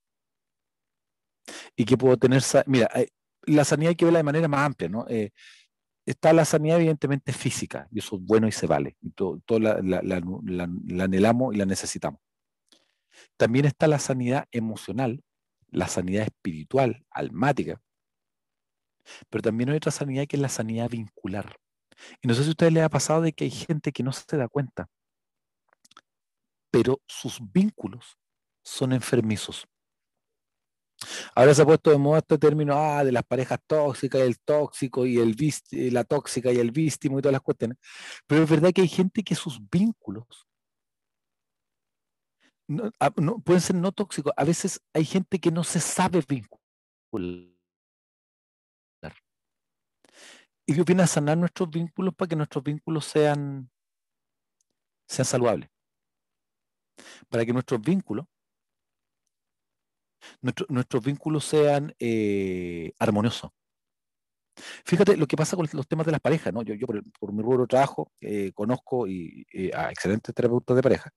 Y 1.77 1.85
que 1.85 1.97
puedo 1.97 2.17
tener, 2.17 2.43
mira, 2.67 2.89
la 3.43 3.65
sanidad 3.65 3.91
hay 3.91 3.97
que 3.97 4.05
verla 4.05 4.19
de 4.19 4.25
manera 4.25 4.49
más 4.49 4.67
amplia, 4.67 4.89
¿no? 4.89 5.07
Eh, 5.09 5.31
está 6.07 6.33
la 6.33 6.45
sanidad 6.45 6.79
evidentemente 6.79 7.33
física, 7.33 7.87
y 7.91 8.01
eso 8.01 8.17
es 8.17 8.23
bueno 8.23 8.49
y 8.49 8.53
se 8.53 8.67
vale, 8.67 8.97
y 9.01 9.11
todo, 9.11 9.41
la, 9.61 9.81
la, 9.81 11.05
anhelamos 11.05 11.55
y 11.55 11.59
la 11.59 11.67
necesitamos. 11.67 12.21
También 13.37 13.67
está 13.67 13.87
la 13.87 13.99
sanidad 13.99 14.47
emocional, 14.51 15.23
la 15.69 15.87
sanidad 15.87 16.25
espiritual, 16.25 17.05
almática, 17.11 17.81
pero 19.29 19.43
también 19.43 19.71
hay 19.71 19.77
otra 19.77 19.93
sanidad 19.93 20.27
que 20.27 20.37
es 20.37 20.43
la 20.43 20.49
sanidad 20.49 20.91
vincular. 20.91 21.57
Y 22.23 22.29
no 22.29 22.35
sé 22.35 22.43
si 22.43 22.49
a 22.49 22.51
ustedes 22.51 22.73
les 22.73 22.85
ha 22.85 22.89
pasado 22.89 23.23
de 23.23 23.33
que 23.33 23.45
hay 23.45 23.51
gente 23.51 23.93
que 23.93 24.03
no 24.03 24.13
se 24.13 24.37
da 24.37 24.49
cuenta, 24.49 24.89
pero 26.71 27.01
sus 27.07 27.41
vínculos 27.53 28.19
son 28.63 28.93
enfermizos. 28.93 29.67
Ahora 31.35 31.55
se 31.55 31.63
ha 31.63 31.65
puesto 31.65 31.91
de 31.91 31.99
moda 31.99 32.19
este 32.19 32.39
término 32.39 32.75
ah, 32.77 33.03
de 33.05 33.13
las 33.13 33.25
parejas 33.25 33.59
tóxicas, 33.67 34.21
el 34.21 34.39
tóxico 34.41 35.07
y 35.07 35.19
el 35.19 35.35
la 35.93 36.05
tóxica 36.05 36.53
y 36.53 36.59
el 36.59 36.71
vístimo 36.71 37.19
y 37.19 37.23
todas 37.23 37.33
las 37.33 37.43
cuestiones. 37.43 37.79
Pero 38.27 38.43
es 38.43 38.51
verdad 38.51 38.73
que 38.73 38.83
hay 38.83 38.89
gente 38.89 39.23
que 39.23 39.35
sus 39.35 39.59
vínculos 39.71 40.47
ah, 43.01 43.11
pueden 43.11 43.61
ser 43.63 43.77
no 43.77 43.93
tóxicos. 43.93 44.33
A 44.37 44.45
veces 44.45 44.81
hay 44.93 45.05
gente 45.05 45.39
que 45.39 45.51
no 45.51 45.65
se 45.65 45.81
sabe 45.81 46.23
vincular. 46.29 47.60
Y 50.67 50.75
Dios 50.75 50.87
viene 50.87 51.03
a 51.03 51.07
sanar 51.07 51.37
nuestros 51.39 51.71
vínculos 51.71 52.15
para 52.15 52.29
que 52.29 52.37
nuestros 52.37 52.63
vínculos 52.63 53.05
sean, 53.05 53.71
sean 55.09 55.27
saludables. 55.27 55.69
Para 57.29 57.45
que 57.45 57.53
nuestros 57.53 57.81
vínculos, 57.81 58.27
nuestros 60.69 61.03
vínculos 61.03 61.45
sean 61.45 61.95
eh, 61.99 62.93
armoniosos. 62.99 63.51
Fíjate 64.85 65.17
lo 65.17 65.27
que 65.27 65.37
pasa 65.37 65.57
con 65.57 65.67
los 65.73 65.89
temas 65.89 66.07
de 66.07 66.13
las 66.13 66.21
parejas, 66.21 66.53
¿no? 66.53 66.63
Yo, 66.63 66.75
yo 66.75 66.87
por, 66.87 67.33
mi 67.33 67.43
rubro 67.43 67.63
de 67.63 67.67
trabajo 67.69 68.13
eh, 68.21 68.53
conozco 68.53 69.07
y, 69.07 69.47
a 69.75 69.91
excelentes 69.91 70.35
terapeutas 70.35 70.77
de 70.77 70.83
pareja. 70.83 71.11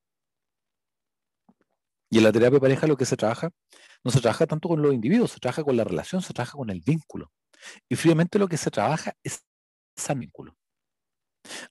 Y 2.09 2.19
en 2.19 2.23
la 2.25 2.31
terapia 2.31 2.57
de 2.57 2.61
pareja 2.61 2.87
lo 2.87 2.95
que 2.95 3.05
se 3.05 3.17
trabaja, 3.17 3.49
no 4.03 4.11
se 4.11 4.21
trabaja 4.21 4.45
tanto 4.45 4.69
con 4.69 4.81
los 4.81 4.93
individuos, 4.93 5.31
se 5.31 5.39
trabaja 5.39 5.63
con 5.63 5.75
la 5.75 5.83
relación, 5.83 6.21
se 6.21 6.33
trabaja 6.33 6.57
con 6.57 6.69
el 6.69 6.81
vínculo. 6.81 7.31
Y 7.89 7.95
fríamente 7.95 8.39
lo 8.39 8.47
que 8.47 8.57
se 8.57 8.71
trabaja 8.71 9.13
es 9.23 9.45
ese 9.95 10.13
vínculo. 10.15 10.55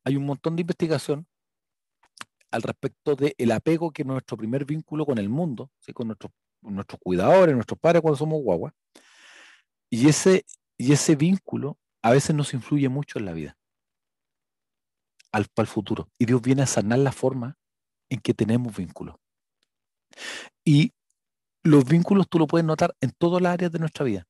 Hay 0.04 0.16
un 0.16 0.26
montón 0.26 0.56
de 0.56 0.62
investigación 0.62 1.26
al 2.50 2.62
respecto 2.62 3.16
del 3.16 3.50
apego 3.50 3.90
que 3.90 4.04
nuestro 4.04 4.36
primer 4.36 4.64
vínculo 4.64 5.06
con 5.06 5.18
el 5.18 5.28
mundo, 5.28 5.70
con 5.94 6.08
nuestros, 6.08 6.32
nuestros 6.60 7.00
cuidadores, 7.00 7.54
nuestros 7.54 7.78
padres 7.80 8.02
cuando 8.02 8.18
somos 8.18 8.42
guaguas, 8.42 8.74
y 9.90 10.08
ese, 10.08 10.44
y 10.76 10.92
ese 10.92 11.16
vínculo 11.16 11.78
a 12.02 12.10
veces 12.10 12.36
nos 12.36 12.52
influye 12.52 12.88
mucho 12.88 13.18
en 13.18 13.24
la 13.24 13.32
vida, 13.32 13.56
al, 15.32 15.46
el 15.56 15.66
futuro. 15.66 16.08
Y 16.18 16.26
Dios 16.26 16.42
viene 16.42 16.62
a 16.62 16.66
sanar 16.66 16.98
la 16.98 17.12
forma 17.12 17.56
en 18.10 18.20
que 18.20 18.34
tenemos 18.34 18.76
vínculos. 18.76 19.16
Y 20.62 20.92
los 21.62 21.84
vínculos 21.86 22.28
tú 22.28 22.38
lo 22.38 22.46
puedes 22.46 22.66
notar 22.66 22.94
en 23.00 23.12
todas 23.12 23.40
las 23.40 23.54
áreas 23.54 23.72
de 23.72 23.78
nuestra 23.78 24.04
vida 24.04 24.26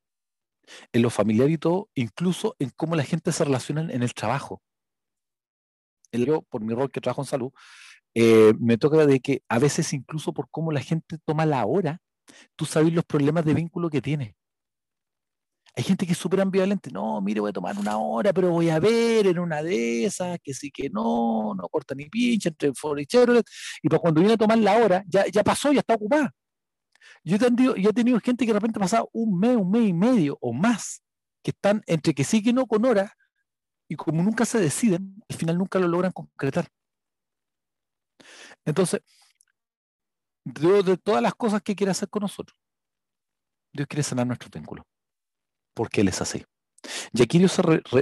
en 0.92 1.02
lo 1.02 1.10
familiar 1.10 1.50
y 1.50 1.58
todo, 1.58 1.88
incluso 1.94 2.56
en 2.58 2.70
cómo 2.70 2.96
la 2.96 3.04
gente 3.04 3.32
se 3.32 3.44
relaciona 3.44 3.82
en 3.82 4.02
el 4.02 4.14
trabajo. 4.14 4.62
Yo, 6.12 6.42
por 6.42 6.62
mi 6.62 6.74
rol 6.74 6.90
que 6.90 7.00
trabajo 7.00 7.22
en 7.22 7.26
salud, 7.26 7.52
eh, 8.14 8.52
me 8.60 8.76
toca 8.76 9.06
de 9.06 9.20
que 9.20 9.42
a 9.48 9.58
veces 9.58 9.92
incluso 9.92 10.32
por 10.32 10.48
cómo 10.50 10.72
la 10.72 10.80
gente 10.80 11.18
toma 11.24 11.46
la 11.46 11.64
hora, 11.64 12.00
tú 12.56 12.66
sabes 12.66 12.92
los 12.92 13.04
problemas 13.04 13.44
de 13.44 13.54
vínculo 13.54 13.90
que 13.90 14.02
tiene. 14.02 14.36
Hay 15.74 15.84
gente 15.84 16.04
que 16.06 16.12
es 16.12 16.18
súper 16.18 16.42
ambivalente. 16.42 16.90
No, 16.90 17.20
mire, 17.22 17.40
voy 17.40 17.48
a 17.50 17.52
tomar 17.52 17.78
una 17.78 17.96
hora, 17.96 18.32
pero 18.34 18.50
voy 18.50 18.68
a 18.68 18.78
ver 18.78 19.26
en 19.26 19.38
una 19.38 19.62
de 19.62 20.04
esas, 20.04 20.38
que 20.42 20.52
sí 20.52 20.70
que 20.70 20.90
no, 20.90 21.54
no 21.54 21.68
corta 21.68 21.94
ni 21.94 22.10
pinche 22.10 22.50
entre 22.50 22.74
foricheros. 22.74 23.42
Y 23.82 23.88
para 23.88 24.00
cuando 24.00 24.20
viene 24.20 24.34
a 24.34 24.36
tomar 24.36 24.58
la 24.58 24.76
hora, 24.76 25.02
ya, 25.06 25.26
ya 25.28 25.42
pasó, 25.42 25.72
ya 25.72 25.80
está 25.80 25.94
ocupada. 25.94 26.30
Yo 27.24 27.36
he, 27.36 27.38
tenido, 27.38 27.74
he 27.76 27.92
tenido 27.92 28.20
gente 28.20 28.44
que 28.44 28.52
de 28.52 28.58
repente 28.58 28.78
ha 28.78 28.82
pasado 28.82 29.10
un 29.12 29.38
mes, 29.38 29.56
un 29.56 29.70
mes 29.70 29.88
y 29.88 29.92
medio 29.92 30.38
o 30.40 30.52
más, 30.52 31.02
que 31.42 31.50
están 31.50 31.82
entre 31.86 32.14
que 32.14 32.24
sí 32.24 32.42
que 32.42 32.52
no 32.52 32.66
con 32.66 32.84
horas, 32.84 33.12
y 33.88 33.96
como 33.96 34.22
nunca 34.22 34.44
se 34.44 34.58
deciden, 34.58 35.22
al 35.28 35.36
final 35.36 35.58
nunca 35.58 35.78
lo 35.78 35.88
logran 35.88 36.12
concretar. 36.12 36.68
Entonces, 38.64 39.02
Dios 40.44 40.84
de 40.84 40.96
todas 40.96 41.22
las 41.22 41.34
cosas 41.34 41.62
que 41.62 41.74
quiere 41.74 41.90
hacer 41.90 42.08
con 42.08 42.22
nosotros, 42.22 42.56
Dios 43.72 43.86
quiere 43.86 44.02
sanar 44.02 44.26
nuestros 44.26 44.50
vínculos, 44.50 44.84
porque 45.74 46.00
Él 46.00 46.08
es 46.08 46.20
así. 46.20 46.44
Y 47.12 47.22
aquí 47.22 47.38
Dios 47.38 47.52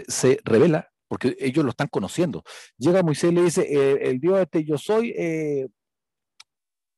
se, 0.09 0.41
revela, 0.45 0.93
porque 1.09 1.37
ellos 1.39 1.65
lo 1.65 1.71
están 1.71 1.89
conociendo. 1.89 2.45
Llega 2.79 3.03
Moisés 3.03 3.31
y 3.31 3.35
le 3.35 3.43
dice, 3.43 3.63
eh, 3.63 4.11
el 4.11 4.21
Dios 4.21 4.39
este 4.41 4.65
yo 4.65 4.79
soy, 4.79 5.11
eh, 5.17 5.69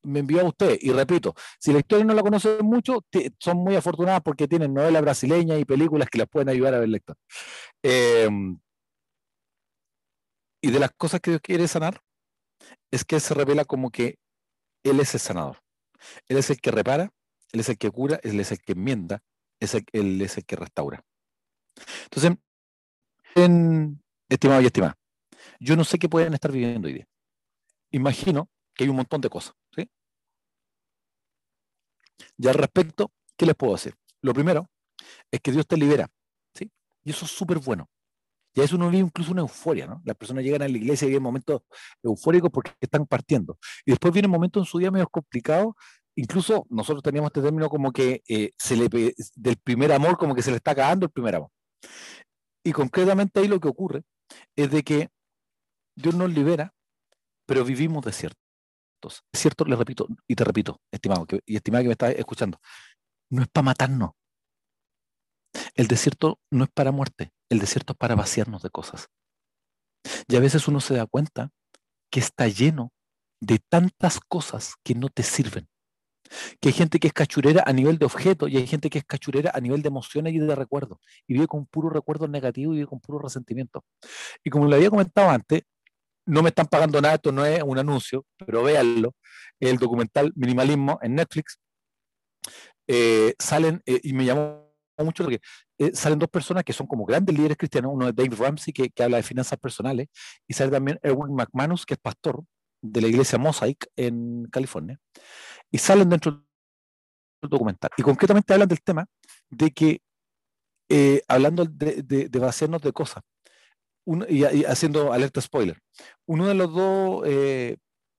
me 0.03 0.21
envió 0.21 0.41
a 0.41 0.45
usted. 0.45 0.79
Y 0.81 0.93
repito, 0.93 1.35
si 1.59 1.73
la 1.73 1.79
historia 1.79 2.05
no 2.05 2.15
la 2.15 2.23
conocen 2.23 2.65
mucho, 2.65 3.05
son 3.39 3.59
muy 3.59 3.77
afortunadas 3.77 4.23
porque 4.23 4.49
tienen 4.49 4.75
novelas 4.75 5.03
brasileñas 5.03 5.61
y 5.61 5.65
películas 5.65 6.09
que 6.11 6.19
las 6.19 6.29
pueden 6.29 6.49
ayudar 6.49 6.75
a 6.75 6.81
ver 6.81 6.89
lector. 6.89 7.17
Em, 7.83 8.59
y 10.61 10.71
de 10.71 10.79
las 10.79 10.91
cosas 10.93 11.21
que 11.21 11.33
Dios 11.33 11.41
quiere 11.43 11.67
sanar, 11.69 12.01
es 12.91 13.05
que 13.05 13.17
Él 13.17 13.21
se 13.21 13.35
revela 13.35 13.65
como 13.65 13.91
que 13.91 14.19
Él 14.85 15.01
es 15.01 15.15
el 15.15 15.21
sanador. 15.21 15.59
Él 16.29 16.37
es 16.37 16.51
el 16.51 16.61
que 16.61 16.71
repara, 16.71 17.13
Él 17.53 17.61
es 17.61 17.69
el 17.69 17.79
que 17.79 17.91
cura, 17.91 18.21
Él 18.23 18.39
es 18.41 18.53
el 18.53 18.61
que 18.61 18.73
enmienda, 18.73 19.23
Él 19.61 20.21
es 20.23 20.37
el 20.37 20.45
que 20.45 20.57
restaura. 20.57 21.05
Entonces, 22.05 22.37
en, 23.35 24.03
estimado 24.29 24.61
y 24.61 24.67
estimada, 24.67 24.97
yo 25.59 25.77
no 25.77 25.85
sé 25.85 25.99
qué 25.99 26.09
pueden 26.09 26.35
estar 26.35 26.53
viviendo 26.53 26.89
hoy 26.89 26.95
día. 26.95 27.09
Imagino 27.91 28.49
que 28.75 28.85
hay 28.85 28.91
un 28.91 28.97
montón 28.97 29.21
de 29.21 29.31
cosas. 29.31 29.55
¿sí? 29.75 29.89
Y 32.39 32.49
al 32.49 32.55
respecto, 32.55 33.13
¿qué 33.37 33.47
les 33.47 33.55
puedo 33.55 33.75
decir? 33.75 33.95
Lo 34.21 34.33
primero 34.35 34.71
es 35.31 35.41
que 35.41 35.53
Dios 35.53 35.67
te 35.67 35.77
libera. 35.77 36.09
¿sí? 36.55 36.71
Y 37.05 37.11
eso 37.11 37.25
es 37.25 37.31
súper 37.31 37.59
bueno. 37.59 37.89
Y 38.55 38.61
a 38.61 38.65
eso 38.65 38.77
uno 38.77 38.91
vive 38.91 39.05
incluso 39.05 39.33
una 39.33 39.41
euforia, 39.41 39.87
¿no? 39.87 40.03
Las 40.05 40.17
personas 40.17 40.45
llegan 40.45 40.63
a 40.63 40.69
la 40.69 40.77
iglesia 40.77 41.07
y 41.07 41.09
viven 41.09 41.23
momentos 41.23 41.63
eufóricos 42.03 42.51
porque 42.53 42.73
están 42.81 43.07
partiendo. 43.07 43.59
Y 43.87 43.93
después 43.93 44.13
vienen 44.13 44.31
momentos 44.31 44.63
en 44.63 44.71
su 44.71 44.79
día 44.79 44.91
medio 44.91 45.09
complicados. 45.09 45.75
Incluso 46.15 46.67
nosotros 46.69 47.03
teníamos 47.03 47.31
este 47.31 47.41
término 47.41 47.71
como 47.71 47.93
que 47.93 48.23
eh, 48.29 48.51
del 49.37 49.57
primer 49.57 49.93
amor, 49.93 50.19
como 50.19 50.35
que 50.35 50.43
se 50.43 50.51
le 50.51 50.59
está 50.59 50.73
acabando 50.73 51.07
el 51.07 51.13
primer 51.13 51.37
amor. 51.37 51.51
Y 52.63 52.73
concretamente 52.73 53.41
ahí 53.41 53.49
lo 53.49 53.59
que 53.59 53.69
ocurre 53.69 54.03
es 54.55 54.71
de 54.71 54.83
que 54.83 55.09
Dios 55.97 56.15
nos 56.15 56.31
libera, 56.31 56.75
pero 57.47 57.65
vivimos 57.65 58.05
de 58.05 58.13
Es 59.09 59.41
cierto, 59.41 59.65
le 59.65 59.77
repito, 59.77 60.07
y 60.27 60.35
te 60.35 60.45
repito, 60.45 60.81
estimado 60.91 61.27
y 61.47 61.57
estimada 61.57 61.83
que 61.83 61.89
me 61.89 61.93
estás 61.93 62.15
escuchando, 62.15 62.59
no 63.31 63.43
es 63.43 63.49
para 63.49 63.65
matarnos. 63.65 64.11
El 65.75 65.87
desierto 65.87 66.41
no 66.51 66.65
es 66.65 66.71
para 66.71 66.93
muerte, 66.93 67.33
el 67.51 67.59
desierto 67.59 67.93
es 67.93 67.99
para 67.99 68.15
vaciarnos 68.15 68.63
de 68.63 68.71
cosas. 68.71 69.09
Y 70.29 70.37
a 70.37 70.41
veces 70.41 70.69
uno 70.69 70.81
se 70.81 70.95
da 70.95 71.07
cuenta 71.07 71.51
que 72.11 72.21
está 72.21 72.49
lleno 72.49 72.93
de 73.41 73.59
tantas 73.59 74.21
cosas 74.21 74.75
que 74.85 74.95
no 74.95 75.09
te 75.09 75.23
sirven. 75.23 75.69
Que 76.61 76.69
hay 76.69 76.73
gente 76.73 76.99
que 76.99 77.09
es 77.09 77.13
cachurera 77.13 77.63
a 77.67 77.73
nivel 77.73 77.99
de 77.99 78.07
objeto 78.07 78.49
y 78.49 78.57
hay 78.57 78.67
gente 78.67 78.89
que 78.89 78.99
es 78.99 79.05
cachurera 79.05 79.51
a 79.55 79.61
nivel 79.61 79.83
de 79.83 79.89
emociones 79.89 80.33
y 80.33 80.39
de 80.39 80.55
recuerdos. 80.55 80.99
Y 81.27 81.35
vive 81.35 81.47
con 81.47 81.67
puro 81.67 81.91
recuerdo 81.91 82.29
negativo 82.29 82.73
y 82.73 82.77
vive 82.77 82.89
con 82.89 83.01
puro 83.01 83.19
resentimiento. 83.19 83.85
Y 84.43 84.51
como 84.51 84.67
le 84.67 84.77
había 84.77 84.91
comentado 84.91 85.31
antes, 85.31 85.63
no 86.27 86.43
me 86.43 86.51
están 86.51 86.67
pagando 86.67 87.01
nada, 87.01 87.15
esto 87.15 87.33
no 87.33 87.45
es 87.45 87.63
un 87.63 87.79
anuncio, 87.79 88.25
pero 88.37 88.63
véanlo, 88.63 89.15
el 89.61 89.79
documental 89.79 90.33
Minimalismo 90.35 90.99
en 91.03 91.15
Netflix, 91.17 91.59
eh, 92.87 93.35
salen, 93.39 93.83
eh, 93.87 94.01
y 94.03 94.13
me 94.13 94.25
llamó 94.25 94.73
mucho 94.99 95.25
porque 95.25 95.41
eh, 95.79 95.91
salen 95.95 96.19
dos 96.19 96.29
personas 96.29 96.65
que 96.65 96.73
son 96.73 96.87
como 96.87 97.05
grandes 97.05 97.37
líderes 97.37 97.57
cristianos. 97.57 97.93
Uno 97.95 98.09
es 98.09 98.15
Dave 98.15 98.37
Ramsey, 98.37 98.73
que, 98.73 98.91
que 98.91 99.03
habla 99.03 99.17
de 99.17 99.23
finanzas 99.23 99.59
personales, 99.59 100.09
y 100.47 100.55
sale 100.55 100.71
también 100.71 100.99
Erwin 101.03 101.35
McManus, 101.35 101.87
que 101.87 101.95
es 101.95 102.01
pastor 102.01 102.45
de 102.83 103.01
la 103.01 103.09
iglesia 103.09 103.39
Mosaic 103.39 103.89
en 103.97 104.47
California. 104.51 104.99
Y 105.71 105.79
salen 105.79 106.09
dentro 106.09 106.33
del 106.33 107.51
documental. 107.51 107.91
Y 107.97 108.03
concretamente 108.03 108.53
hablan 108.53 108.69
del 108.69 108.83
tema 108.83 109.07
de 109.51 109.71
que, 109.71 110.03
eh, 110.89 111.23
hablando 111.29 111.65
de, 111.65 112.03
de, 112.03 112.29
de, 112.29 112.39
vaciarnos 112.39 112.83
de 112.83 112.93
cosas, 112.93 113.23
y, 114.29 114.65
haciendo 114.65 115.13
alerta 115.13 115.41
spoiler, 115.41 115.79
uno 116.27 116.47
de 116.47 116.55
los 116.55 116.73
dos 116.73 117.23
eh, 117.27 117.77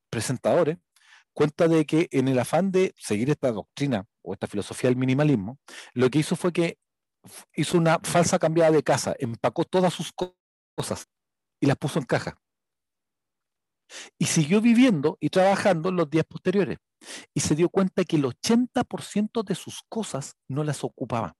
presentadores 0.09 0.77
cuenta 1.33 1.67
de 1.67 1.85
que 1.85 2.07
en 2.11 2.27
el 2.27 2.39
afán 2.39 2.71
de 2.71 2.93
seguir 2.97 3.29
esta 3.29 3.51
doctrina 3.51 4.05
o 4.21 4.33
esta 4.33 4.47
filosofía 4.47 4.89
del 4.89 4.97
minimalismo, 4.97 5.59
lo 5.93 6.09
que 6.09 6.19
hizo 6.19 6.35
fue 6.35 6.53
que 6.53 6.77
hizo 7.55 7.77
una 7.77 7.99
falsa 8.03 8.39
cambiada 8.39 8.71
de 8.71 8.83
casa, 8.83 9.15
empacó 9.17 9.63
todas 9.63 9.93
sus 9.93 10.11
cosas 10.13 11.07
y 11.59 11.65
las 11.65 11.77
puso 11.77 11.99
en 11.99 12.05
caja. 12.05 12.37
Y 14.17 14.25
siguió 14.25 14.61
viviendo 14.61 15.17
y 15.19 15.29
trabajando 15.29 15.91
los 15.91 16.09
días 16.09 16.25
posteriores. 16.25 16.77
Y 17.33 17.41
se 17.41 17.55
dio 17.55 17.69
cuenta 17.69 18.05
que 18.05 18.15
el 18.15 18.23
80% 18.23 19.43
de 19.43 19.55
sus 19.55 19.81
cosas 19.89 20.35
no 20.47 20.63
las 20.63 20.83
ocupaba. 20.83 21.35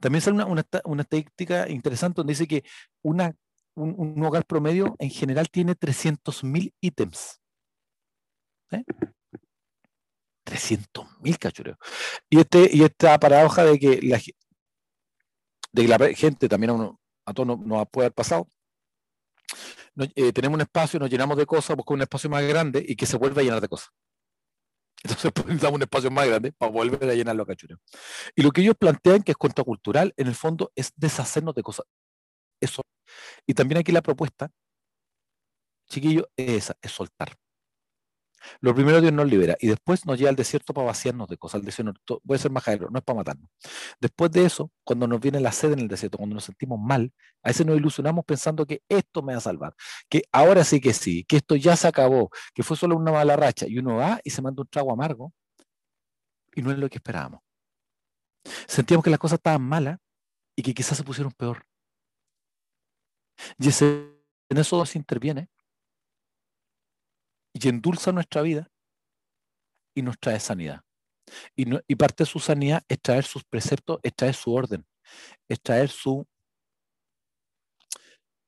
También 0.00 0.22
sale 0.22 0.36
una, 0.36 0.46
una, 0.46 0.64
una 0.84 1.02
estadística 1.02 1.68
interesante 1.68 2.16
donde 2.16 2.32
dice 2.32 2.46
que 2.46 2.64
una, 3.02 3.34
un, 3.74 3.94
un 3.96 4.24
hogar 4.24 4.44
promedio 4.44 4.96
en 4.98 5.10
general 5.10 5.48
tiene 5.50 5.74
300.000 5.74 6.72
ítems. 6.80 7.40
¿Eh? 8.72 8.84
300 10.44 11.06
mil 11.20 11.38
cachureos. 11.38 11.78
Y, 12.28 12.40
este, 12.40 12.68
y 12.72 12.82
esta 12.82 13.18
paradoja 13.18 13.64
de 13.64 13.78
que 13.78 14.00
la, 14.02 14.20
de 15.72 15.88
la 15.88 16.14
gente, 16.14 16.48
también 16.48 16.70
a, 16.70 16.74
uno, 16.74 17.00
a 17.24 17.32
todos 17.32 17.58
nos, 17.58 17.88
puede 17.88 18.06
haber 18.06 18.14
pasado, 18.14 18.48
eh, 20.14 20.32
tenemos 20.32 20.56
un 20.56 20.62
espacio, 20.62 20.98
nos 20.98 21.10
llenamos 21.10 21.36
de 21.36 21.46
cosas, 21.46 21.76
buscamos 21.76 21.98
un 21.98 22.02
espacio 22.02 22.30
más 22.30 22.42
grande 22.44 22.84
y 22.86 22.96
que 22.96 23.06
se 23.06 23.16
vuelve 23.16 23.42
a 23.42 23.44
llenar 23.44 23.60
de 23.60 23.68
cosas. 23.68 23.90
Entonces 25.02 25.32
pues, 25.34 25.46
necesitamos 25.46 25.76
un 25.76 25.82
espacio 25.82 26.10
más 26.10 26.26
grande 26.26 26.52
para 26.52 26.70
volver 26.70 27.08
a 27.08 27.14
llenar 27.14 27.36
los 27.36 27.46
cachureos. 27.46 27.80
Y 28.34 28.42
lo 28.42 28.50
que 28.50 28.62
ellos 28.62 28.76
plantean 28.78 29.22
que 29.22 29.32
es 29.32 29.38
contracultural, 29.38 30.12
en 30.16 30.26
el 30.26 30.34
fondo, 30.34 30.72
es 30.74 30.92
deshacernos 30.96 31.54
de 31.54 31.62
cosas. 31.62 31.86
Eso. 32.60 32.82
Y 33.46 33.54
también 33.54 33.78
aquí 33.78 33.92
la 33.92 34.02
propuesta, 34.02 34.50
chiquillo, 35.88 36.28
es 36.36 36.50
esa, 36.50 36.76
es 36.80 36.92
soltar. 36.92 37.36
Lo 38.60 38.74
primero 38.74 39.00
Dios 39.00 39.12
nos 39.12 39.28
libera 39.28 39.56
y 39.60 39.68
después 39.68 40.06
nos 40.06 40.18
lleva 40.18 40.30
al 40.30 40.36
desierto 40.36 40.72
para 40.72 40.86
vaciarnos 40.86 41.28
de 41.28 41.36
cosas. 41.36 41.60
El 41.60 41.66
desierto 41.66 42.20
puede 42.26 42.38
ser 42.38 42.50
majadero, 42.50 42.88
no 42.90 42.98
es 42.98 43.04
para 43.04 43.18
matarnos. 43.18 43.50
Después 44.00 44.30
de 44.30 44.44
eso, 44.44 44.70
cuando 44.84 45.06
nos 45.06 45.20
viene 45.20 45.40
la 45.40 45.52
sed 45.52 45.72
en 45.72 45.80
el 45.80 45.88
desierto, 45.88 46.18
cuando 46.18 46.34
nos 46.34 46.44
sentimos 46.44 46.78
mal, 46.80 47.12
a 47.42 47.48
veces 47.48 47.66
nos 47.66 47.76
ilusionamos 47.76 48.24
pensando 48.24 48.66
que 48.66 48.82
esto 48.88 49.22
me 49.22 49.32
va 49.32 49.38
a 49.38 49.42
salvar, 49.42 49.74
que 50.08 50.22
ahora 50.32 50.64
sí 50.64 50.80
que 50.80 50.92
sí, 50.92 51.24
que 51.24 51.36
esto 51.36 51.56
ya 51.56 51.76
se 51.76 51.88
acabó, 51.88 52.30
que 52.54 52.62
fue 52.62 52.76
solo 52.76 52.96
una 52.96 53.12
mala 53.12 53.36
racha. 53.36 53.66
Y 53.68 53.78
uno 53.78 53.96
va 53.96 54.20
y 54.24 54.30
se 54.30 54.42
manda 54.42 54.62
un 54.62 54.68
trago 54.68 54.92
amargo 54.92 55.32
y 56.54 56.62
no 56.62 56.70
es 56.70 56.78
lo 56.78 56.88
que 56.88 56.98
esperábamos. 56.98 57.40
Sentíamos 58.66 59.04
que 59.04 59.10
las 59.10 59.18
cosas 59.18 59.38
estaban 59.38 59.62
malas 59.62 59.98
y 60.56 60.62
que 60.62 60.74
quizás 60.74 60.96
se 60.96 61.04
pusieron 61.04 61.32
peor. 61.32 61.64
Y 63.58 63.68
ese, 63.68 63.84
en 64.48 64.58
eso 64.58 64.84
se 64.84 64.98
interviene 64.98 65.48
y 67.52 67.68
endulza 67.68 68.12
nuestra 68.12 68.42
vida 68.42 68.70
y 69.94 70.02
nos 70.02 70.18
trae 70.18 70.40
sanidad. 70.40 70.82
Y, 71.54 71.64
no, 71.64 71.80
y, 71.86 71.94
parte 71.94 72.24
de 72.24 72.30
su 72.30 72.40
sanidad 72.40 72.82
es 72.88 73.00
traer 73.00 73.24
sus 73.24 73.44
preceptos, 73.44 74.00
es 74.02 74.14
traer 74.14 74.34
su 74.34 74.52
orden, 74.52 74.84
es 75.48 75.60
traer 75.60 75.88
su, 75.88 76.26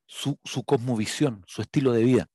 su, 0.07 0.39
su 0.43 0.65
cosmovisión, 0.65 1.45
su 1.47 1.63
estilo 1.63 1.93
de 1.93 2.03
vida. 2.03 2.27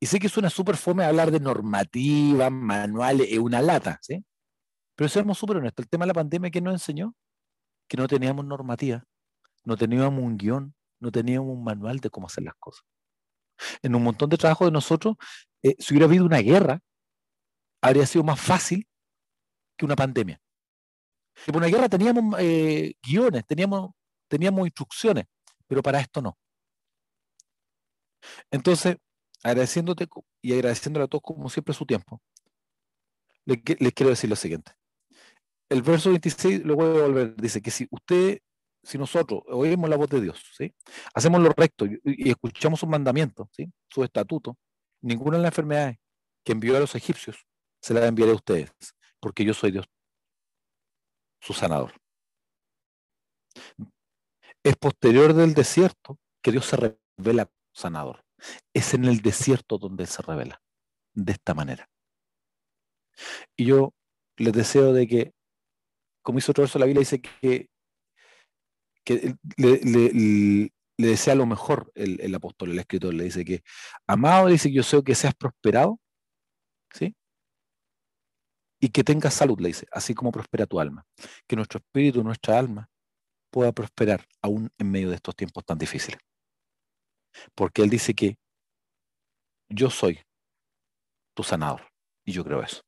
Y 0.00 0.06
sé 0.06 0.18
que 0.18 0.28
suena 0.28 0.50
súper 0.50 0.76
fome 0.76 1.04
hablar 1.04 1.30
de 1.30 1.40
normativas, 1.40 2.52
manuales, 2.52 3.28
es 3.30 3.38
una 3.38 3.62
lata, 3.62 3.98
¿sí? 4.02 4.24
Pero 4.94 5.08
seamos 5.08 5.38
súper 5.38 5.58
honestos, 5.58 5.84
el 5.84 5.88
tema 5.88 6.04
de 6.04 6.08
la 6.08 6.14
pandemia 6.14 6.50
que 6.50 6.60
nos 6.60 6.74
enseñó, 6.74 7.14
que 7.88 7.96
no 7.96 8.08
teníamos 8.08 8.44
normativa, 8.44 9.04
no 9.64 9.76
teníamos 9.76 10.22
un 10.22 10.36
guion, 10.36 10.74
no 11.00 11.10
teníamos 11.10 11.50
un 11.50 11.64
manual 11.64 12.00
de 12.00 12.10
cómo 12.10 12.26
hacer 12.26 12.44
las 12.44 12.54
cosas. 12.58 12.84
En 13.82 13.94
un 13.94 14.02
montón 14.02 14.28
de 14.28 14.36
trabajo 14.36 14.64
de 14.64 14.70
nosotros 14.70 15.16
eh, 15.66 15.74
si 15.80 15.94
hubiera 15.94 16.06
habido 16.06 16.24
una 16.24 16.38
guerra, 16.38 16.80
habría 17.82 18.06
sido 18.06 18.22
más 18.22 18.40
fácil 18.40 18.86
que 19.76 19.84
una 19.84 19.96
pandemia. 19.96 20.40
Y 21.46 21.52
por 21.52 21.56
una 21.56 21.66
guerra 21.66 21.88
teníamos 21.88 22.36
eh, 22.38 22.94
guiones, 23.02 23.44
teníamos, 23.46 23.90
teníamos 24.28 24.66
instrucciones, 24.66 25.26
pero 25.66 25.82
para 25.82 26.00
esto 26.00 26.22
no. 26.22 26.38
Entonces, 28.50 28.96
agradeciéndote 29.42 30.06
y 30.40 30.52
agradeciéndole 30.52 31.04
a 31.04 31.08
todos 31.08 31.22
como 31.22 31.48
siempre 31.50 31.74
su 31.74 31.84
tiempo, 31.84 32.20
les, 33.44 33.58
les 33.80 33.92
quiero 33.92 34.10
decir 34.10 34.30
lo 34.30 34.36
siguiente. 34.36 34.72
El 35.68 35.82
verso 35.82 36.10
26 36.10 36.64
lo 36.64 36.76
voy 36.76 36.86
a 36.98 37.02
volver, 37.02 37.36
dice 37.36 37.60
que 37.60 37.72
si 37.72 37.88
usted, 37.90 38.38
si 38.86 38.98
nosotros 38.98 39.42
oímos 39.48 39.90
la 39.90 39.96
voz 39.96 40.08
de 40.08 40.20
Dios, 40.20 40.40
¿sí? 40.56 40.72
hacemos 41.12 41.40
lo 41.40 41.50
recto 41.50 41.86
y, 41.86 42.30
escuchamos 42.30 42.78
sus 42.78 42.88
mandamientos, 42.88 43.48
¿sí? 43.50 43.70
sus 43.88 44.04
estatutos, 44.04 44.54
ninguna 45.02 45.38
de 45.38 45.42
las 45.42 45.50
enfermedades 45.50 45.96
que 46.44 46.52
envió 46.52 46.76
a 46.76 46.80
los 46.80 46.94
egipcios 46.94 47.46
se 47.82 47.94
las 47.94 48.04
enviaré 48.04 48.30
a 48.30 48.36
ustedes, 48.36 48.70
porque 49.20 49.44
yo 49.44 49.54
soy 49.54 49.72
Dios, 49.72 49.86
su 51.40 51.52
sanador. 51.52 51.94
Es 54.62 54.76
posterior 54.76 55.34
del 55.34 55.54
desierto 55.54 56.18
que 56.40 56.52
Dios 56.52 56.66
se 56.66 56.76
revela 56.76 57.50
sanador. 57.72 58.24
Es 58.72 58.94
en 58.94 59.04
el 59.04 59.20
desierto 59.20 59.78
donde 59.78 60.04
Él 60.04 60.08
se 60.08 60.22
revela, 60.22 60.62
de 61.12 61.32
esta 61.32 61.54
manera. 61.54 61.88
Y 63.56 63.66
yo 63.66 63.94
les 64.36 64.52
deseo 64.52 64.92
de 64.92 65.08
que, 65.08 65.32
como 66.22 66.38
hizo 66.38 66.52
otro 66.52 66.62
verso 66.62 66.78
la 66.78 66.86
Biblia, 66.86 67.00
dice 67.00 67.20
que, 67.20 67.68
que 69.06 69.36
le, 69.56 69.80
le, 69.84 70.70
le 70.98 71.08
desea 71.08 71.34
lo 71.34 71.46
mejor 71.46 71.92
el, 71.94 72.34
apóstol, 72.34 72.70
el 72.70 72.78
escritor, 72.78 73.14
le 73.14 73.24
dice 73.24 73.44
que, 73.44 73.62
amado, 74.06 74.48
dice 74.48 74.68
que 74.68 74.74
yo 74.74 74.82
sé 74.82 75.02
que 75.04 75.14
seas 75.14 75.34
prosperado, 75.34 76.00
¿sí? 76.92 77.14
Y 78.80 78.88
que 78.90 79.04
tengas 79.04 79.34
salud, 79.34 79.60
le 79.60 79.68
dice, 79.68 79.86
así 79.92 80.14
como 80.14 80.32
prospera 80.32 80.66
tu 80.66 80.80
alma. 80.80 81.06
Que 81.46 81.56
nuestro 81.56 81.78
espíritu, 81.78 82.22
nuestra 82.22 82.58
alma, 82.58 82.88
pueda 83.50 83.72
prosperar 83.72 84.26
aún 84.42 84.70
en 84.78 84.90
medio 84.90 85.08
de 85.08 85.16
estos 85.16 85.34
tiempos 85.36 85.64
tan 85.64 85.78
difíciles. 85.78 86.20
Porque 87.54 87.82
Él 87.82 87.90
dice 87.90 88.14
que 88.14 88.36
yo 89.68 89.90
soy 89.90 90.20
tu 91.34 91.42
sanador. 91.42 91.88
Y 92.24 92.32
yo 92.32 92.44
creo 92.44 92.62
eso. 92.62 92.82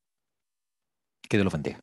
Que 1.28 1.36
Dios 1.36 1.44
los 1.44 1.52
bendiga. 1.52 1.80